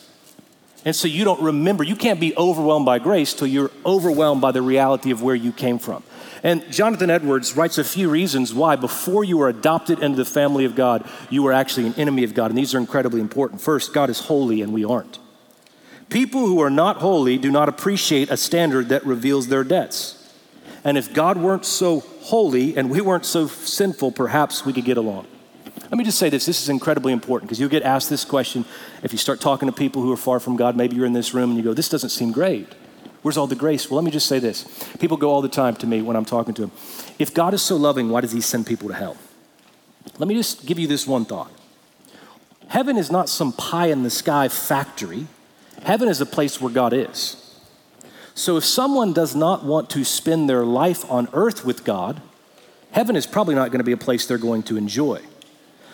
And 0.86 0.96
so 0.96 1.08
you 1.08 1.26
don't 1.26 1.42
remember, 1.42 1.84
you 1.84 1.96
can't 1.96 2.20
be 2.20 2.36
overwhelmed 2.38 2.86
by 2.86 3.00
grace 3.00 3.34
till 3.34 3.48
you're 3.48 3.72
overwhelmed 3.86 4.40
by 4.40 4.52
the 4.52 4.62
reality 4.62 5.12
of 5.12 5.22
where 5.22 5.36
you 5.36 5.52
came 5.52 5.80
from. 5.80 6.04
And 6.46 6.72
Jonathan 6.72 7.10
Edwards 7.10 7.58
writes 7.58 7.80
a 7.80 7.84
few 7.84 8.08
reasons 8.08 8.54
why, 8.54 8.76
before 8.76 9.24
you 9.24 9.42
are 9.42 9.50
adopted 9.50 9.98
into 10.04 10.16
the 10.16 10.26
family 10.26 10.64
of 10.64 10.76
God, 10.76 11.04
you 11.32 11.48
are 11.48 11.52
actually 11.52 11.88
an 11.88 11.96
enemy 11.96 12.24
of 12.24 12.36
God. 12.36 12.52
And 12.52 12.58
these 12.58 12.76
are 12.76 12.78
incredibly 12.78 13.20
important. 13.20 13.62
First, 13.62 13.96
God 13.96 14.12
is 14.12 14.20
holy 14.20 14.62
and 14.62 14.72
we 14.72 14.86
aren't. 14.86 15.18
People 16.08 16.42
who 16.42 16.62
are 16.62 16.70
not 16.70 16.98
holy 16.98 17.40
do 17.40 17.50
not 17.50 17.68
appreciate 17.68 18.30
a 18.30 18.38
standard 18.38 18.90
that 18.90 19.04
reveals 19.08 19.48
their 19.48 19.64
debts. 19.64 20.22
And 20.84 21.00
if 21.00 21.16
God 21.16 21.38
weren't 21.38 21.66
so 21.66 22.02
holy 22.02 22.78
and 22.78 22.92
we 22.92 23.02
weren't 23.02 23.26
so 23.26 23.48
sinful, 23.48 24.12
perhaps 24.12 24.64
we 24.64 24.72
could 24.72 24.86
get 24.86 24.98
along. 24.98 25.26
Let 25.82 25.94
me 25.94 26.04
just 26.04 26.20
say 26.20 26.30
this 26.30 26.46
this 26.46 26.62
is 26.62 26.70
incredibly 26.70 27.12
important 27.12 27.50
because 27.50 27.60
you'll 27.60 27.70
get 27.70 27.82
asked 27.82 28.12
this 28.12 28.24
question 28.24 28.66
if 29.02 29.12
you 29.12 29.18
start 29.18 29.42
talking 29.42 29.68
to 29.68 29.74
people 29.74 30.04
who 30.04 30.14
are 30.14 30.18
far 30.18 30.40
from 30.40 30.58
God. 30.58 30.76
Maybe 30.78 30.96
you're 30.96 31.08
in 31.08 31.14
this 31.14 31.34
room 31.34 31.50
and 31.50 31.58
you 31.58 31.64
go, 31.64 31.74
This 31.74 31.90
doesn't 31.90 32.10
seem 32.10 32.32
great. 32.32 32.68
Where's 33.26 33.38
all 33.38 33.48
the 33.48 33.56
grace? 33.56 33.90
Well, 33.90 33.96
let 33.96 34.06
me 34.06 34.12
just 34.12 34.28
say 34.28 34.38
this. 34.38 34.66
People 35.00 35.18
go 35.18 35.32
all 35.32 35.42
the 35.42 35.50
time 35.50 35.76
to 35.78 35.88
me 35.88 36.00
when 36.04 36.16
I'm 36.16 36.26
talking 36.26 36.54
to 36.54 36.62
them. 36.62 36.72
If 37.18 37.34
God 37.34 37.56
is 37.56 37.64
so 37.64 37.76
loving, 37.76 38.10
why 38.10 38.22
does 38.22 38.32
he 38.32 38.40
send 38.40 38.68
people 38.68 38.88
to 38.90 38.94
hell? 38.94 39.18
Let 40.20 40.28
me 40.28 40.36
just 40.36 40.68
give 40.68 40.78
you 40.78 40.86
this 40.86 41.08
one 41.08 41.26
thought. 41.26 41.52
Heaven 42.68 42.98
is 42.98 43.10
not 43.10 43.28
some 43.28 43.52
pie 43.52 43.88
in 43.88 44.04
the 44.04 44.12
sky 44.12 44.48
factory. 44.48 45.26
Heaven 45.82 46.08
is 46.08 46.22
a 46.22 46.26
place 46.28 46.62
where 46.62 46.72
God 46.72 46.94
is. 46.94 47.60
So 48.36 48.58
if 48.58 48.64
someone 48.64 49.12
does 49.12 49.36
not 49.36 49.66
want 49.66 49.90
to 49.90 50.04
spend 50.04 50.48
their 50.48 50.64
life 50.64 51.04
on 51.10 51.28
earth 51.34 51.66
with 51.66 51.84
God, 51.84 52.22
heaven 52.92 53.16
is 53.16 53.26
probably 53.26 53.56
not 53.56 53.72
going 53.72 53.80
to 53.80 53.84
be 53.84 53.92
a 53.92 53.98
place 53.98 54.28
they're 54.28 54.38
going 54.38 54.62
to 54.62 54.78
enjoy. 54.78 55.20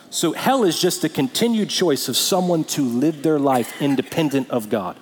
So 0.10 0.34
hell 0.34 0.66
is 0.66 0.78
just 0.78 1.02
a 1.06 1.08
continued 1.08 1.70
choice 1.70 2.10
of 2.10 2.18
someone 2.18 2.66
to 2.66 2.82
live 2.82 3.24
their 3.24 3.40
life 3.40 3.82
independent 3.82 4.50
of 4.50 4.70
God. 4.70 4.98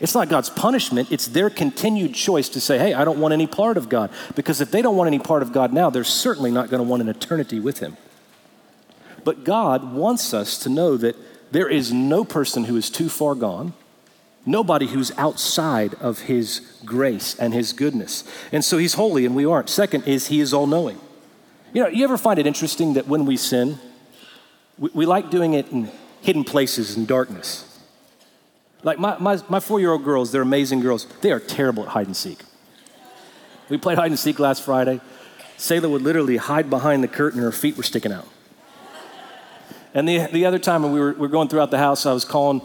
It's 0.00 0.14
not 0.14 0.28
God's 0.28 0.48
punishment, 0.48 1.10
it's 1.10 1.26
their 1.26 1.50
continued 1.50 2.14
choice 2.14 2.48
to 2.50 2.60
say, 2.60 2.78
hey, 2.78 2.94
I 2.94 3.04
don't 3.04 3.18
want 3.18 3.32
any 3.32 3.46
part 3.46 3.76
of 3.76 3.88
God. 3.88 4.10
Because 4.36 4.60
if 4.60 4.70
they 4.70 4.80
don't 4.80 4.96
want 4.96 5.08
any 5.08 5.18
part 5.18 5.42
of 5.42 5.52
God 5.52 5.72
now, 5.72 5.90
they're 5.90 6.04
certainly 6.04 6.50
not 6.50 6.70
going 6.70 6.82
to 6.82 6.88
want 6.88 7.02
an 7.02 7.08
eternity 7.08 7.58
with 7.58 7.80
Him. 7.80 7.96
But 9.24 9.44
God 9.44 9.92
wants 9.92 10.32
us 10.32 10.56
to 10.58 10.68
know 10.68 10.96
that 10.96 11.16
there 11.50 11.68
is 11.68 11.92
no 11.92 12.24
person 12.24 12.64
who 12.64 12.76
is 12.76 12.90
too 12.90 13.08
far 13.08 13.34
gone, 13.34 13.72
nobody 14.46 14.86
who's 14.86 15.10
outside 15.18 15.94
of 15.94 16.20
His 16.20 16.60
grace 16.84 17.34
and 17.34 17.52
His 17.52 17.72
goodness. 17.72 18.22
And 18.52 18.64
so 18.64 18.78
He's 18.78 18.94
holy 18.94 19.26
and 19.26 19.34
we 19.34 19.44
aren't. 19.44 19.68
Second 19.68 20.04
is 20.04 20.28
He 20.28 20.40
is 20.40 20.54
all 20.54 20.66
knowing. 20.66 21.00
You 21.72 21.82
know, 21.82 21.88
you 21.88 22.04
ever 22.04 22.16
find 22.16 22.38
it 22.38 22.46
interesting 22.46 22.94
that 22.94 23.08
when 23.08 23.26
we 23.26 23.36
sin, 23.36 23.78
we, 24.78 24.90
we 24.94 25.06
like 25.06 25.30
doing 25.30 25.54
it 25.54 25.70
in 25.72 25.90
hidden 26.22 26.44
places 26.44 26.96
in 26.96 27.04
darkness? 27.04 27.67
Like 28.88 28.98
my, 28.98 29.18
my, 29.18 29.38
my 29.50 29.60
four 29.60 29.80
year 29.80 29.92
old 29.92 30.02
girls, 30.02 30.32
they're 30.32 30.40
amazing 30.40 30.80
girls. 30.80 31.04
They 31.20 31.30
are 31.30 31.38
terrible 31.38 31.82
at 31.82 31.90
hide 31.90 32.06
and 32.06 32.16
seek. 32.16 32.38
We 33.68 33.76
played 33.76 33.98
hide 33.98 34.10
and 34.10 34.18
seek 34.18 34.38
last 34.38 34.62
Friday. 34.62 35.02
Selah 35.58 35.90
would 35.90 36.00
literally 36.00 36.38
hide 36.38 36.70
behind 36.70 37.04
the 37.04 37.08
curtain, 37.08 37.42
her 37.42 37.52
feet 37.52 37.76
were 37.76 37.82
sticking 37.82 38.12
out. 38.12 38.26
And 39.92 40.08
the, 40.08 40.20
the 40.32 40.46
other 40.46 40.58
time 40.58 40.84
when 40.84 40.92
we 40.92 41.00
were, 41.00 41.12
we 41.12 41.18
were 41.18 41.28
going 41.28 41.48
throughout 41.48 41.70
the 41.70 41.76
house, 41.76 42.06
I 42.06 42.14
was 42.14 42.24
calling, 42.24 42.62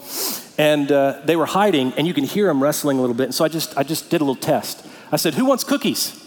and 0.58 0.90
uh, 0.94 1.20
they 1.26 1.36
were 1.36 1.46
hiding, 1.46 1.92
and 1.98 2.08
you 2.08 2.14
can 2.14 2.24
hear 2.24 2.48
them 2.48 2.64
wrestling 2.64 3.00
a 3.00 3.02
little 3.02 3.18
bit. 3.18 3.26
And 3.26 3.36
so 3.36 3.44
I 3.44 3.50
just, 3.50 3.78
I 3.78 3.84
just 3.84 4.10
did 4.10 4.22
a 4.22 4.24
little 4.24 4.42
test. 4.42 4.88
I 5.12 5.18
said, 5.18 5.34
Who 5.34 5.44
wants 5.44 5.66
cookies? 5.66 6.26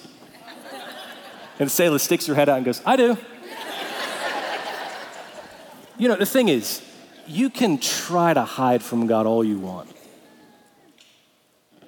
And 1.58 1.70
Selah 1.70 2.00
sticks 2.00 2.26
her 2.26 2.34
head 2.34 2.50
out 2.50 2.58
and 2.58 2.66
goes, 2.66 2.82
I 2.84 2.96
do. 2.96 3.16
you 5.96 6.06
know, 6.06 6.16
the 6.16 6.26
thing 6.26 6.50
is, 6.50 6.82
you 7.28 7.50
can 7.50 7.78
try 7.78 8.34
to 8.34 8.42
hide 8.42 8.82
from 8.82 9.06
God 9.06 9.26
all 9.26 9.44
you 9.44 9.58
want. 9.58 9.90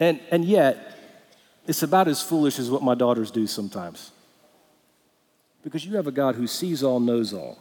And, 0.01 0.21
and 0.31 0.45
yet, 0.45 0.97
it's 1.67 1.83
about 1.83 2.09
as 2.09 2.23
foolish 2.23 2.59
as 2.59 2.71
what 2.71 2.83
my 2.83 2.95
daughters 2.95 3.31
do 3.31 3.47
sometimes. 3.47 4.13
Because 5.63 5.85
you 5.85 5.97
have 5.97 6.07
a 6.07 6.13
God 6.13 6.35
who 6.35 6.47
sees 6.47 6.83
all, 6.83 7.01
knows 7.01 7.35
all. 7.35 7.59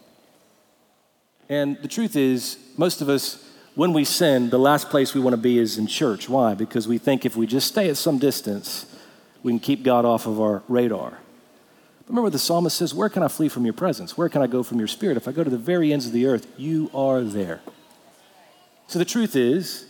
And 1.50 1.78
the 1.82 1.88
truth 1.88 2.16
is, 2.16 2.58
most 2.78 3.02
of 3.02 3.10
us, 3.10 3.44
when 3.76 3.94
we 3.94 4.04
sin, 4.04 4.50
the 4.50 4.60
last 4.60 4.90
place 4.90 5.14
we 5.14 5.22
want 5.22 5.34
to 5.34 5.42
be 5.42 5.58
is 5.58 5.78
in 5.78 5.88
church. 5.88 6.30
Why? 6.30 6.54
Because 6.54 6.88
we 6.88 6.98
think 6.98 7.26
if 7.26 7.36
we 7.36 7.48
just 7.48 7.68
stay 7.68 7.90
at 7.90 7.98
some 7.98 8.18
distance, 8.18 8.86
we 9.44 9.52
can 9.52 9.60
keep 9.60 9.84
God 9.84 10.06
off 10.06 10.26
of 10.26 10.40
our 10.42 10.64
radar. 10.68 11.20
Remember, 12.08 12.30
the 12.30 12.40
psalmist 12.40 12.78
says, 12.78 12.94
Where 12.94 13.10
can 13.10 13.24
I 13.24 13.28
flee 13.28 13.50
from 13.50 13.66
your 13.66 13.74
presence? 13.74 14.18
Where 14.18 14.30
can 14.30 14.42
I 14.42 14.48
go 14.48 14.64
from 14.64 14.80
your 14.80 14.88
spirit? 14.88 15.18
If 15.18 15.28
I 15.28 15.32
go 15.32 15.44
to 15.44 15.50
the 15.50 15.58
very 15.58 15.92
ends 15.92 16.06
of 16.06 16.14
the 16.14 16.26
earth, 16.26 16.48
you 16.58 16.90
are 16.94 17.22
there. 17.22 17.62
So 18.88 18.98
the 18.98 19.06
truth 19.06 19.36
is, 19.36 19.86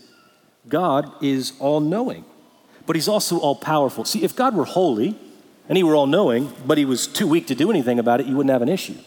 God 0.67 1.11
is 1.21 1.53
all 1.59 1.79
knowing, 1.79 2.25
but 2.85 2.95
He's 2.95 3.07
also 3.07 3.37
all 3.37 3.55
powerful. 3.55 4.03
See, 4.03 4.23
if 4.23 4.35
God 4.35 4.55
were 4.55 4.65
holy 4.65 5.17
and 5.69 5.77
He 5.77 5.83
were 5.83 5.95
all 5.95 6.07
knowing, 6.07 6.51
but 6.65 6.79
He 6.79 6.85
was 6.85 7.05
too 7.05 7.27
weak 7.27 7.47
to 7.47 7.55
do 7.55 7.69
anything 7.69 7.99
about 7.99 8.19
it, 8.19 8.25
you 8.25 8.35
wouldn't 8.35 8.51
have 8.51 8.63
an 8.63 8.69
issue. 8.69 8.97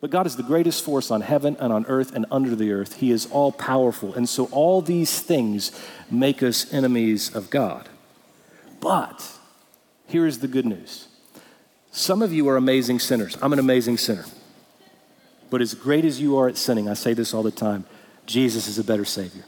But 0.00 0.08
God 0.08 0.26
is 0.26 0.36
the 0.36 0.42
greatest 0.42 0.82
force 0.82 1.10
on 1.10 1.20
heaven 1.20 1.58
and 1.60 1.74
on 1.74 1.84
earth 1.84 2.14
and 2.14 2.24
under 2.30 2.56
the 2.56 2.72
earth. 2.72 2.96
He 2.96 3.10
is 3.10 3.26
all 3.26 3.52
powerful. 3.52 4.14
And 4.14 4.26
so 4.26 4.46
all 4.46 4.80
these 4.80 5.20
things 5.20 5.78
make 6.10 6.42
us 6.42 6.72
enemies 6.72 7.34
of 7.34 7.50
God. 7.50 7.90
But 8.80 9.30
here 10.06 10.26
is 10.26 10.38
the 10.38 10.48
good 10.48 10.64
news 10.64 11.09
some 11.92 12.22
of 12.22 12.32
you 12.32 12.48
are 12.48 12.56
amazing 12.56 12.98
sinners. 13.00 13.36
I'm 13.42 13.52
an 13.52 13.58
amazing 13.58 13.98
sinner. 13.98 14.24
But 15.50 15.60
as 15.60 15.74
great 15.74 16.04
as 16.04 16.20
you 16.20 16.36
are 16.38 16.48
at 16.48 16.56
sinning, 16.56 16.88
I 16.88 16.94
say 16.94 17.12
this 17.12 17.34
all 17.34 17.42
the 17.42 17.50
time 17.50 17.84
Jesus 18.26 18.68
is 18.68 18.78
a 18.78 18.84
better 18.84 19.04
Savior. 19.04 19.44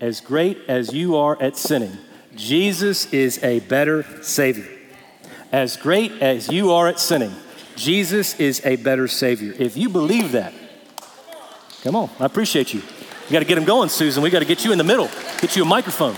As 0.00 0.20
great 0.20 0.58
as 0.68 0.92
you 0.92 1.16
are 1.16 1.40
at 1.40 1.56
sinning, 1.56 1.96
Jesus 2.34 3.12
is 3.12 3.42
a 3.44 3.60
better 3.60 4.04
Savior. 4.22 4.66
As 5.52 5.76
great 5.76 6.10
as 6.20 6.48
you 6.50 6.72
are 6.72 6.88
at 6.88 6.98
sinning, 6.98 7.32
Jesus 7.76 8.38
is 8.40 8.60
a 8.66 8.74
better 8.76 9.06
Savior. 9.06 9.54
If 9.56 9.76
you 9.76 9.88
believe 9.88 10.32
that, 10.32 10.52
come 11.82 11.94
on, 11.94 12.10
I 12.18 12.26
appreciate 12.26 12.74
you. 12.74 12.80
You 12.80 13.32
got 13.32 13.38
to 13.38 13.44
get 13.44 13.54
them 13.54 13.64
going, 13.64 13.88
Susan. 13.88 14.22
We 14.22 14.30
got 14.30 14.40
to 14.40 14.44
get 14.44 14.64
you 14.64 14.72
in 14.72 14.78
the 14.78 14.84
middle, 14.84 15.08
get 15.40 15.54
you 15.54 15.62
a 15.62 15.66
microphone. 15.66 16.16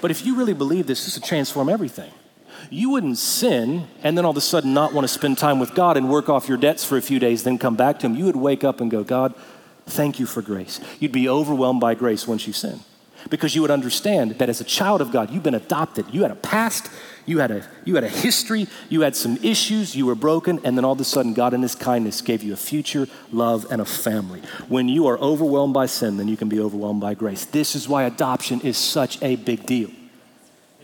But 0.00 0.10
if 0.10 0.26
you 0.26 0.36
really 0.36 0.54
believe 0.54 0.86
this, 0.86 1.04
this 1.04 1.18
will 1.18 1.26
transform 1.26 1.68
everything. 1.68 2.12
You 2.70 2.90
wouldn't 2.90 3.18
sin 3.18 3.86
and 4.02 4.16
then 4.16 4.24
all 4.24 4.30
of 4.30 4.36
a 4.36 4.42
sudden 4.42 4.74
not 4.74 4.92
want 4.92 5.04
to 5.04 5.12
spend 5.12 5.38
time 5.38 5.58
with 5.58 5.74
God 5.74 5.96
and 5.96 6.10
work 6.10 6.28
off 6.28 6.48
your 6.48 6.58
debts 6.58 6.84
for 6.84 6.96
a 6.96 7.02
few 7.02 7.18
days, 7.18 7.42
then 7.42 7.58
come 7.58 7.76
back 7.76 7.98
to 8.00 8.06
Him. 8.06 8.16
You 8.16 8.24
would 8.26 8.36
wake 8.36 8.64
up 8.64 8.80
and 8.80 8.90
go, 8.90 9.04
God, 9.04 9.34
thank 9.86 10.18
you 10.18 10.26
for 10.26 10.42
grace. 10.42 10.80
You'd 11.00 11.12
be 11.12 11.28
overwhelmed 11.28 11.80
by 11.80 11.94
grace 11.94 12.26
once 12.26 12.46
you 12.46 12.52
sin 12.52 12.80
because 13.30 13.54
you 13.54 13.62
would 13.62 13.70
understand 13.70 14.32
that 14.32 14.48
as 14.48 14.60
a 14.60 14.64
child 14.64 15.00
of 15.00 15.10
God, 15.10 15.30
you've 15.30 15.42
been 15.42 15.54
adopted. 15.54 16.06
You 16.12 16.22
had 16.22 16.30
a 16.30 16.36
past, 16.36 16.90
you 17.26 17.38
had 17.38 17.50
a, 17.50 17.66
you 17.84 17.94
had 17.94 18.04
a 18.04 18.08
history, 18.08 18.66
you 18.88 19.02
had 19.02 19.16
some 19.16 19.36
issues, 19.42 19.96
you 19.96 20.06
were 20.06 20.14
broken, 20.14 20.60
and 20.64 20.76
then 20.76 20.84
all 20.84 20.92
of 20.92 21.00
a 21.00 21.04
sudden, 21.04 21.34
God 21.34 21.54
in 21.54 21.62
His 21.62 21.74
kindness 21.74 22.20
gave 22.20 22.42
you 22.42 22.52
a 22.52 22.56
future, 22.56 23.06
love, 23.32 23.66
and 23.70 23.80
a 23.80 23.84
family. 23.84 24.40
When 24.68 24.88
you 24.88 25.06
are 25.06 25.18
overwhelmed 25.18 25.74
by 25.74 25.86
sin, 25.86 26.16
then 26.16 26.28
you 26.28 26.36
can 26.36 26.48
be 26.48 26.60
overwhelmed 26.60 27.00
by 27.00 27.14
grace. 27.14 27.44
This 27.44 27.74
is 27.74 27.88
why 27.88 28.04
adoption 28.04 28.60
is 28.60 28.76
such 28.76 29.20
a 29.22 29.36
big 29.36 29.66
deal. 29.66 29.90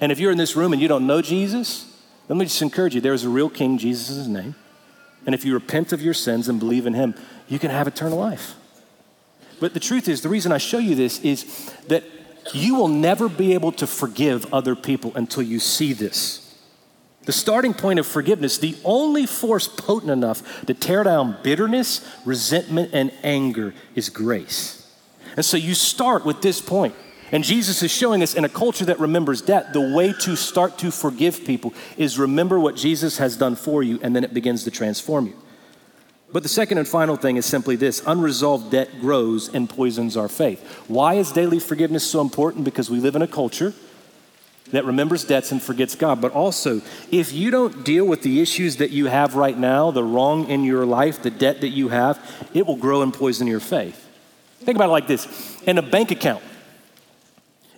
And 0.01 0.11
if 0.11 0.19
you're 0.19 0.33
in 0.33 0.39
this 0.39 0.57
room 0.57 0.73
and 0.73 0.83
you 0.83 0.89
don't 0.89 1.07
know 1.07 1.23
Jesus, 1.23 1.91
let 2.29 2.37
me 2.37 2.45
just 2.45 2.63
encourage 2.63 2.95
you 2.95 3.01
there 3.01 3.15
is 3.15 3.25
a 3.25 3.29
real 3.29 3.49
king, 3.49 3.79
Jesus 3.79 4.27
name. 4.27 4.55
And 5.27 5.35
if 5.35 5.45
you 5.45 5.55
repent 5.55 5.93
of 5.93 6.03
your 6.03 6.15
sins 6.15 6.49
and 6.49 6.59
believe 6.59 6.87
in 6.87 6.95
him, 6.95 7.15
you 7.49 7.59
can 7.59 7.71
have 7.71 7.87
eternal 7.87 8.19
life. 8.19 8.55
But 9.61 9.75
the 9.75 9.81
truth 9.81 10.09
is, 10.09 10.21
the 10.21 10.29
reason 10.29 10.53
I 10.53 10.59
show 10.59 10.79
you 10.79 10.95
this 10.95 11.21
is 11.21 11.73
that 11.89 12.05
you 12.53 12.75
will 12.75 12.89
never 12.89 13.29
be 13.29 13.55
able 13.55 13.73
to 13.73 13.87
forgive 13.87 14.53
other 14.53 14.77
people 14.77 15.13
until 15.15 15.43
you 15.43 15.59
see 15.59 15.93
this. 15.93 16.41
The 17.25 17.33
starting 17.33 17.73
point 17.73 17.99
of 17.99 18.07
forgiveness, 18.07 18.59
the 18.59 18.77
only 18.85 19.25
force 19.25 19.67
potent 19.67 20.11
enough 20.11 20.67
to 20.67 20.75
tear 20.75 21.05
down 21.05 21.39
bitterness, 21.43 22.07
resentment, 22.27 22.91
and 22.93 23.13
anger 23.23 23.73
is 23.95 24.11
grace. 24.11 24.93
And 25.37 25.45
so 25.45 25.57
you 25.57 25.75
start 25.75 26.27
with 26.27 26.43
this 26.43 26.61
point. 26.61 26.95
And 27.35 27.43
Jesus 27.43 27.83
is 27.83 27.91
showing 27.91 28.23
us 28.23 28.35
in 28.35 28.45
a 28.45 28.49
culture 28.49 28.85
that 28.85 29.01
remembers 29.01 29.43
debt, 29.43 29.73
the 29.73 29.93
way 29.93 30.13
to 30.21 30.37
start 30.37 30.79
to 30.79 30.93
forgive 30.93 31.45
people 31.45 31.75
is 31.97 32.17
remember 32.17 32.61
what 32.61 32.77
Jesus 32.77 33.19
has 33.19 33.37
done 33.37 33.57
for 33.57 33.83
you, 33.83 33.99
and 34.05 34.15
then 34.15 34.23
it 34.23 34.33
begins 34.33 34.63
to 34.63 34.71
transform 34.71 35.27
you. 35.27 35.35
But 36.33 36.45
the 36.45 36.49
second 36.49 36.79
and 36.79 36.87
final 36.87 37.17
thing 37.17 37.37
is 37.37 37.45
simply 37.45 37.75
this 37.75 38.05
unresolved 38.07 38.71
debt 38.71 39.01
grows 39.01 39.53
and 39.53 39.69
poisons 39.69 40.17
our 40.17 40.29
faith. 40.29 40.65
Why 40.87 41.15
is 41.15 41.33
daily 41.33 41.59
forgiveness 41.59 42.09
so 42.09 42.21
important? 42.21 42.65
Because 42.65 42.89
we 42.89 43.01
live 43.01 43.17
in 43.17 43.23
a 43.23 43.27
culture 43.27 43.75
that 44.71 44.85
remembers 44.85 45.25
debts 45.25 45.51
and 45.51 45.61
forgets 45.61 45.97
God. 45.97 46.21
But 46.21 46.31
also, 46.31 46.83
if 47.11 47.33
you 47.33 47.51
don't 47.51 47.85
deal 47.85 48.05
with 48.05 48.23
the 48.23 48.43
issues 48.43 48.77
that 48.77 48.93
you 48.93 49.07
have 49.07 49.35
right 49.35 49.59
now, 49.59 49.91
the 49.91 50.05
wrong 50.05 50.47
in 50.49 50.63
your 50.63 50.87
life, 50.87 51.21
the 51.21 51.31
debt 51.31 51.63
that 51.63 51.71
you 51.71 51.89
have, 51.89 52.49
it 52.55 52.65
will 52.65 52.77
grow 52.77 53.03
and 53.03 53.13
poison 53.13 53.49
your 53.49 53.59
faith. 53.59 54.09
Think 54.61 54.77
about 54.77 54.91
it 54.91 54.93
like 54.93 55.09
this 55.09 55.61
in 55.65 55.79
a 55.79 55.83
bank 55.83 56.13
account. 56.13 56.45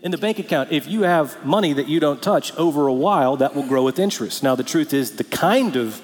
In 0.02 0.10
the 0.10 0.18
bank 0.18 0.38
account, 0.38 0.72
if 0.72 0.86
you 0.86 1.02
have 1.02 1.44
money 1.44 1.72
that 1.72 1.88
you 1.88 2.00
don't 2.00 2.22
touch 2.22 2.54
over 2.56 2.86
a 2.86 2.92
while, 2.92 3.36
that 3.38 3.54
will 3.54 3.66
grow 3.66 3.82
with 3.82 3.98
interest. 3.98 4.42
Now, 4.42 4.54
the 4.54 4.62
truth 4.62 4.92
is, 4.92 5.16
the 5.16 5.24
kind 5.24 5.74
of 5.76 6.00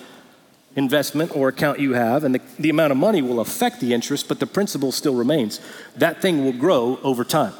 investment 0.74 1.36
or 1.36 1.48
account 1.48 1.78
you 1.78 1.92
have, 1.92 2.24
and 2.24 2.34
the, 2.34 2.40
the 2.58 2.70
amount 2.70 2.90
of 2.90 2.96
money 2.96 3.20
will 3.20 3.40
affect 3.40 3.80
the 3.80 3.92
interest, 3.92 4.28
but 4.28 4.40
the 4.40 4.46
principle 4.46 4.90
still 4.90 5.14
remains. 5.14 5.60
That 5.96 6.22
thing 6.22 6.44
will 6.44 6.54
grow 6.54 6.98
over 7.02 7.24
time. 7.24 7.52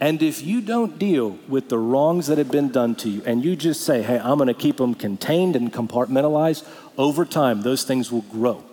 And 0.00 0.22
if 0.22 0.44
you 0.44 0.60
don't 0.62 0.98
deal 0.98 1.38
with 1.46 1.68
the 1.68 1.78
wrongs 1.78 2.26
that 2.26 2.38
have 2.38 2.50
been 2.50 2.70
done 2.70 2.94
to 2.96 3.08
you, 3.08 3.22
and 3.24 3.44
you 3.44 3.54
just 3.54 3.82
say, 3.82 4.02
hey, 4.02 4.18
I'm 4.18 4.38
going 4.38 4.48
to 4.48 4.54
keep 4.54 4.78
them 4.78 4.94
contained 4.94 5.54
and 5.54 5.72
compartmentalized, 5.72 6.66
over 6.98 7.24
time, 7.24 7.62
those 7.62 7.84
things 7.84 8.10
will 8.10 8.22
grow. 8.22 8.64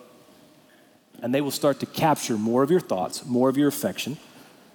And 1.21 1.35
they 1.35 1.41
will 1.41 1.51
start 1.51 1.81
to 1.81 1.85
capture 1.85 2.37
more 2.37 2.63
of 2.63 2.71
your 2.71 2.79
thoughts, 2.79 3.25
more 3.25 3.49
of 3.49 3.57
your 3.57 3.67
affection, 3.67 4.17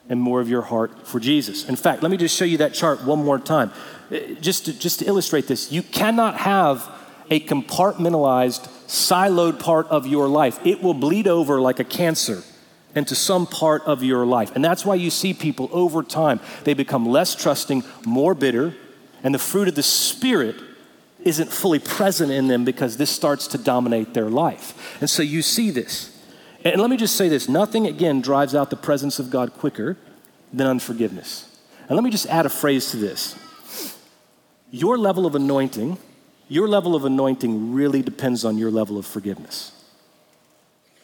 and 0.09 0.21
more 0.21 0.40
of 0.40 0.49
your 0.49 0.62
heart 0.62 1.07
for 1.07 1.19
Jesus. 1.19 1.69
In 1.69 1.77
fact, 1.77 2.03
let 2.03 2.11
me 2.11 2.17
just 2.17 2.37
show 2.37 2.45
you 2.45 2.59
that 2.59 2.75
chart 2.75 3.05
one 3.05 3.25
more 3.25 3.38
time. 3.38 3.73
Uh, 4.11 4.19
just 4.40 4.67
to, 4.67 4.79
just 4.79 4.99
to 4.99 5.07
illustrate 5.07 5.47
this, 5.47 5.73
you 5.73 5.83
cannot 5.83 6.37
have 6.38 6.90
a 7.31 7.40
compartmentalized, 7.40 8.69
siloed 8.87 9.59
part 9.59 9.87
of 9.88 10.07
your 10.07 10.29
life. 10.29 10.59
It 10.64 10.83
will 10.83 10.95
bleed 10.95 11.27
over 11.27 11.61
like 11.61 11.81
a 11.81 11.85
cancer 11.85 12.43
into 12.95 13.14
some 13.14 13.47
part 13.47 13.83
of 13.85 14.03
your 14.03 14.25
life. 14.25 14.55
And 14.55 14.64
that's 14.64 14.85
why 14.85 14.95
you 14.95 15.11
see 15.11 15.35
people 15.35 15.69
over 15.73 16.03
time, 16.03 16.40
they 16.64 16.75
become 16.75 17.07
less 17.07 17.35
trusting, 17.35 17.83
more 18.05 18.35
bitter, 18.35 18.75
and 19.23 19.35
the 19.35 19.38
fruit 19.38 19.69
of 19.69 19.75
the 19.75 19.83
Spirit 19.83 20.57
isn't 21.25 21.51
fully 21.51 21.79
present 21.79 22.31
in 22.31 22.49
them 22.49 22.64
because 22.64 22.99
this 22.99 23.11
starts 23.11 23.47
to 23.49 23.59
dominate 23.59 24.12
their 24.12 24.29
life. 24.29 25.01
And 25.01 25.09
so 25.09 25.23
you 25.23 25.40
see 25.40 25.71
this. 25.71 26.13
And 26.64 26.81
let 26.81 26.88
me 26.88 26.96
just 26.96 27.16
say 27.16 27.29
this 27.29 27.48
nothing, 27.48 27.87
again, 27.87 28.20
drives 28.20 28.55
out 28.55 28.70
the 28.70 28.77
presence 28.77 29.18
of 29.18 29.31
God 29.31 29.53
quicker 29.53 29.96
than 30.53 30.66
unforgiveness. 30.66 31.48
And 31.88 31.96
let 31.96 32.03
me 32.03 32.11
just 32.11 32.27
add 32.27 32.46
a 32.46 32.50
phrase 32.50 32.90
to 32.92 32.96
this 32.96 33.37
your 34.70 34.98
level 34.98 35.27
of 35.27 35.35
anointing, 35.35 35.98
your 36.48 36.66
level 36.66 36.96
of 36.96 37.05
anointing 37.05 37.72
really 37.72 38.03
depends 38.03 38.44
on 38.44 38.59
your 38.59 38.70
level 38.70 38.98
of 38.98 39.07
forgiveness. 39.07 39.70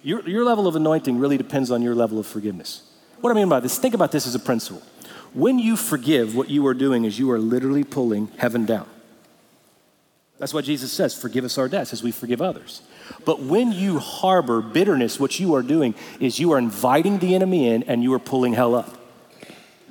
Your, 0.02 0.26
your 0.28 0.44
level 0.44 0.66
of 0.66 0.76
anointing 0.76 1.18
really 1.18 1.36
depends 1.36 1.70
on 1.70 1.82
your 1.82 1.94
level 1.94 2.18
of 2.18 2.26
forgiveness. 2.26 2.82
What 3.20 3.30
I 3.30 3.34
mean 3.34 3.50
by 3.50 3.60
this, 3.60 3.78
think 3.78 3.94
about 3.94 4.12
this 4.12 4.26
as 4.26 4.34
a 4.34 4.38
principle. 4.38 4.82
When 5.34 5.58
you 5.58 5.76
forgive, 5.76 6.34
what 6.34 6.48
you 6.48 6.66
are 6.66 6.74
doing 6.74 7.04
is 7.04 7.18
you 7.18 7.30
are 7.30 7.38
literally 7.38 7.84
pulling 7.84 8.28
heaven 8.38 8.64
down. 8.64 8.88
That's 10.40 10.54
why 10.54 10.62
Jesus 10.62 10.90
says, 10.90 11.14
Forgive 11.14 11.44
us 11.44 11.58
our 11.58 11.68
debts 11.68 11.92
as 11.92 12.02
we 12.02 12.10
forgive 12.10 12.40
others. 12.40 12.80
But 13.24 13.42
when 13.42 13.72
you 13.72 13.98
harbor 13.98 14.62
bitterness, 14.62 15.20
what 15.20 15.38
you 15.38 15.54
are 15.54 15.62
doing 15.62 15.94
is 16.18 16.40
you 16.40 16.52
are 16.52 16.58
inviting 16.58 17.18
the 17.18 17.34
enemy 17.34 17.68
in 17.68 17.82
and 17.84 18.02
you 18.02 18.12
are 18.14 18.18
pulling 18.18 18.54
hell 18.54 18.74
up. 18.74 18.96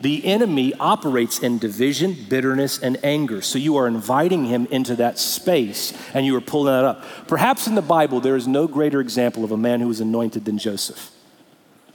The 0.02 0.26
enemy 0.26 0.74
operates 0.80 1.40
in 1.40 1.60
division, 1.60 2.16
bitterness, 2.30 2.80
and 2.80 2.98
anger. 3.04 3.42
So 3.42 3.60
you 3.60 3.78
are 3.78 3.86
inviting 3.86 4.46
him 4.46 4.66
into 4.72 4.96
that 4.96 5.20
space 5.20 5.94
and 6.16 6.26
you 6.26 6.36
are 6.36 6.42
pulling 6.42 6.74
that 6.74 6.86
up. 6.86 7.06
Perhaps 7.28 7.68
in 7.68 7.76
the 7.76 7.82
Bible, 7.82 8.20
there 8.20 8.36
is 8.36 8.48
no 8.48 8.66
greater 8.68 9.02
example 9.02 9.44
of 9.44 9.52
a 9.52 9.58
man 9.58 9.82
who 9.82 9.88
was 9.88 10.00
anointed 10.00 10.46
than 10.46 10.58
Joseph. 10.58 11.12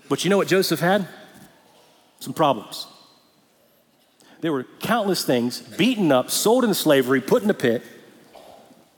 But 0.09 0.23
you 0.23 0.31
know 0.31 0.37
what 0.37 0.49
Joseph 0.49 0.81
had? 0.81 1.09
Some 2.21 2.35
problems. 2.35 2.87
There 4.43 4.53
were 4.53 4.65
countless 4.81 5.25
things 5.25 5.61
beaten 5.61 6.13
up, 6.13 6.31
sold 6.31 6.63
into 6.63 6.75
slavery, 6.75 7.21
put 7.21 7.43
in 7.43 7.51
a 7.51 7.55
pit. 7.55 7.83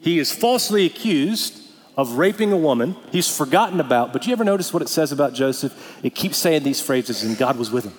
He 0.07 0.21
is 0.21 0.33
falsely 0.33 0.87
accused 0.87 1.61
of 1.97 2.12
raping 2.12 2.53
a 2.53 2.57
woman. 2.57 2.95
He's 3.11 3.29
forgotten 3.37 3.81
about. 3.81 4.12
But 4.12 4.25
you 4.25 4.33
ever 4.33 4.45
notice 4.45 4.73
what 4.73 4.81
it 4.81 4.88
says 4.88 5.11
about 5.11 5.35
Joseph? 5.35 5.99
It 6.01 6.14
keeps 6.14 6.37
saying 6.37 6.62
these 6.62 6.81
phrases, 6.81 7.25
and 7.25 7.37
God 7.37 7.59
was 7.59 7.73
with 7.73 7.87
him. 7.87 7.95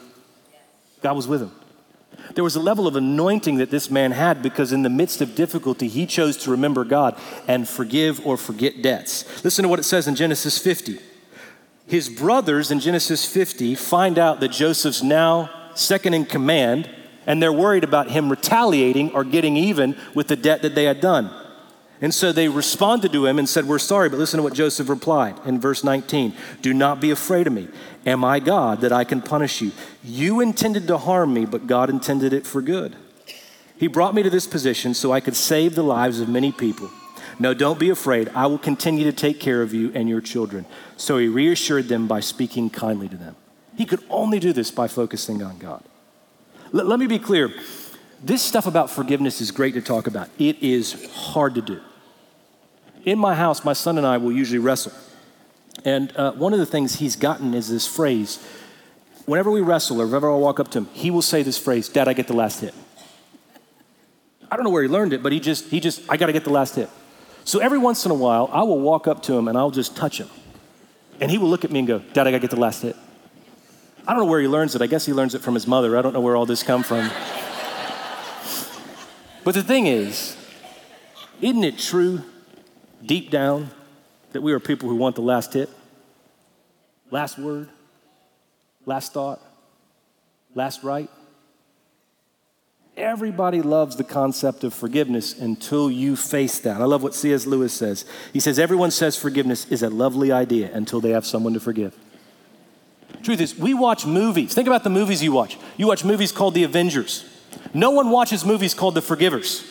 God 1.01 1.17
was 1.17 1.27
with 1.27 1.41
him. 1.41 1.51
There 2.33 2.45
was 2.45 2.55
a 2.55 2.61
level 2.61 2.87
of 2.87 2.95
anointing 2.95 3.57
that 3.57 3.71
this 3.71 3.91
man 3.91 4.13
had 4.13 4.41
because, 4.41 4.71
in 4.71 4.83
the 4.83 4.89
midst 4.89 5.19
of 5.19 5.35
difficulty, 5.35 5.89
he 5.89 6.05
chose 6.05 6.37
to 6.37 6.51
remember 6.51 6.85
God 6.85 7.19
and 7.45 7.67
forgive 7.67 8.25
or 8.25 8.37
forget 8.37 8.81
debts. 8.81 9.43
Listen 9.43 9.63
to 9.63 9.69
what 9.69 9.79
it 9.79 9.83
says 9.83 10.07
in 10.07 10.15
Genesis 10.15 10.57
50. 10.57 10.99
His 11.87 12.07
brothers 12.07 12.71
in 12.71 12.79
Genesis 12.79 13.25
50 13.25 13.75
find 13.75 14.17
out 14.17 14.39
that 14.39 14.53
Joseph's 14.53 15.03
now 15.03 15.49
second 15.75 16.13
in 16.13 16.23
command, 16.23 16.89
and 17.25 17.43
they're 17.43 17.51
worried 17.51 17.83
about 17.83 18.11
him 18.11 18.29
retaliating 18.29 19.11
or 19.11 19.25
getting 19.25 19.57
even 19.57 19.97
with 20.13 20.29
the 20.29 20.37
debt 20.37 20.61
that 20.61 20.73
they 20.73 20.85
had 20.85 21.01
done. 21.01 21.29
And 21.99 22.13
so 22.13 22.31
they 22.31 22.47
responded 22.47 23.11
to 23.11 23.25
him 23.25 23.39
and 23.39 23.49
said, 23.49 23.65
We're 23.65 23.79
sorry, 23.79 24.09
but 24.09 24.19
listen 24.19 24.37
to 24.37 24.43
what 24.43 24.53
Joseph 24.53 24.89
replied 24.89 25.35
in 25.45 25.59
verse 25.59 25.83
19 25.83 26.33
Do 26.61 26.73
not 26.73 27.01
be 27.01 27.11
afraid 27.11 27.47
of 27.47 27.53
me. 27.53 27.67
Am 28.05 28.23
I 28.23 28.39
God 28.39 28.81
that 28.81 28.93
I 28.93 29.03
can 29.03 29.21
punish 29.21 29.61
you? 29.61 29.71
You 30.03 30.39
intended 30.39 30.87
to 30.87 30.97
harm 30.97 31.33
me, 31.33 31.45
but 31.45 31.67
God 31.67 31.89
intended 31.89 32.33
it 32.33 32.45
for 32.45 32.61
good. 32.61 32.95
He 33.77 33.87
brought 33.87 34.15
me 34.15 34.23
to 34.23 34.29
this 34.29 34.47
position 34.47 34.93
so 34.93 35.11
I 35.11 35.19
could 35.19 35.35
save 35.35 35.75
the 35.75 35.83
lives 35.83 36.19
of 36.19 36.29
many 36.29 36.51
people. 36.51 36.89
No, 37.39 37.53
don't 37.53 37.79
be 37.79 37.89
afraid. 37.89 38.29
I 38.29 38.47
will 38.47 38.57
continue 38.57 39.03
to 39.03 39.11
take 39.11 39.39
care 39.39 39.61
of 39.61 39.73
you 39.73 39.91
and 39.93 40.09
your 40.09 40.21
children. 40.21 40.65
So 40.97 41.17
he 41.17 41.27
reassured 41.27 41.87
them 41.87 42.07
by 42.07 42.19
speaking 42.19 42.69
kindly 42.69 43.07
to 43.09 43.17
them. 43.17 43.35
He 43.75 43.85
could 43.85 44.03
only 44.09 44.39
do 44.39 44.53
this 44.53 44.71
by 44.71 44.87
focusing 44.87 45.43
on 45.43 45.59
God. 45.59 45.83
Let, 46.71 46.87
let 46.87 46.99
me 46.99 47.05
be 47.05 47.19
clear 47.19 47.53
this 48.23 48.41
stuff 48.41 48.65
about 48.65 48.89
forgiveness 48.89 49.41
is 49.41 49.51
great 49.51 49.73
to 49.75 49.81
talk 49.81 50.07
about, 50.07 50.29
it 50.39 50.61
is 50.61 51.09
hard 51.13 51.55
to 51.55 51.61
do. 51.61 51.81
In 53.05 53.19
my 53.19 53.35
house, 53.35 53.63
my 53.63 53.73
son 53.73 53.97
and 53.97 54.05
I 54.05 54.17
will 54.17 54.31
usually 54.31 54.59
wrestle. 54.59 54.93
And 55.85 56.15
uh, 56.17 56.33
one 56.33 56.53
of 56.53 56.59
the 56.59 56.65
things 56.65 56.95
he's 56.95 57.15
gotten 57.15 57.53
is 57.53 57.69
this 57.69 57.87
phrase. 57.87 58.45
Whenever 59.25 59.51
we 59.51 59.61
wrestle 59.61 60.01
or 60.01 60.05
whenever 60.05 60.31
I 60.31 60.35
walk 60.35 60.59
up 60.59 60.69
to 60.71 60.79
him, 60.79 60.89
he 60.93 61.11
will 61.11 61.21
say 61.21 61.43
this 61.43 61.57
phrase, 61.57 61.87
Dad, 61.89 62.07
I 62.07 62.13
get 62.13 62.27
the 62.27 62.33
last 62.33 62.61
hit. 62.61 62.73
I 64.49 64.55
don't 64.55 64.63
know 64.63 64.71
where 64.71 64.83
he 64.83 64.89
learned 64.89 65.13
it, 65.13 65.21
but 65.21 65.31
he 65.31 65.39
just, 65.39 65.65
he 65.65 65.79
just, 65.79 66.01
I 66.09 66.17
got 66.17 66.27
to 66.27 66.33
get 66.33 66.43
the 66.43 66.49
last 66.49 66.75
hit. 66.75 66.89
So 67.43 67.59
every 67.59 67.77
once 67.77 68.05
in 68.05 68.11
a 68.11 68.15
while, 68.15 68.49
I 68.51 68.63
will 68.63 68.79
walk 68.79 69.07
up 69.07 69.23
to 69.23 69.37
him 69.37 69.47
and 69.47 69.57
I'll 69.57 69.71
just 69.71 69.95
touch 69.95 70.19
him. 70.19 70.29
And 71.19 71.29
he 71.29 71.37
will 71.37 71.49
look 71.49 71.63
at 71.63 71.71
me 71.71 71.79
and 71.79 71.87
go, 71.87 71.99
Dad, 71.99 72.27
I 72.27 72.31
got 72.31 72.37
to 72.37 72.41
get 72.41 72.51
the 72.51 72.59
last 72.59 72.81
hit. 72.81 72.95
I 74.07 74.11
don't 74.11 74.19
know 74.19 74.29
where 74.29 74.39
he 74.39 74.47
learns 74.47 74.75
it. 74.75 74.81
I 74.81 74.87
guess 74.87 75.05
he 75.05 75.13
learns 75.13 75.35
it 75.35 75.41
from 75.41 75.53
his 75.53 75.67
mother. 75.67 75.97
I 75.97 76.01
don't 76.01 76.13
know 76.13 76.21
where 76.21 76.35
all 76.35 76.45
this 76.45 76.63
come 76.63 76.83
from. 76.83 77.09
But 79.47 79.55
the 79.55 79.63
thing 79.63 79.87
is, 79.87 80.35
isn't 81.39 81.63
it 81.63 81.77
true 81.77 82.21
deep 83.05 83.31
down 83.31 83.69
that 84.33 84.41
we 84.41 84.51
are 84.51 84.59
people 84.59 84.89
who 84.89 84.95
want 84.97 85.15
the 85.15 85.21
last 85.21 85.53
hit, 85.53 85.69
last 87.11 87.39
word, 87.39 87.69
last 88.85 89.13
thought, 89.13 89.41
last 90.53 90.83
right. 90.83 91.09
Everybody 92.97 93.61
loves 93.61 93.95
the 93.95 94.03
concept 94.03 94.65
of 94.65 94.73
forgiveness 94.73 95.39
until 95.39 95.89
you 95.89 96.17
face 96.17 96.59
that. 96.59 96.81
I 96.81 96.83
love 96.83 97.01
what 97.01 97.15
C.S. 97.15 97.45
Lewis 97.45 97.71
says. 97.71 98.03
He 98.33 98.41
says, 98.41 98.59
Everyone 98.59 98.91
says 98.91 99.15
forgiveness 99.15 99.65
is 99.67 99.81
a 99.81 99.89
lovely 99.89 100.29
idea 100.29 100.69
until 100.73 100.99
they 100.99 101.11
have 101.11 101.25
someone 101.25 101.53
to 101.53 101.61
forgive. 101.61 101.97
Truth 103.23 103.39
is, 103.39 103.57
we 103.57 103.73
watch 103.73 104.05
movies. 104.05 104.53
Think 104.53 104.67
about 104.67 104.83
the 104.83 104.89
movies 104.89 105.23
you 105.23 105.31
watch. 105.31 105.57
You 105.77 105.87
watch 105.87 106.03
movies 106.03 106.33
called 106.33 106.53
The 106.53 106.65
Avengers. 106.65 107.23
No 107.73 107.91
one 107.91 108.09
watches 108.09 108.45
movies 108.45 108.73
called 108.73 108.95
The 108.95 109.01
Forgivers 109.01 109.63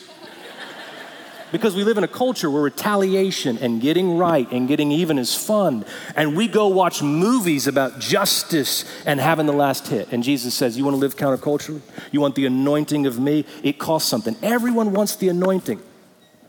because 1.51 1.75
we 1.75 1.83
live 1.83 1.97
in 1.97 2.03
a 2.03 2.07
culture 2.07 2.49
where 2.49 2.61
retaliation 2.61 3.57
and 3.59 3.81
getting 3.81 4.17
right 4.17 4.49
and 4.51 4.67
getting 4.67 4.91
even 4.91 5.17
is 5.17 5.35
fun. 5.35 5.85
And 6.15 6.35
we 6.35 6.47
go 6.47 6.67
watch 6.67 7.01
movies 7.01 7.67
about 7.67 7.99
justice 7.99 8.85
and 9.05 9.19
having 9.19 9.45
the 9.45 9.53
last 9.53 9.87
hit. 9.87 10.11
And 10.11 10.23
Jesus 10.23 10.53
says, 10.53 10.77
You 10.77 10.83
want 10.83 10.95
to 10.95 10.99
live 10.99 11.15
counterculturally? 11.15 11.81
You 12.11 12.21
want 12.21 12.35
the 12.35 12.45
anointing 12.45 13.05
of 13.05 13.19
me? 13.19 13.45
It 13.63 13.79
costs 13.79 14.09
something. 14.09 14.35
Everyone 14.41 14.91
wants 14.91 15.15
the 15.15 15.29
anointing. 15.29 15.81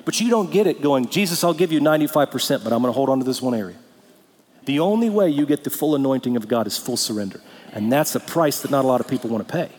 But 0.04 0.20
you 0.20 0.30
don't 0.30 0.50
get 0.50 0.66
it 0.66 0.80
going, 0.80 1.08
Jesus, 1.08 1.44
I'll 1.44 1.52
give 1.52 1.70
you 1.70 1.80
95%, 1.80 2.64
but 2.64 2.72
I'm 2.72 2.80
going 2.80 2.84
to 2.84 2.92
hold 2.92 3.10
on 3.10 3.18
to 3.18 3.24
this 3.24 3.42
one 3.42 3.54
area. 3.54 3.76
The 4.64 4.80
only 4.80 5.10
way 5.10 5.28
you 5.28 5.44
get 5.44 5.64
the 5.64 5.70
full 5.70 5.94
anointing 5.94 6.36
of 6.36 6.48
God 6.48 6.66
is 6.66 6.78
full 6.78 6.96
surrender. 6.96 7.40
And 7.72 7.92
that's 7.92 8.14
a 8.14 8.20
price 8.20 8.62
that 8.62 8.70
not 8.70 8.84
a 8.84 8.88
lot 8.88 9.00
of 9.00 9.08
people 9.08 9.28
want 9.30 9.46
to 9.46 9.52
pay. 9.52 9.70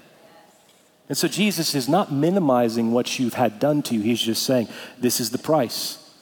And 1.10 1.18
so 1.18 1.28
Jesus 1.28 1.74
is 1.74 1.90
not 1.90 2.12
minimizing 2.12 2.92
what 2.92 3.18
you've 3.18 3.34
had 3.34 3.60
done 3.60 3.82
to 3.84 3.96
you. 3.96 4.02
He's 4.02 4.22
just 4.22 4.44
saying, 4.44 4.70
This 5.00 5.20
is 5.20 5.32
the 5.32 5.40
price 5.40 6.14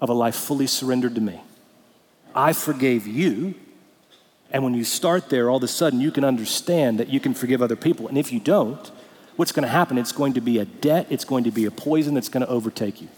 of 0.00 0.08
a 0.08 0.14
life 0.14 0.34
fully 0.34 0.66
surrendered 0.66 1.14
to 1.14 1.20
me. 1.20 1.40
I 2.34 2.54
forgave 2.54 3.06
you. 3.06 3.54
And 4.50 4.64
when 4.64 4.74
you 4.74 4.84
start 4.84 5.28
there, 5.28 5.48
all 5.48 5.58
of 5.58 5.62
a 5.62 5.68
sudden 5.68 6.00
you 6.00 6.10
can 6.10 6.24
understand 6.24 6.98
that 6.98 7.08
you 7.08 7.20
can 7.20 7.34
forgive 7.34 7.62
other 7.62 7.76
people. 7.76 8.08
And 8.08 8.18
if 8.18 8.32
you 8.32 8.40
don't, 8.40 8.90
what's 9.36 9.52
going 9.52 9.62
to 9.62 9.68
happen? 9.68 9.96
It's 9.96 10.12
going 10.12 10.32
to 10.34 10.40
be 10.40 10.58
a 10.58 10.64
debt, 10.64 11.06
it's 11.10 11.24
going 11.24 11.44
to 11.44 11.50
be 11.50 11.64
a 11.66 11.70
poison 11.70 12.14
that's 12.14 12.28
going 12.28 12.44
to 12.44 12.50
overtake 12.50 13.00
you. 13.00 13.08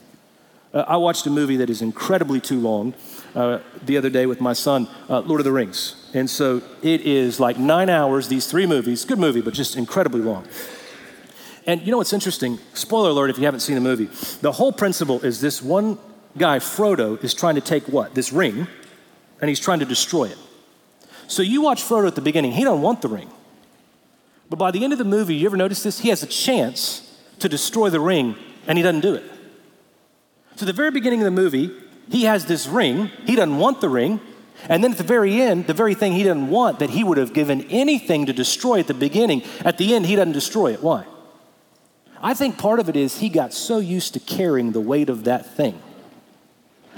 Uh, 0.72 0.84
I 0.88 0.96
watched 0.96 1.26
a 1.26 1.30
movie 1.30 1.56
that 1.56 1.70
is 1.70 1.82
incredibly 1.82 2.40
too 2.40 2.60
long 2.60 2.94
uh, 3.34 3.60
the 3.84 3.96
other 3.96 4.10
day 4.10 4.26
with 4.26 4.40
my 4.40 4.52
son, 4.52 4.88
uh, 5.08 5.20
Lord 5.20 5.40
of 5.40 5.44
the 5.44 5.52
Rings. 5.52 5.94
And 6.12 6.28
so 6.28 6.62
it 6.82 7.00
is 7.02 7.38
like 7.38 7.58
nine 7.58 7.88
hours, 7.88 8.28
these 8.28 8.46
three 8.46 8.66
movies, 8.66 9.04
good 9.04 9.18
movie, 9.18 9.40
but 9.40 9.54
just 9.54 9.76
incredibly 9.76 10.20
long. 10.20 10.46
And 11.66 11.80
you 11.82 11.90
know 11.90 11.98
what's 11.98 12.12
interesting? 12.12 12.58
Spoiler 12.74 13.10
alert 13.10 13.30
if 13.30 13.38
you 13.38 13.44
haven't 13.44 13.60
seen 13.60 13.74
the 13.74 13.80
movie. 13.80 14.06
The 14.42 14.52
whole 14.52 14.72
principle 14.72 15.20
is 15.22 15.40
this 15.40 15.62
one 15.62 15.98
guy, 16.36 16.58
Frodo, 16.58 17.22
is 17.24 17.32
trying 17.32 17.54
to 17.54 17.60
take 17.60 17.88
what? 17.88 18.14
This 18.14 18.32
ring, 18.32 18.66
and 19.40 19.48
he's 19.48 19.60
trying 19.60 19.78
to 19.78 19.86
destroy 19.86 20.24
it. 20.24 20.38
So 21.26 21.42
you 21.42 21.62
watch 21.62 21.82
Frodo 21.82 22.06
at 22.06 22.16
the 22.16 22.20
beginning, 22.20 22.52
he 22.52 22.64
don't 22.64 22.82
want 22.82 23.00
the 23.00 23.08
ring. 23.08 23.30
But 24.50 24.58
by 24.58 24.70
the 24.70 24.84
end 24.84 24.92
of 24.92 24.98
the 24.98 25.04
movie, 25.04 25.34
you 25.34 25.46
ever 25.46 25.56
notice 25.56 25.82
this? 25.82 26.00
He 26.00 26.10
has 26.10 26.22
a 26.22 26.26
chance 26.26 27.18
to 27.38 27.48
destroy 27.48 27.88
the 27.88 28.00
ring, 28.00 28.36
and 28.66 28.76
he 28.76 28.84
doesn't 28.84 29.00
do 29.00 29.14
it. 29.14 29.24
So 30.56 30.66
the 30.66 30.72
very 30.72 30.90
beginning 30.90 31.20
of 31.20 31.24
the 31.24 31.30
movie, 31.30 31.70
he 32.10 32.24
has 32.24 32.44
this 32.44 32.66
ring, 32.66 33.10
he 33.26 33.36
doesn't 33.36 33.56
want 33.56 33.80
the 33.80 33.88
ring, 33.88 34.20
and 34.68 34.84
then 34.84 34.92
at 34.92 34.98
the 34.98 35.04
very 35.04 35.40
end, 35.40 35.66
the 35.66 35.74
very 35.74 35.94
thing 35.94 36.12
he 36.12 36.22
didn't 36.22 36.48
want 36.48 36.78
that 36.78 36.90
he 36.90 37.02
would 37.02 37.18
have 37.18 37.32
given 37.32 37.62
anything 37.70 38.26
to 38.26 38.32
destroy 38.32 38.80
at 38.80 38.86
the 38.86 38.94
beginning, 38.94 39.42
at 39.64 39.78
the 39.78 39.94
end, 39.94 40.06
he 40.06 40.14
doesn't 40.14 40.32
destroy 40.32 40.72
it. 40.72 40.82
Why? 40.82 41.04
I 42.24 42.32
think 42.32 42.56
part 42.56 42.80
of 42.80 42.88
it 42.88 42.96
is 42.96 43.18
he 43.18 43.28
got 43.28 43.52
so 43.52 43.78
used 43.78 44.14
to 44.14 44.20
carrying 44.20 44.72
the 44.72 44.80
weight 44.80 45.10
of 45.10 45.24
that 45.24 45.44
thing. 45.44 45.78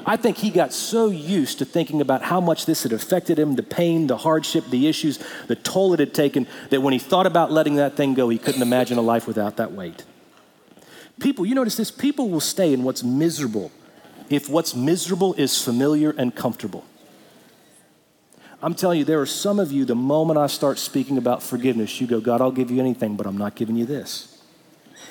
I 0.06 0.16
think 0.16 0.36
he 0.36 0.50
got 0.50 0.72
so 0.72 1.08
used 1.08 1.58
to 1.58 1.64
thinking 1.64 2.00
about 2.00 2.22
how 2.22 2.40
much 2.40 2.64
this 2.64 2.84
had 2.84 2.92
affected 2.92 3.36
him 3.36 3.56
the 3.56 3.64
pain, 3.64 4.06
the 4.06 4.18
hardship, 4.18 4.66
the 4.70 4.86
issues, 4.86 5.18
the 5.48 5.56
toll 5.56 5.92
it 5.94 5.98
had 5.98 6.14
taken 6.14 6.46
that 6.70 6.80
when 6.80 6.92
he 6.92 7.00
thought 7.00 7.26
about 7.26 7.50
letting 7.50 7.74
that 7.74 7.96
thing 7.96 8.14
go, 8.14 8.28
he 8.28 8.38
couldn't 8.38 8.62
imagine 8.62 8.98
a 8.98 9.02
life 9.02 9.26
without 9.26 9.56
that 9.56 9.72
weight. 9.72 10.04
People, 11.18 11.44
you 11.44 11.56
notice 11.56 11.76
this 11.76 11.90
people 11.90 12.30
will 12.30 12.38
stay 12.38 12.72
in 12.72 12.84
what's 12.84 13.02
miserable 13.02 13.72
if 14.30 14.48
what's 14.48 14.76
miserable 14.76 15.34
is 15.34 15.60
familiar 15.60 16.10
and 16.10 16.36
comfortable. 16.36 16.84
I'm 18.62 18.74
telling 18.74 19.00
you, 19.00 19.04
there 19.04 19.20
are 19.20 19.26
some 19.26 19.58
of 19.58 19.72
you, 19.72 19.84
the 19.84 19.96
moment 19.96 20.38
I 20.38 20.46
start 20.46 20.78
speaking 20.78 21.18
about 21.18 21.42
forgiveness, 21.42 22.00
you 22.00 22.06
go, 22.06 22.20
God, 22.20 22.40
I'll 22.40 22.52
give 22.52 22.70
you 22.70 22.78
anything, 22.78 23.16
but 23.16 23.26
I'm 23.26 23.36
not 23.36 23.56
giving 23.56 23.74
you 23.74 23.86
this. 23.86 24.35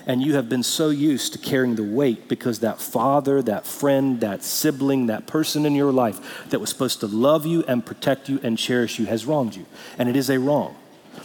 And 0.07 0.21
you 0.21 0.35
have 0.35 0.47
been 0.49 0.61
so 0.61 0.89
used 0.89 1.33
to 1.33 1.39
carrying 1.39 1.75
the 1.75 1.83
weight 1.83 2.27
because 2.27 2.59
that 2.59 2.79
father, 2.79 3.41
that 3.41 3.65
friend, 3.65 4.21
that 4.21 4.43
sibling, 4.43 5.07
that 5.07 5.25
person 5.25 5.65
in 5.65 5.73
your 5.73 5.91
life 5.91 6.49
that 6.49 6.59
was 6.59 6.69
supposed 6.69 6.99
to 6.99 7.07
love 7.07 7.45
you 7.45 7.63
and 7.67 7.83
protect 7.85 8.29
you 8.29 8.39
and 8.43 8.57
cherish 8.57 8.99
you 8.99 9.07
has 9.07 9.25
wronged 9.25 9.55
you. 9.55 9.65
And 9.97 10.07
it 10.07 10.15
is 10.15 10.29
a 10.29 10.37
wrong. 10.37 10.75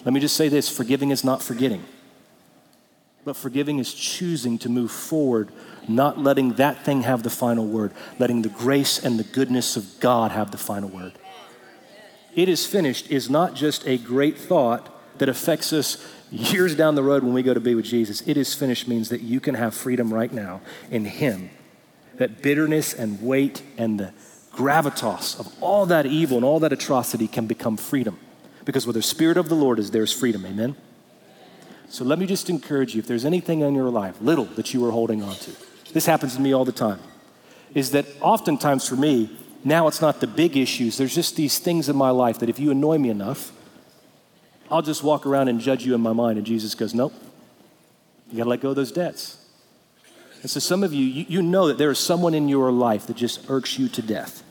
Let 0.04 0.14
me 0.14 0.20
just 0.20 0.36
say 0.36 0.48
this 0.48 0.68
forgiving 0.68 1.10
is 1.10 1.24
not 1.24 1.42
forgetting, 1.42 1.84
but 3.24 3.36
forgiving 3.36 3.78
is 3.78 3.92
choosing 3.92 4.56
to 4.58 4.70
move 4.70 4.90
forward, 4.90 5.50
not 5.86 6.18
letting 6.18 6.54
that 6.54 6.84
thing 6.84 7.02
have 7.02 7.22
the 7.22 7.30
final 7.30 7.66
word, 7.66 7.92
letting 8.18 8.40
the 8.42 8.48
grace 8.48 9.04
and 9.04 9.18
the 9.18 9.24
goodness 9.24 9.76
of 9.76 10.00
God 10.00 10.32
have 10.32 10.52
the 10.52 10.58
final 10.58 10.88
word. 10.88 11.12
It 12.34 12.48
is 12.48 12.64
finished 12.64 13.10
is 13.10 13.28
not 13.28 13.54
just 13.54 13.86
a 13.86 13.98
great 13.98 14.38
thought 14.38 14.88
that 15.20 15.28
affects 15.28 15.70
us 15.74 16.02
years 16.30 16.74
down 16.74 16.94
the 16.94 17.02
road 17.02 17.22
when 17.22 17.34
we 17.34 17.42
go 17.42 17.52
to 17.52 17.60
be 17.60 17.74
with 17.74 17.84
Jesus. 17.84 18.22
It 18.26 18.38
is 18.38 18.54
finished 18.54 18.88
means 18.88 19.10
that 19.10 19.20
you 19.20 19.38
can 19.38 19.54
have 19.54 19.74
freedom 19.74 20.12
right 20.12 20.32
now 20.32 20.62
in 20.90 21.04
Him. 21.04 21.50
That 22.16 22.40
bitterness 22.40 22.94
and 22.94 23.20
weight 23.22 23.62
and 23.76 24.00
the 24.00 24.14
gravitas 24.54 25.38
of 25.38 25.52
all 25.62 25.84
that 25.86 26.06
evil 26.06 26.38
and 26.38 26.44
all 26.44 26.58
that 26.60 26.72
atrocity 26.72 27.28
can 27.28 27.46
become 27.46 27.76
freedom. 27.76 28.18
Because 28.64 28.86
where 28.86 28.94
the 28.94 29.02
Spirit 29.02 29.36
of 29.36 29.50
the 29.50 29.54
Lord 29.54 29.78
is, 29.78 29.90
there's 29.90 30.10
freedom. 30.10 30.46
Amen? 30.46 30.74
So 31.90 32.02
let 32.02 32.18
me 32.18 32.24
just 32.24 32.48
encourage 32.48 32.94
you 32.94 33.00
if 33.00 33.06
there's 33.06 33.26
anything 33.26 33.60
in 33.60 33.74
your 33.74 33.90
life, 33.90 34.16
little, 34.22 34.46
that 34.46 34.72
you 34.72 34.82
are 34.86 34.90
holding 34.90 35.22
on 35.22 35.34
to, 35.34 35.52
this 35.92 36.06
happens 36.06 36.34
to 36.36 36.40
me 36.40 36.54
all 36.54 36.64
the 36.64 36.72
time, 36.72 37.00
is 37.74 37.90
that 37.90 38.06
oftentimes 38.22 38.88
for 38.88 38.96
me, 38.96 39.36
now 39.64 39.86
it's 39.86 40.00
not 40.00 40.20
the 40.20 40.26
big 40.26 40.56
issues. 40.56 40.96
There's 40.96 41.14
just 41.14 41.36
these 41.36 41.58
things 41.58 41.90
in 41.90 41.96
my 41.96 42.08
life 42.08 42.38
that 42.38 42.48
if 42.48 42.58
you 42.58 42.70
annoy 42.70 42.96
me 42.96 43.10
enough, 43.10 43.52
I'll 44.70 44.82
just 44.82 45.02
walk 45.02 45.26
around 45.26 45.48
and 45.48 45.60
judge 45.60 45.84
you 45.84 45.94
in 45.94 46.00
my 46.00 46.12
mind. 46.12 46.38
And 46.38 46.46
Jesus 46.46 46.74
goes, 46.74 46.94
Nope. 46.94 47.12
You 48.30 48.38
got 48.38 48.44
to 48.44 48.50
let 48.50 48.60
go 48.60 48.70
of 48.70 48.76
those 48.76 48.92
debts. 48.92 49.44
And 50.42 50.50
so 50.50 50.60
some 50.60 50.82
of 50.82 50.94
you, 50.94 51.04
you, 51.04 51.26
you 51.28 51.42
know 51.42 51.68
that 51.68 51.78
there 51.78 51.90
is 51.90 51.98
someone 51.98 52.32
in 52.32 52.48
your 52.48 52.70
life 52.70 53.06
that 53.08 53.16
just 53.16 53.50
irks 53.50 53.78
you 53.78 53.88
to 53.88 54.02
death, 54.02 54.42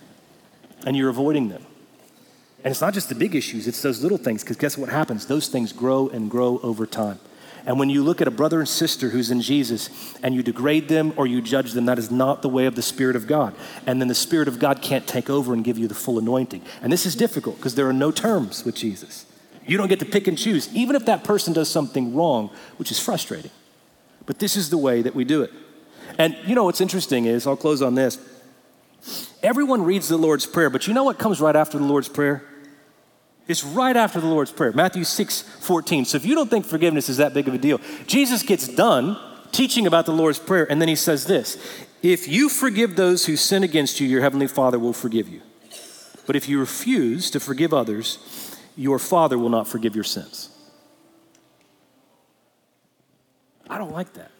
and 0.86 0.96
you're 0.96 1.10
avoiding 1.10 1.50
them. 1.50 1.66
And 2.64 2.72
it's 2.72 2.82
not 2.82 2.94
just 2.94 3.10
the 3.10 3.16
big 3.16 3.36
issues, 3.36 3.68
it's 3.68 3.82
those 3.82 4.04
little 4.04 4.18
things, 4.18 4.44
because 4.44 4.58
guess 4.58 4.78
what 4.78 4.90
happens? 4.90 5.26
Those 5.26 5.48
things 5.48 5.72
grow 5.72 6.10
and 6.10 6.30
grow 6.30 6.60
over 6.62 6.86
time. 6.86 7.20
And 7.66 7.80
when 7.80 7.90
you 7.90 8.04
look 8.04 8.22
at 8.22 8.28
a 8.28 8.32
brother 8.32 8.60
and 8.60 8.68
sister 8.68 9.10
who's 9.10 9.32
in 9.32 9.42
Jesus 9.42 9.90
and 10.24 10.34
you 10.34 10.44
degrade 10.44 10.88
them 10.88 11.14
or 11.18 11.28
you 11.28 11.42
judge 11.42 11.74
them, 11.74 11.86
that 11.86 12.00
is 12.00 12.10
not 12.10 12.42
the 12.42 12.50
way 12.50 12.66
of 12.66 12.76
the 12.76 12.82
Spirit 12.82 13.16
of 13.16 13.28
God. 13.28 13.54
And 13.86 14.00
then 14.00 14.08
the 14.08 14.16
Spirit 14.16 14.48
of 14.48 14.60
God 14.60 14.82
can't 14.82 15.06
take 15.06 15.30
over 15.30 15.54
and 15.54 15.64
give 15.64 15.78
you 15.78 15.88
the 15.88 15.96
full 15.96 16.18
anointing. 16.18 16.64
And 16.82 16.92
this 16.92 17.06
is 17.06 17.16
difficult 17.16 17.58
because 17.58 17.76
there 17.76 17.88
are 17.88 17.94
no 17.94 18.12
terms 18.12 18.64
with 18.64 18.76
Jesus. 18.76 19.26
You 19.70 19.78
don't 19.78 19.88
get 19.88 20.00
to 20.00 20.06
pick 20.06 20.28
and 20.28 20.38
choose, 20.38 20.74
even 20.74 20.96
if 20.96 21.06
that 21.06 21.24
person 21.24 21.54
does 21.54 21.70
something 21.70 22.16
wrong, 22.16 22.50
which 22.78 22.90
is 22.90 23.00
frustrating. 23.00 23.52
But 24.26 24.40
this 24.40 24.56
is 24.56 24.70
the 24.70 24.78
way 24.78 25.04
that 25.04 25.14
we 25.14 25.24
do 25.24 25.44
it. 25.44 25.52
And 26.18 26.36
you 26.46 26.56
know 26.56 26.64
what's 26.64 26.82
interesting 26.82 27.26
is, 27.26 27.46
I'll 27.46 27.56
close 27.56 27.82
on 27.82 27.94
this. 27.94 28.18
Everyone 29.44 29.84
reads 29.84 30.08
the 30.08 30.18
Lord's 30.18 30.46
Prayer, 30.46 30.70
but 30.70 30.88
you 30.88 30.94
know 30.94 31.04
what 31.04 31.20
comes 31.20 31.40
right 31.40 31.56
after 31.56 31.78
the 31.78 31.84
Lord's 31.84 32.10
Prayer? 32.10 32.44
It's 33.48 33.64
right 33.64 33.96
after 33.96 34.20
the 34.20 34.28
Lord's 34.28 34.52
Prayer, 34.52 34.72
Matthew 34.72 35.04
6 35.04 35.42
14. 35.42 36.06
So 36.06 36.18
if 36.18 36.26
you 36.26 36.36
don't 36.36 36.50
think 36.50 36.66
forgiveness 36.66 37.08
is 37.08 37.18
that 37.18 37.34
big 37.34 37.48
of 37.48 37.54
a 37.54 37.58
deal, 37.58 37.80
Jesus 38.08 38.44
gets 38.44 38.68
done 38.68 39.18
teaching 39.52 39.88
about 39.88 40.06
the 40.06 40.14
Lord's 40.14 40.40
Prayer, 40.40 40.70
and 40.70 40.82
then 40.82 40.90
he 40.90 40.96
says 40.96 41.26
this 41.26 41.58
If 42.02 42.28
you 42.28 42.50
forgive 42.50 42.96
those 42.96 43.28
who 43.28 43.36
sin 43.36 43.64
against 43.64 44.00
you, 44.00 44.08
your 44.08 44.22
heavenly 44.22 44.48
Father 44.48 44.80
will 44.80 44.94
forgive 44.94 45.30
you. 45.30 45.42
But 46.26 46.36
if 46.36 46.50
you 46.50 46.60
refuse 46.60 47.32
to 47.32 47.40
forgive 47.40 47.74
others, 47.74 48.18
your 48.80 48.98
Father 48.98 49.38
will 49.38 49.50
not 49.50 49.68
forgive 49.68 49.94
your 49.94 50.06
sins. 50.06 50.48
I 53.70 53.78
don't 53.78 53.92
like 53.92 54.14
that. 54.14 54.32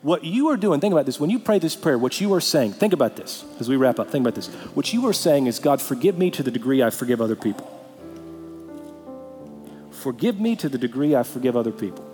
What 0.00 0.22
you 0.22 0.48
are 0.50 0.56
doing, 0.56 0.78
think 0.78 0.92
about 0.92 1.06
this. 1.06 1.18
When 1.18 1.28
you 1.28 1.40
pray 1.40 1.58
this 1.58 1.74
prayer, 1.74 1.98
what 1.98 2.20
you 2.20 2.32
are 2.34 2.40
saying, 2.40 2.74
think 2.74 2.92
about 2.92 3.16
this 3.16 3.44
as 3.58 3.68
we 3.68 3.74
wrap 3.74 3.98
up. 3.98 4.10
Think 4.10 4.22
about 4.22 4.36
this. 4.36 4.46
What 4.74 4.92
you 4.92 5.08
are 5.08 5.12
saying 5.12 5.48
is, 5.48 5.58
God, 5.58 5.82
forgive 5.82 6.16
me 6.16 6.30
to 6.30 6.44
the 6.44 6.52
degree 6.52 6.84
I 6.84 6.90
forgive 6.90 7.20
other 7.20 7.34
people. 7.34 7.68
Forgive 9.90 10.38
me 10.38 10.54
to 10.56 10.68
the 10.68 10.78
degree 10.78 11.16
I 11.16 11.24
forgive 11.24 11.56
other 11.56 11.72
people. 11.72 12.08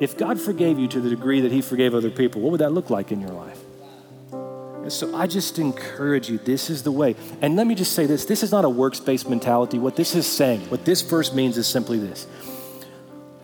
If 0.00 0.18
God 0.18 0.40
forgave 0.40 0.76
you 0.76 0.88
to 0.88 1.00
the 1.00 1.08
degree 1.08 1.40
that 1.40 1.52
He 1.52 1.62
forgave 1.62 1.94
other 1.94 2.10
people, 2.10 2.40
what 2.40 2.50
would 2.50 2.60
that 2.60 2.72
look 2.72 2.90
like 2.90 3.12
in 3.12 3.20
your 3.20 3.30
life? 3.30 3.60
So 4.88 5.16
I 5.16 5.26
just 5.26 5.58
encourage 5.58 6.30
you, 6.30 6.38
this 6.38 6.70
is 6.70 6.82
the 6.82 6.92
way. 6.92 7.16
And 7.42 7.56
let 7.56 7.66
me 7.66 7.74
just 7.74 7.92
say 7.92 8.06
this 8.06 8.24
this 8.24 8.42
is 8.42 8.52
not 8.52 8.64
a 8.64 8.70
works 8.70 9.00
based 9.00 9.28
mentality. 9.28 9.78
What 9.78 9.96
this 9.96 10.14
is 10.14 10.26
saying, 10.26 10.60
what 10.70 10.84
this 10.84 11.02
verse 11.02 11.32
means 11.32 11.58
is 11.58 11.66
simply 11.66 11.98
this 11.98 12.26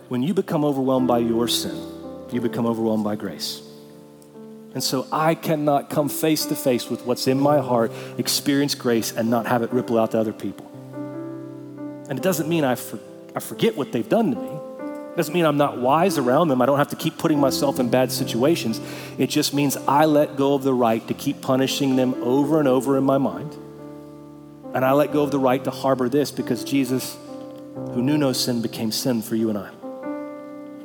when 0.09 0.21
you 0.21 0.33
become 0.33 0.63
overwhelmed 0.63 1.07
by 1.07 1.19
your 1.19 1.47
sin, 1.47 1.75
you 2.31 2.41
become 2.41 2.65
overwhelmed 2.65 3.03
by 3.03 3.15
grace. 3.15 3.61
And 4.73 4.83
so 4.83 5.07
I 5.11 5.35
cannot 5.35 5.89
come 5.89 6.09
face 6.09 6.45
to 6.47 6.55
face 6.55 6.89
with 6.89 7.05
what's 7.05 7.27
in 7.27 7.39
my 7.39 7.59
heart, 7.59 7.91
experience 8.17 8.73
grace, 8.73 9.11
and 9.11 9.29
not 9.29 9.45
have 9.45 9.61
it 9.61 9.71
ripple 9.71 9.99
out 9.99 10.11
to 10.11 10.19
other 10.19 10.33
people. 10.33 10.69
And 12.09 12.17
it 12.17 12.23
doesn't 12.23 12.49
mean 12.49 12.63
I, 12.63 12.75
for, 12.75 12.99
I 13.35 13.39
forget 13.39 13.75
what 13.77 13.91
they've 13.91 14.07
done 14.07 14.31
to 14.31 14.39
me. 14.39 14.59
Doesn't 15.15 15.33
mean 15.33 15.45
I'm 15.45 15.57
not 15.57 15.77
wise 15.77 16.17
around 16.17 16.47
them. 16.47 16.61
I 16.61 16.65
don't 16.65 16.79
have 16.79 16.87
to 16.89 16.95
keep 16.95 17.19
putting 17.19 17.39
myself 17.39 17.79
in 17.79 17.89
bad 17.89 18.11
situations. 18.11 18.81
It 19.19 19.27
just 19.29 19.53
means 19.53 19.77
I 19.87 20.05
let 20.05 20.35
go 20.35 20.55
of 20.55 20.63
the 20.63 20.73
right 20.73 21.07
to 21.07 21.13
keep 21.13 21.41
punishing 21.41 21.95
them 21.95 22.15
over 22.23 22.57
and 22.59 22.67
over 22.67 22.97
in 22.97 23.03
my 23.03 23.19
mind. 23.19 23.55
And 24.73 24.83
I 24.83 24.91
let 24.93 25.13
go 25.13 25.21
of 25.21 25.29
the 25.29 25.37
right 25.37 25.63
to 25.63 25.69
harbor 25.69 26.09
this 26.09 26.31
because 26.31 26.63
Jesus, 26.63 27.15
who 27.75 28.01
knew 28.01 28.17
no 28.17 28.33
sin, 28.33 28.63
became 28.63 28.91
sin 28.91 29.21
for 29.21 29.35
you 29.35 29.49
and 29.49 29.57
I. 29.57 29.69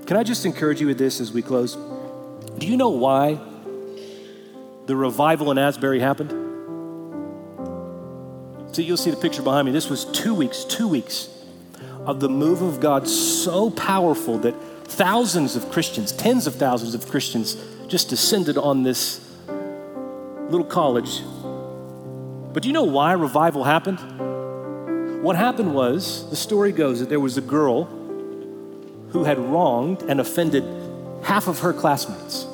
Can 0.04 0.18
I 0.18 0.22
just 0.22 0.44
encourage 0.44 0.80
you 0.80 0.88
with 0.88 0.98
this 0.98 1.20
as 1.20 1.32
we 1.32 1.40
close? 1.40 1.76
Do 2.58 2.66
you 2.66 2.76
know 2.76 2.90
why 2.90 3.38
the 4.84 4.94
revival 4.94 5.50
in 5.50 5.56
Asbury 5.56 6.00
happened? 6.00 6.32
So 8.72 8.82
you'll 8.82 8.98
see 8.98 9.10
the 9.10 9.16
picture 9.16 9.40
behind 9.40 9.64
me. 9.64 9.72
This 9.72 9.88
was 9.88 10.04
two 10.04 10.34
weeks, 10.34 10.64
two 10.64 10.86
weeks 10.86 11.30
of 12.06 12.20
the 12.20 12.28
move 12.28 12.62
of 12.62 12.80
God 12.80 13.06
so 13.06 13.70
powerful 13.70 14.38
that 14.38 14.54
thousands 14.84 15.56
of 15.56 15.70
Christians, 15.70 16.12
tens 16.12 16.46
of 16.46 16.54
thousands 16.54 16.94
of 16.94 17.08
Christians, 17.08 17.56
just 17.86 18.08
descended 18.08 18.56
on 18.56 18.82
this 18.82 19.20
little 20.48 20.64
college. 20.64 21.22
But 22.52 22.62
do 22.62 22.68
you 22.68 22.72
know 22.72 22.84
why 22.84 23.12
revival 23.12 23.64
happened? 23.64 23.98
What 25.22 25.36
happened 25.36 25.74
was, 25.74 26.28
the 26.30 26.36
story 26.36 26.72
goes 26.72 27.00
that 27.00 27.08
there 27.08 27.20
was 27.20 27.36
a 27.36 27.42
girl 27.42 27.84
who 29.10 29.24
had 29.24 29.38
wronged 29.38 30.02
and 30.02 30.20
offended 30.20 30.64
half 31.22 31.48
of 31.48 31.60
her 31.60 31.72
classmates. 31.72 32.46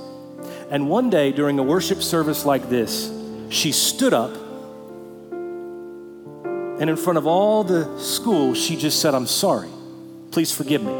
And 0.71 0.89
one 0.89 1.11
day 1.11 1.31
during 1.31 1.59
a 1.59 1.63
worship 1.63 2.03
service 2.03 2.45
like 2.45 2.69
this, 2.69 3.13
she 3.51 3.71
stood 3.71 4.15
up 4.15 4.33
and 6.81 6.91
in 6.91 6.97
front 6.97 7.19
of 7.19 7.27
all 7.27 7.63
the 7.63 7.99
school, 7.99 8.55
she 8.55 8.77
just 8.77 9.01
said, 9.01 9.15
I'm 9.15 9.27
sorry. 9.27 9.69
Please 10.33 10.53
forgive 10.53 10.83
me. 10.83 10.93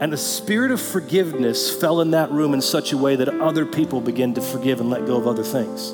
And 0.00 0.12
the 0.12 0.16
spirit 0.16 0.72
of 0.72 0.80
forgiveness 0.80 1.72
fell 1.80 2.00
in 2.00 2.10
that 2.10 2.32
room 2.32 2.54
in 2.54 2.60
such 2.60 2.92
a 2.92 2.96
way 2.96 3.14
that 3.14 3.28
other 3.28 3.64
people 3.64 4.00
began 4.00 4.34
to 4.34 4.40
forgive 4.40 4.80
and 4.80 4.90
let 4.90 5.06
go 5.06 5.16
of 5.16 5.28
other 5.28 5.44
things. 5.44 5.90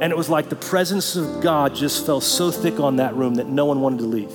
And 0.00 0.10
it 0.10 0.16
was 0.16 0.30
like 0.30 0.48
the 0.48 0.56
presence 0.56 1.16
of 1.16 1.42
God 1.42 1.74
just 1.74 2.06
fell 2.06 2.22
so 2.22 2.50
thick 2.50 2.80
on 2.80 2.96
that 2.96 3.14
room 3.14 3.34
that 3.34 3.46
no 3.46 3.66
one 3.66 3.82
wanted 3.82 3.98
to 3.98 4.06
leave. 4.06 4.30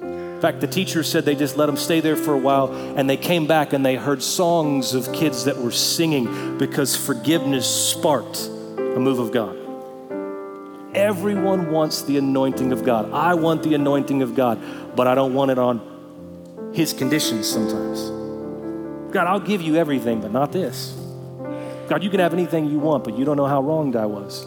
In 0.00 0.40
fact, 0.40 0.60
the 0.60 0.66
teacher 0.66 1.02
said 1.02 1.24
they 1.24 1.34
just 1.34 1.56
let 1.56 1.66
them 1.66 1.76
stay 1.76 2.00
there 2.00 2.16
for 2.16 2.32
a 2.32 2.38
while 2.38 2.72
and 2.96 3.08
they 3.08 3.16
came 3.16 3.46
back 3.46 3.72
and 3.72 3.84
they 3.84 3.96
heard 3.96 4.22
songs 4.22 4.94
of 4.94 5.12
kids 5.12 5.44
that 5.44 5.58
were 5.58 5.70
singing 5.70 6.58
because 6.58 6.96
forgiveness 6.96 7.68
sparked 7.92 8.46
a 8.46 8.98
move 8.98 9.18
of 9.18 9.30
God. 9.30 9.57
Everyone 10.98 11.70
wants 11.70 12.02
the 12.02 12.18
anointing 12.18 12.72
of 12.72 12.84
God. 12.84 13.12
I 13.12 13.34
want 13.34 13.62
the 13.62 13.74
anointing 13.74 14.20
of 14.20 14.34
God, 14.34 14.60
but 14.96 15.06
I 15.06 15.14
don't 15.14 15.32
want 15.32 15.52
it 15.52 15.58
on 15.58 16.72
His 16.74 16.92
conditions 16.92 17.48
sometimes. 17.48 18.00
God, 19.12 19.28
I'll 19.28 19.38
give 19.38 19.62
you 19.62 19.76
everything, 19.76 20.20
but 20.20 20.32
not 20.32 20.50
this. 20.50 20.96
God, 21.88 22.02
you 22.02 22.10
can 22.10 22.18
have 22.18 22.34
anything 22.34 22.68
you 22.68 22.80
want, 22.80 23.04
but 23.04 23.16
you 23.16 23.24
don't 23.24 23.36
know 23.36 23.46
how 23.46 23.62
wronged 23.62 23.94
I 23.94 24.06
was. 24.06 24.44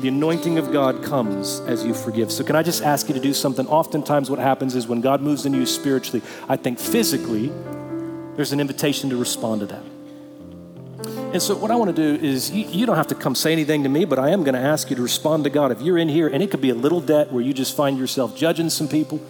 The 0.00 0.06
anointing 0.06 0.58
of 0.58 0.72
God 0.72 1.02
comes 1.02 1.58
as 1.66 1.84
you 1.84 1.92
forgive. 1.92 2.30
So, 2.30 2.44
can 2.44 2.54
I 2.54 2.62
just 2.62 2.84
ask 2.84 3.08
you 3.08 3.14
to 3.14 3.20
do 3.20 3.34
something? 3.34 3.66
Oftentimes, 3.66 4.30
what 4.30 4.38
happens 4.38 4.76
is 4.76 4.86
when 4.86 5.00
God 5.00 5.20
moves 5.20 5.44
in 5.44 5.54
you 5.54 5.66
spiritually, 5.66 6.22
I 6.48 6.56
think 6.56 6.78
physically, 6.78 7.50
there's 8.36 8.52
an 8.52 8.60
invitation 8.60 9.10
to 9.10 9.16
respond 9.16 9.58
to 9.62 9.66
that. 9.66 9.82
And 11.30 11.42
so, 11.42 11.54
what 11.54 11.70
I 11.70 11.76
want 11.76 11.94
to 11.94 12.16
do 12.16 12.24
is, 12.24 12.50
you, 12.50 12.64
you, 12.68 12.86
don't 12.86 12.96
have 12.96 13.08
to 13.08 13.14
come 13.14 13.34
say 13.34 13.52
anything 13.52 13.82
to 13.82 13.88
me, 13.90 14.06
but 14.06 14.18
I 14.18 14.30
am 14.30 14.44
going 14.44 14.54
to 14.54 14.60
ask 14.60 14.88
you 14.88 14.96
to 14.96 15.02
respond 15.02 15.44
to 15.44 15.50
God. 15.50 15.70
If 15.70 15.82
you're 15.82 15.98
in 15.98 16.08
here, 16.08 16.26
and 16.26 16.42
it 16.42 16.50
could 16.50 16.62
be 16.62 16.70
a 16.70 16.74
little 16.74 17.02
debt 17.02 17.30
where 17.30 17.42
you 17.42 17.52
just 17.52 17.76
find 17.76 17.98
yourself 17.98 18.34
judging 18.34 18.70
some 18.70 18.88
people, 18.88 19.20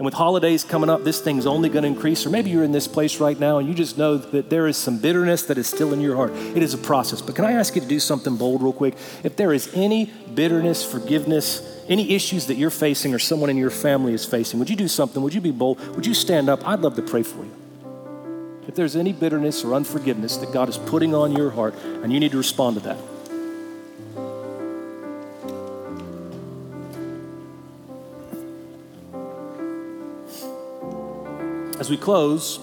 And 0.00 0.04
with 0.06 0.14
holidays 0.14 0.64
coming 0.64 0.88
up, 0.88 1.04
this 1.04 1.20
thing's 1.20 1.44
only 1.44 1.68
going 1.68 1.82
to 1.82 1.88
increase. 1.88 2.24
Or 2.24 2.30
maybe 2.30 2.48
you're 2.48 2.64
in 2.64 2.72
this 2.72 2.88
place 2.88 3.20
right 3.20 3.38
now 3.38 3.58
and 3.58 3.68
you 3.68 3.74
just 3.74 3.98
know 3.98 4.16
that 4.16 4.48
there 4.48 4.66
is 4.66 4.78
some 4.78 4.96
bitterness 4.96 5.42
that 5.42 5.58
is 5.58 5.66
still 5.66 5.92
in 5.92 6.00
your 6.00 6.16
heart. 6.16 6.32
It 6.32 6.62
is 6.62 6.72
a 6.72 6.78
process. 6.78 7.20
But 7.20 7.34
can 7.34 7.44
I 7.44 7.52
ask 7.52 7.74
you 7.74 7.82
to 7.82 7.86
do 7.86 8.00
something 8.00 8.38
bold, 8.38 8.62
real 8.62 8.72
quick? 8.72 8.94
If 9.22 9.36
there 9.36 9.52
is 9.52 9.70
any 9.74 10.06
bitterness, 10.34 10.82
forgiveness, 10.82 11.60
any 11.86 12.14
issues 12.14 12.46
that 12.46 12.54
you're 12.54 12.70
facing 12.70 13.12
or 13.12 13.18
someone 13.18 13.50
in 13.50 13.58
your 13.58 13.68
family 13.68 14.14
is 14.14 14.24
facing, 14.24 14.58
would 14.58 14.70
you 14.70 14.76
do 14.76 14.88
something? 14.88 15.22
Would 15.22 15.34
you 15.34 15.42
be 15.42 15.50
bold? 15.50 15.78
Would 15.94 16.06
you 16.06 16.14
stand 16.14 16.48
up? 16.48 16.66
I'd 16.66 16.80
love 16.80 16.96
to 16.96 17.02
pray 17.02 17.22
for 17.22 17.44
you. 17.44 17.54
If 18.68 18.74
there's 18.74 18.94
any 18.94 19.12
bitterness 19.12 19.64
or 19.64 19.74
unforgiveness 19.74 20.36
that 20.36 20.52
God 20.52 20.68
is 20.68 20.78
putting 20.78 21.14
on 21.14 21.32
your 21.32 21.50
heart 21.50 21.74
and 22.02 22.12
you 22.12 22.20
need 22.20 22.32
to 22.32 22.38
respond 22.38 22.76
to 22.76 22.82
that. 22.82 22.98
As 31.80 31.88
we 31.88 31.96
close, 31.96 32.60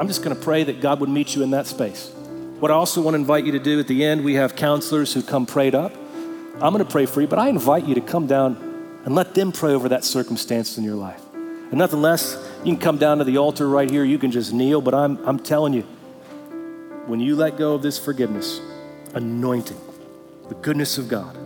I'm 0.00 0.08
just 0.08 0.24
going 0.24 0.36
to 0.36 0.42
pray 0.42 0.64
that 0.64 0.80
God 0.80 0.98
would 0.98 1.08
meet 1.08 1.36
you 1.36 1.42
in 1.44 1.50
that 1.52 1.68
space. 1.68 2.10
What 2.58 2.70
I 2.70 2.74
also 2.74 3.00
want 3.00 3.14
to 3.14 3.20
invite 3.20 3.44
you 3.44 3.52
to 3.52 3.60
do 3.60 3.78
at 3.78 3.86
the 3.86 4.04
end, 4.04 4.24
we 4.24 4.34
have 4.34 4.56
counselors 4.56 5.14
who 5.14 5.22
come 5.22 5.46
prayed 5.46 5.74
up. 5.74 5.94
I'm 6.54 6.72
going 6.72 6.84
to 6.84 6.90
pray 6.90 7.06
for 7.06 7.20
you, 7.20 7.26
but 7.26 7.38
I 7.38 7.48
invite 7.48 7.86
you 7.86 7.94
to 7.94 8.00
come 8.00 8.26
down 8.26 8.56
and 9.04 9.14
let 9.14 9.34
them 9.34 9.52
pray 9.52 9.72
over 9.72 9.88
that 9.90 10.02
circumstance 10.02 10.76
in 10.76 10.84
your 10.84 10.96
life. 10.96 11.23
And 11.74 11.78
nothing 11.80 12.02
less, 12.02 12.38
you 12.62 12.72
can 12.72 12.80
come 12.80 12.98
down 12.98 13.18
to 13.18 13.24
the 13.24 13.38
altar 13.38 13.68
right 13.68 13.90
here, 13.90 14.04
you 14.04 14.16
can 14.16 14.30
just 14.30 14.52
kneel, 14.52 14.80
but 14.80 14.94
I'm, 14.94 15.18
I'm 15.26 15.40
telling 15.40 15.74
you, 15.74 15.82
when 17.06 17.18
you 17.18 17.34
let 17.34 17.58
go 17.58 17.74
of 17.74 17.82
this 17.82 17.98
forgiveness, 17.98 18.60
anointing, 19.12 19.80
the 20.48 20.54
goodness 20.54 20.98
of 20.98 21.08
God 21.08 21.36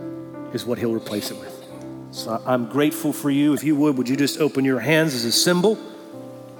is 0.53 0.67
what 0.67 0.77
He'll 0.77 0.93
replace 0.93 1.31
it 1.31 1.39
with. 1.39 1.65
So 2.11 2.41
I'm 2.45 2.69
grateful 2.69 3.11
for 3.11 3.31
you. 3.31 3.53
If 3.53 3.63
you 3.63 3.75
would, 3.77 3.97
would 3.97 4.07
you 4.07 4.15
just 4.15 4.39
open 4.39 4.63
your 4.63 4.79
hands 4.79 5.15
as 5.15 5.25
a 5.25 5.31
symbol? 5.31 5.79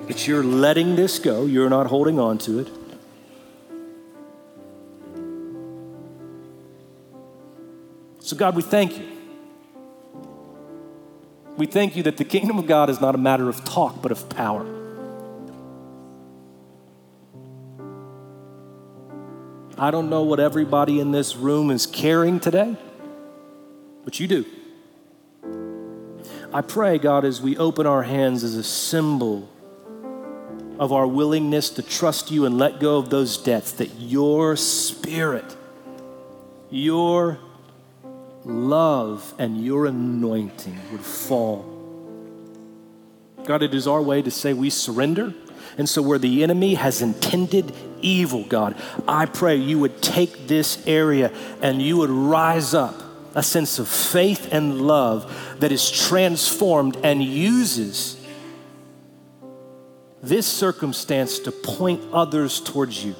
that 0.09 0.27
you're 0.27 0.43
letting 0.43 0.95
this 0.95 1.19
go, 1.19 1.45
you're 1.45 1.69
not 1.69 1.85
holding 1.85 2.17
on 2.17 2.39
to 2.39 2.57
it. 2.57 2.67
So, 8.17 8.35
God, 8.35 8.55
we 8.55 8.63
thank 8.63 8.97
you. 8.97 9.18
We 11.59 11.65
thank 11.65 11.97
you 11.97 12.03
that 12.03 12.15
the 12.15 12.23
kingdom 12.23 12.57
of 12.57 12.67
God 12.67 12.89
is 12.89 13.01
not 13.01 13.15
a 13.15 13.17
matter 13.17 13.49
of 13.49 13.65
talk, 13.65 14.01
but 14.01 14.13
of 14.13 14.29
power. 14.29 14.65
I 19.77 19.91
don't 19.91 20.09
know 20.09 20.23
what 20.23 20.39
everybody 20.39 21.01
in 21.01 21.11
this 21.11 21.35
room 21.35 21.69
is 21.69 21.85
carrying 21.85 22.39
today, 22.39 22.77
but 24.05 24.21
you 24.21 24.27
do. 24.27 24.45
I 26.53 26.61
pray, 26.61 26.97
God, 26.97 27.25
as 27.25 27.41
we 27.41 27.57
open 27.57 27.85
our 27.85 28.03
hands 28.03 28.45
as 28.45 28.55
a 28.55 28.63
symbol 28.63 29.49
of 30.79 30.93
our 30.93 31.07
willingness 31.07 31.71
to 31.71 31.81
trust 31.81 32.31
you 32.31 32.45
and 32.45 32.57
let 32.57 32.79
go 32.79 32.97
of 32.97 33.09
those 33.09 33.37
debts, 33.37 33.73
that 33.73 33.93
your 33.99 34.55
spirit, 34.55 35.57
your 36.69 37.37
love, 38.43 39.33
and 39.37 39.63
your 39.63 39.85
anointing 39.85 40.77
would 40.91 41.01
fall. 41.01 41.65
God, 43.45 43.63
it 43.63 43.73
is 43.73 43.87
our 43.87 44.01
way 44.01 44.21
to 44.21 44.31
say 44.31 44.53
we 44.53 44.69
surrender. 44.69 45.33
And 45.77 45.87
so, 45.87 46.01
where 46.01 46.19
the 46.19 46.43
enemy 46.43 46.75
has 46.75 47.01
intended 47.01 47.73
evil, 48.01 48.43
God, 48.43 48.75
I 49.07 49.25
pray 49.25 49.55
you 49.55 49.79
would 49.79 50.01
take 50.01 50.47
this 50.47 50.85
area 50.85 51.31
and 51.61 51.81
you 51.81 51.97
would 51.97 52.09
rise 52.09 52.73
up 52.73 53.01
a 53.35 53.43
sense 53.43 53.79
of 53.79 53.87
faith 53.87 54.49
and 54.51 54.81
love 54.81 55.57
that 55.59 55.71
is 55.71 55.89
transformed 55.89 56.97
and 57.03 57.23
uses 57.23 58.17
this 60.21 60.47
circumstance 60.47 61.39
to 61.39 61.51
point 61.51 62.01
others 62.11 62.59
towards 62.59 63.03
you 63.03 63.15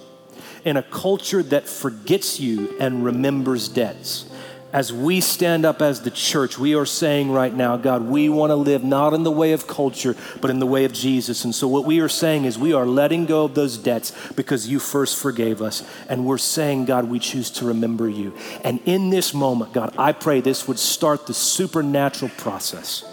in 0.66 0.76
a 0.76 0.84
culture 0.84 1.42
that 1.44 1.68
forgets 1.68 2.40
you 2.40 2.76
and 2.80 3.06
remembers 3.06 3.70
debts. 3.70 4.30
As 4.72 4.94
we 4.94 5.20
stand 5.20 5.66
up 5.66 5.82
as 5.82 6.02
the 6.02 6.12
church, 6.12 6.60
we 6.60 6.76
are 6.76 6.86
saying 6.86 7.32
right 7.32 7.54
now, 7.54 7.76
God, 7.76 8.04
we 8.04 8.30
want 8.30 8.52
to 8.52 8.56
live 8.56 8.84
not 8.84 9.16
in 9.16 9.24
the 9.24 9.32
way 9.32 9.52
of 9.52 9.66
culture, 9.66 10.16
but 10.42 10.52
in 10.52 10.60
the 10.60 10.68
way 10.68 10.86
of 10.86 10.94
Jesus. 10.94 11.44
And 11.44 11.56
so, 11.56 11.68
what 11.68 11.86
we 11.86 12.02
are 12.02 12.10
saying 12.10 12.46
is, 12.46 12.56
we 12.56 12.72
are 12.74 12.86
letting 12.86 13.26
go 13.26 13.46
of 13.46 13.56
those 13.56 13.80
debts 13.80 14.14
because 14.36 14.68
you 14.68 14.78
first 14.78 15.18
forgave 15.18 15.64
us. 15.64 15.84
And 16.08 16.24
we're 16.24 16.38
saying, 16.38 16.86
God, 16.86 17.06
we 17.06 17.18
choose 17.18 17.50
to 17.52 17.66
remember 17.66 18.08
you. 18.08 18.36
And 18.64 18.80
in 18.86 19.10
this 19.10 19.34
moment, 19.34 19.74
God, 19.74 19.96
I 19.98 20.12
pray 20.12 20.40
this 20.40 20.68
would 20.68 20.80
start 20.80 21.26
the 21.26 21.34
supernatural 21.34 22.30
process 22.38 23.04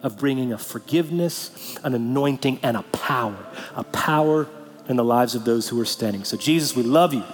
of 0.00 0.16
bringing 0.16 0.52
a 0.52 0.58
forgiveness, 0.58 1.76
an 1.82 1.92
anointing, 1.92 2.60
and 2.62 2.76
a 2.76 2.82
power, 2.82 3.44
a 3.74 3.82
power 3.82 4.46
in 4.88 4.94
the 4.94 5.04
lives 5.04 5.34
of 5.34 5.44
those 5.44 5.68
who 5.68 5.80
are 5.80 5.84
standing. 5.84 6.22
So, 6.22 6.36
Jesus, 6.36 6.76
we 6.76 6.84
love 6.84 7.12
you. 7.12 7.24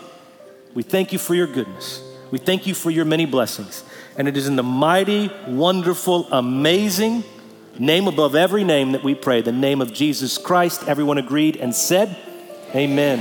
We 0.73 0.83
thank 0.83 1.13
you 1.13 1.19
for 1.19 1.35
your 1.35 1.47
goodness. 1.47 2.07
We 2.31 2.39
thank 2.39 2.67
you 2.67 2.75
for 2.75 2.91
your 2.91 3.05
many 3.05 3.27
blessings. 3.27 3.85
And 4.17 4.29
it 4.29 4.37
is 4.37 4.47
in 4.47 4.57
the 4.57 4.63
mighty, 4.63 5.31
wonderful, 5.47 6.29
amazing 6.33 7.25
name 7.79 8.07
above 8.07 8.35
every 8.35 8.63
name 8.63 8.93
that 8.93 9.03
we 9.03 9.15
pray, 9.15 9.41
the 9.41 9.53
name 9.53 9.81
of 9.81 9.93
Jesus 9.93 10.39
Christ. 10.39 10.87
Everyone 10.87 11.19
agreed 11.19 11.57
and 11.57 11.75
said, 11.75 12.17
Amen. 12.75 13.19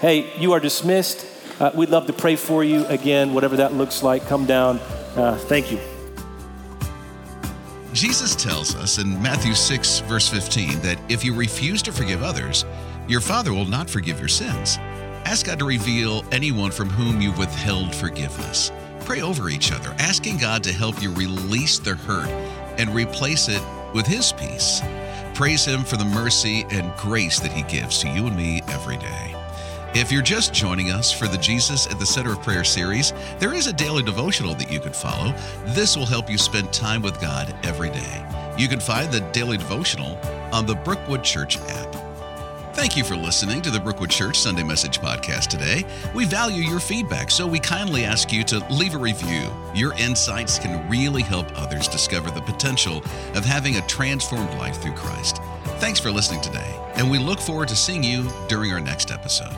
Hey, 0.00 0.32
you 0.38 0.52
are 0.52 0.60
dismissed. 0.60 1.26
Uh, 1.60 1.70
we'd 1.74 1.90
love 1.90 2.06
to 2.06 2.12
pray 2.12 2.36
for 2.36 2.62
you 2.64 2.86
again, 2.86 3.34
whatever 3.34 3.56
that 3.56 3.74
looks 3.74 4.02
like. 4.02 4.26
Come 4.26 4.46
down. 4.46 4.78
Uh, 5.16 5.36
thank 5.36 5.72
you. 5.72 5.78
Jesus 7.92 8.34
tells 8.34 8.74
us 8.74 8.98
in 8.98 9.20
Matthew 9.22 9.54
6, 9.54 10.00
verse 10.00 10.28
15, 10.28 10.80
that 10.80 10.98
if 11.08 11.24
you 11.24 11.34
refuse 11.34 11.80
to 11.82 11.92
forgive 11.92 12.22
others, 12.22 12.66
your 13.08 13.20
Father 13.20 13.54
will 13.54 13.64
not 13.64 13.88
forgive 13.88 14.18
your 14.18 14.28
sins. 14.28 14.78
Ask 15.26 15.46
God 15.46 15.58
to 15.58 15.64
reveal 15.64 16.24
anyone 16.30 16.70
from 16.70 16.88
whom 16.88 17.20
you've 17.20 17.36
withheld 17.36 17.92
forgiveness. 17.92 18.70
Pray 19.00 19.22
over 19.22 19.48
each 19.48 19.72
other, 19.72 19.92
asking 19.98 20.38
God 20.38 20.62
to 20.62 20.72
help 20.72 21.02
you 21.02 21.10
release 21.14 21.80
the 21.80 21.96
hurt 21.96 22.28
and 22.78 22.94
replace 22.94 23.48
it 23.48 23.60
with 23.92 24.06
His 24.06 24.30
peace. 24.30 24.82
Praise 25.34 25.64
Him 25.64 25.82
for 25.82 25.96
the 25.96 26.04
mercy 26.04 26.64
and 26.70 26.96
grace 26.96 27.40
that 27.40 27.50
He 27.50 27.62
gives 27.62 27.98
to 28.02 28.08
you 28.08 28.28
and 28.28 28.36
me 28.36 28.62
every 28.68 28.98
day. 28.98 29.34
If 29.96 30.12
you're 30.12 30.22
just 30.22 30.54
joining 30.54 30.92
us 30.92 31.10
for 31.10 31.26
the 31.26 31.38
Jesus 31.38 31.88
at 31.88 31.98
the 31.98 32.06
Center 32.06 32.34
of 32.34 32.42
Prayer 32.42 32.62
series, 32.62 33.12
there 33.40 33.52
is 33.52 33.66
a 33.66 33.72
daily 33.72 34.04
devotional 34.04 34.54
that 34.54 34.70
you 34.70 34.78
can 34.78 34.92
follow. 34.92 35.34
This 35.64 35.96
will 35.96 36.06
help 36.06 36.30
you 36.30 36.38
spend 36.38 36.72
time 36.72 37.02
with 37.02 37.20
God 37.20 37.52
every 37.64 37.90
day. 37.90 38.54
You 38.56 38.68
can 38.68 38.78
find 38.78 39.12
the 39.12 39.28
daily 39.32 39.56
devotional 39.56 40.20
on 40.52 40.66
the 40.66 40.76
Brookwood 40.76 41.24
Church 41.24 41.58
app. 41.58 42.05
Thank 42.76 42.94
you 42.94 43.04
for 43.04 43.16
listening 43.16 43.62
to 43.62 43.70
the 43.70 43.80
Brookwood 43.80 44.10
Church 44.10 44.38
Sunday 44.38 44.62
Message 44.62 45.00
Podcast 45.00 45.46
today. 45.46 45.86
We 46.14 46.26
value 46.26 46.62
your 46.62 46.78
feedback, 46.78 47.30
so 47.30 47.46
we 47.46 47.58
kindly 47.58 48.04
ask 48.04 48.30
you 48.30 48.44
to 48.44 48.58
leave 48.70 48.94
a 48.94 48.98
review. 48.98 49.50
Your 49.74 49.94
insights 49.94 50.58
can 50.58 50.86
really 50.86 51.22
help 51.22 51.46
others 51.58 51.88
discover 51.88 52.30
the 52.30 52.42
potential 52.42 52.98
of 53.34 53.46
having 53.46 53.76
a 53.76 53.86
transformed 53.86 54.50
life 54.58 54.82
through 54.82 54.92
Christ. 54.92 55.40
Thanks 55.78 55.98
for 55.98 56.10
listening 56.10 56.42
today, 56.42 56.78
and 56.96 57.10
we 57.10 57.18
look 57.18 57.40
forward 57.40 57.68
to 57.68 57.76
seeing 57.76 58.04
you 58.04 58.28
during 58.46 58.70
our 58.72 58.80
next 58.80 59.10
episode. 59.10 59.56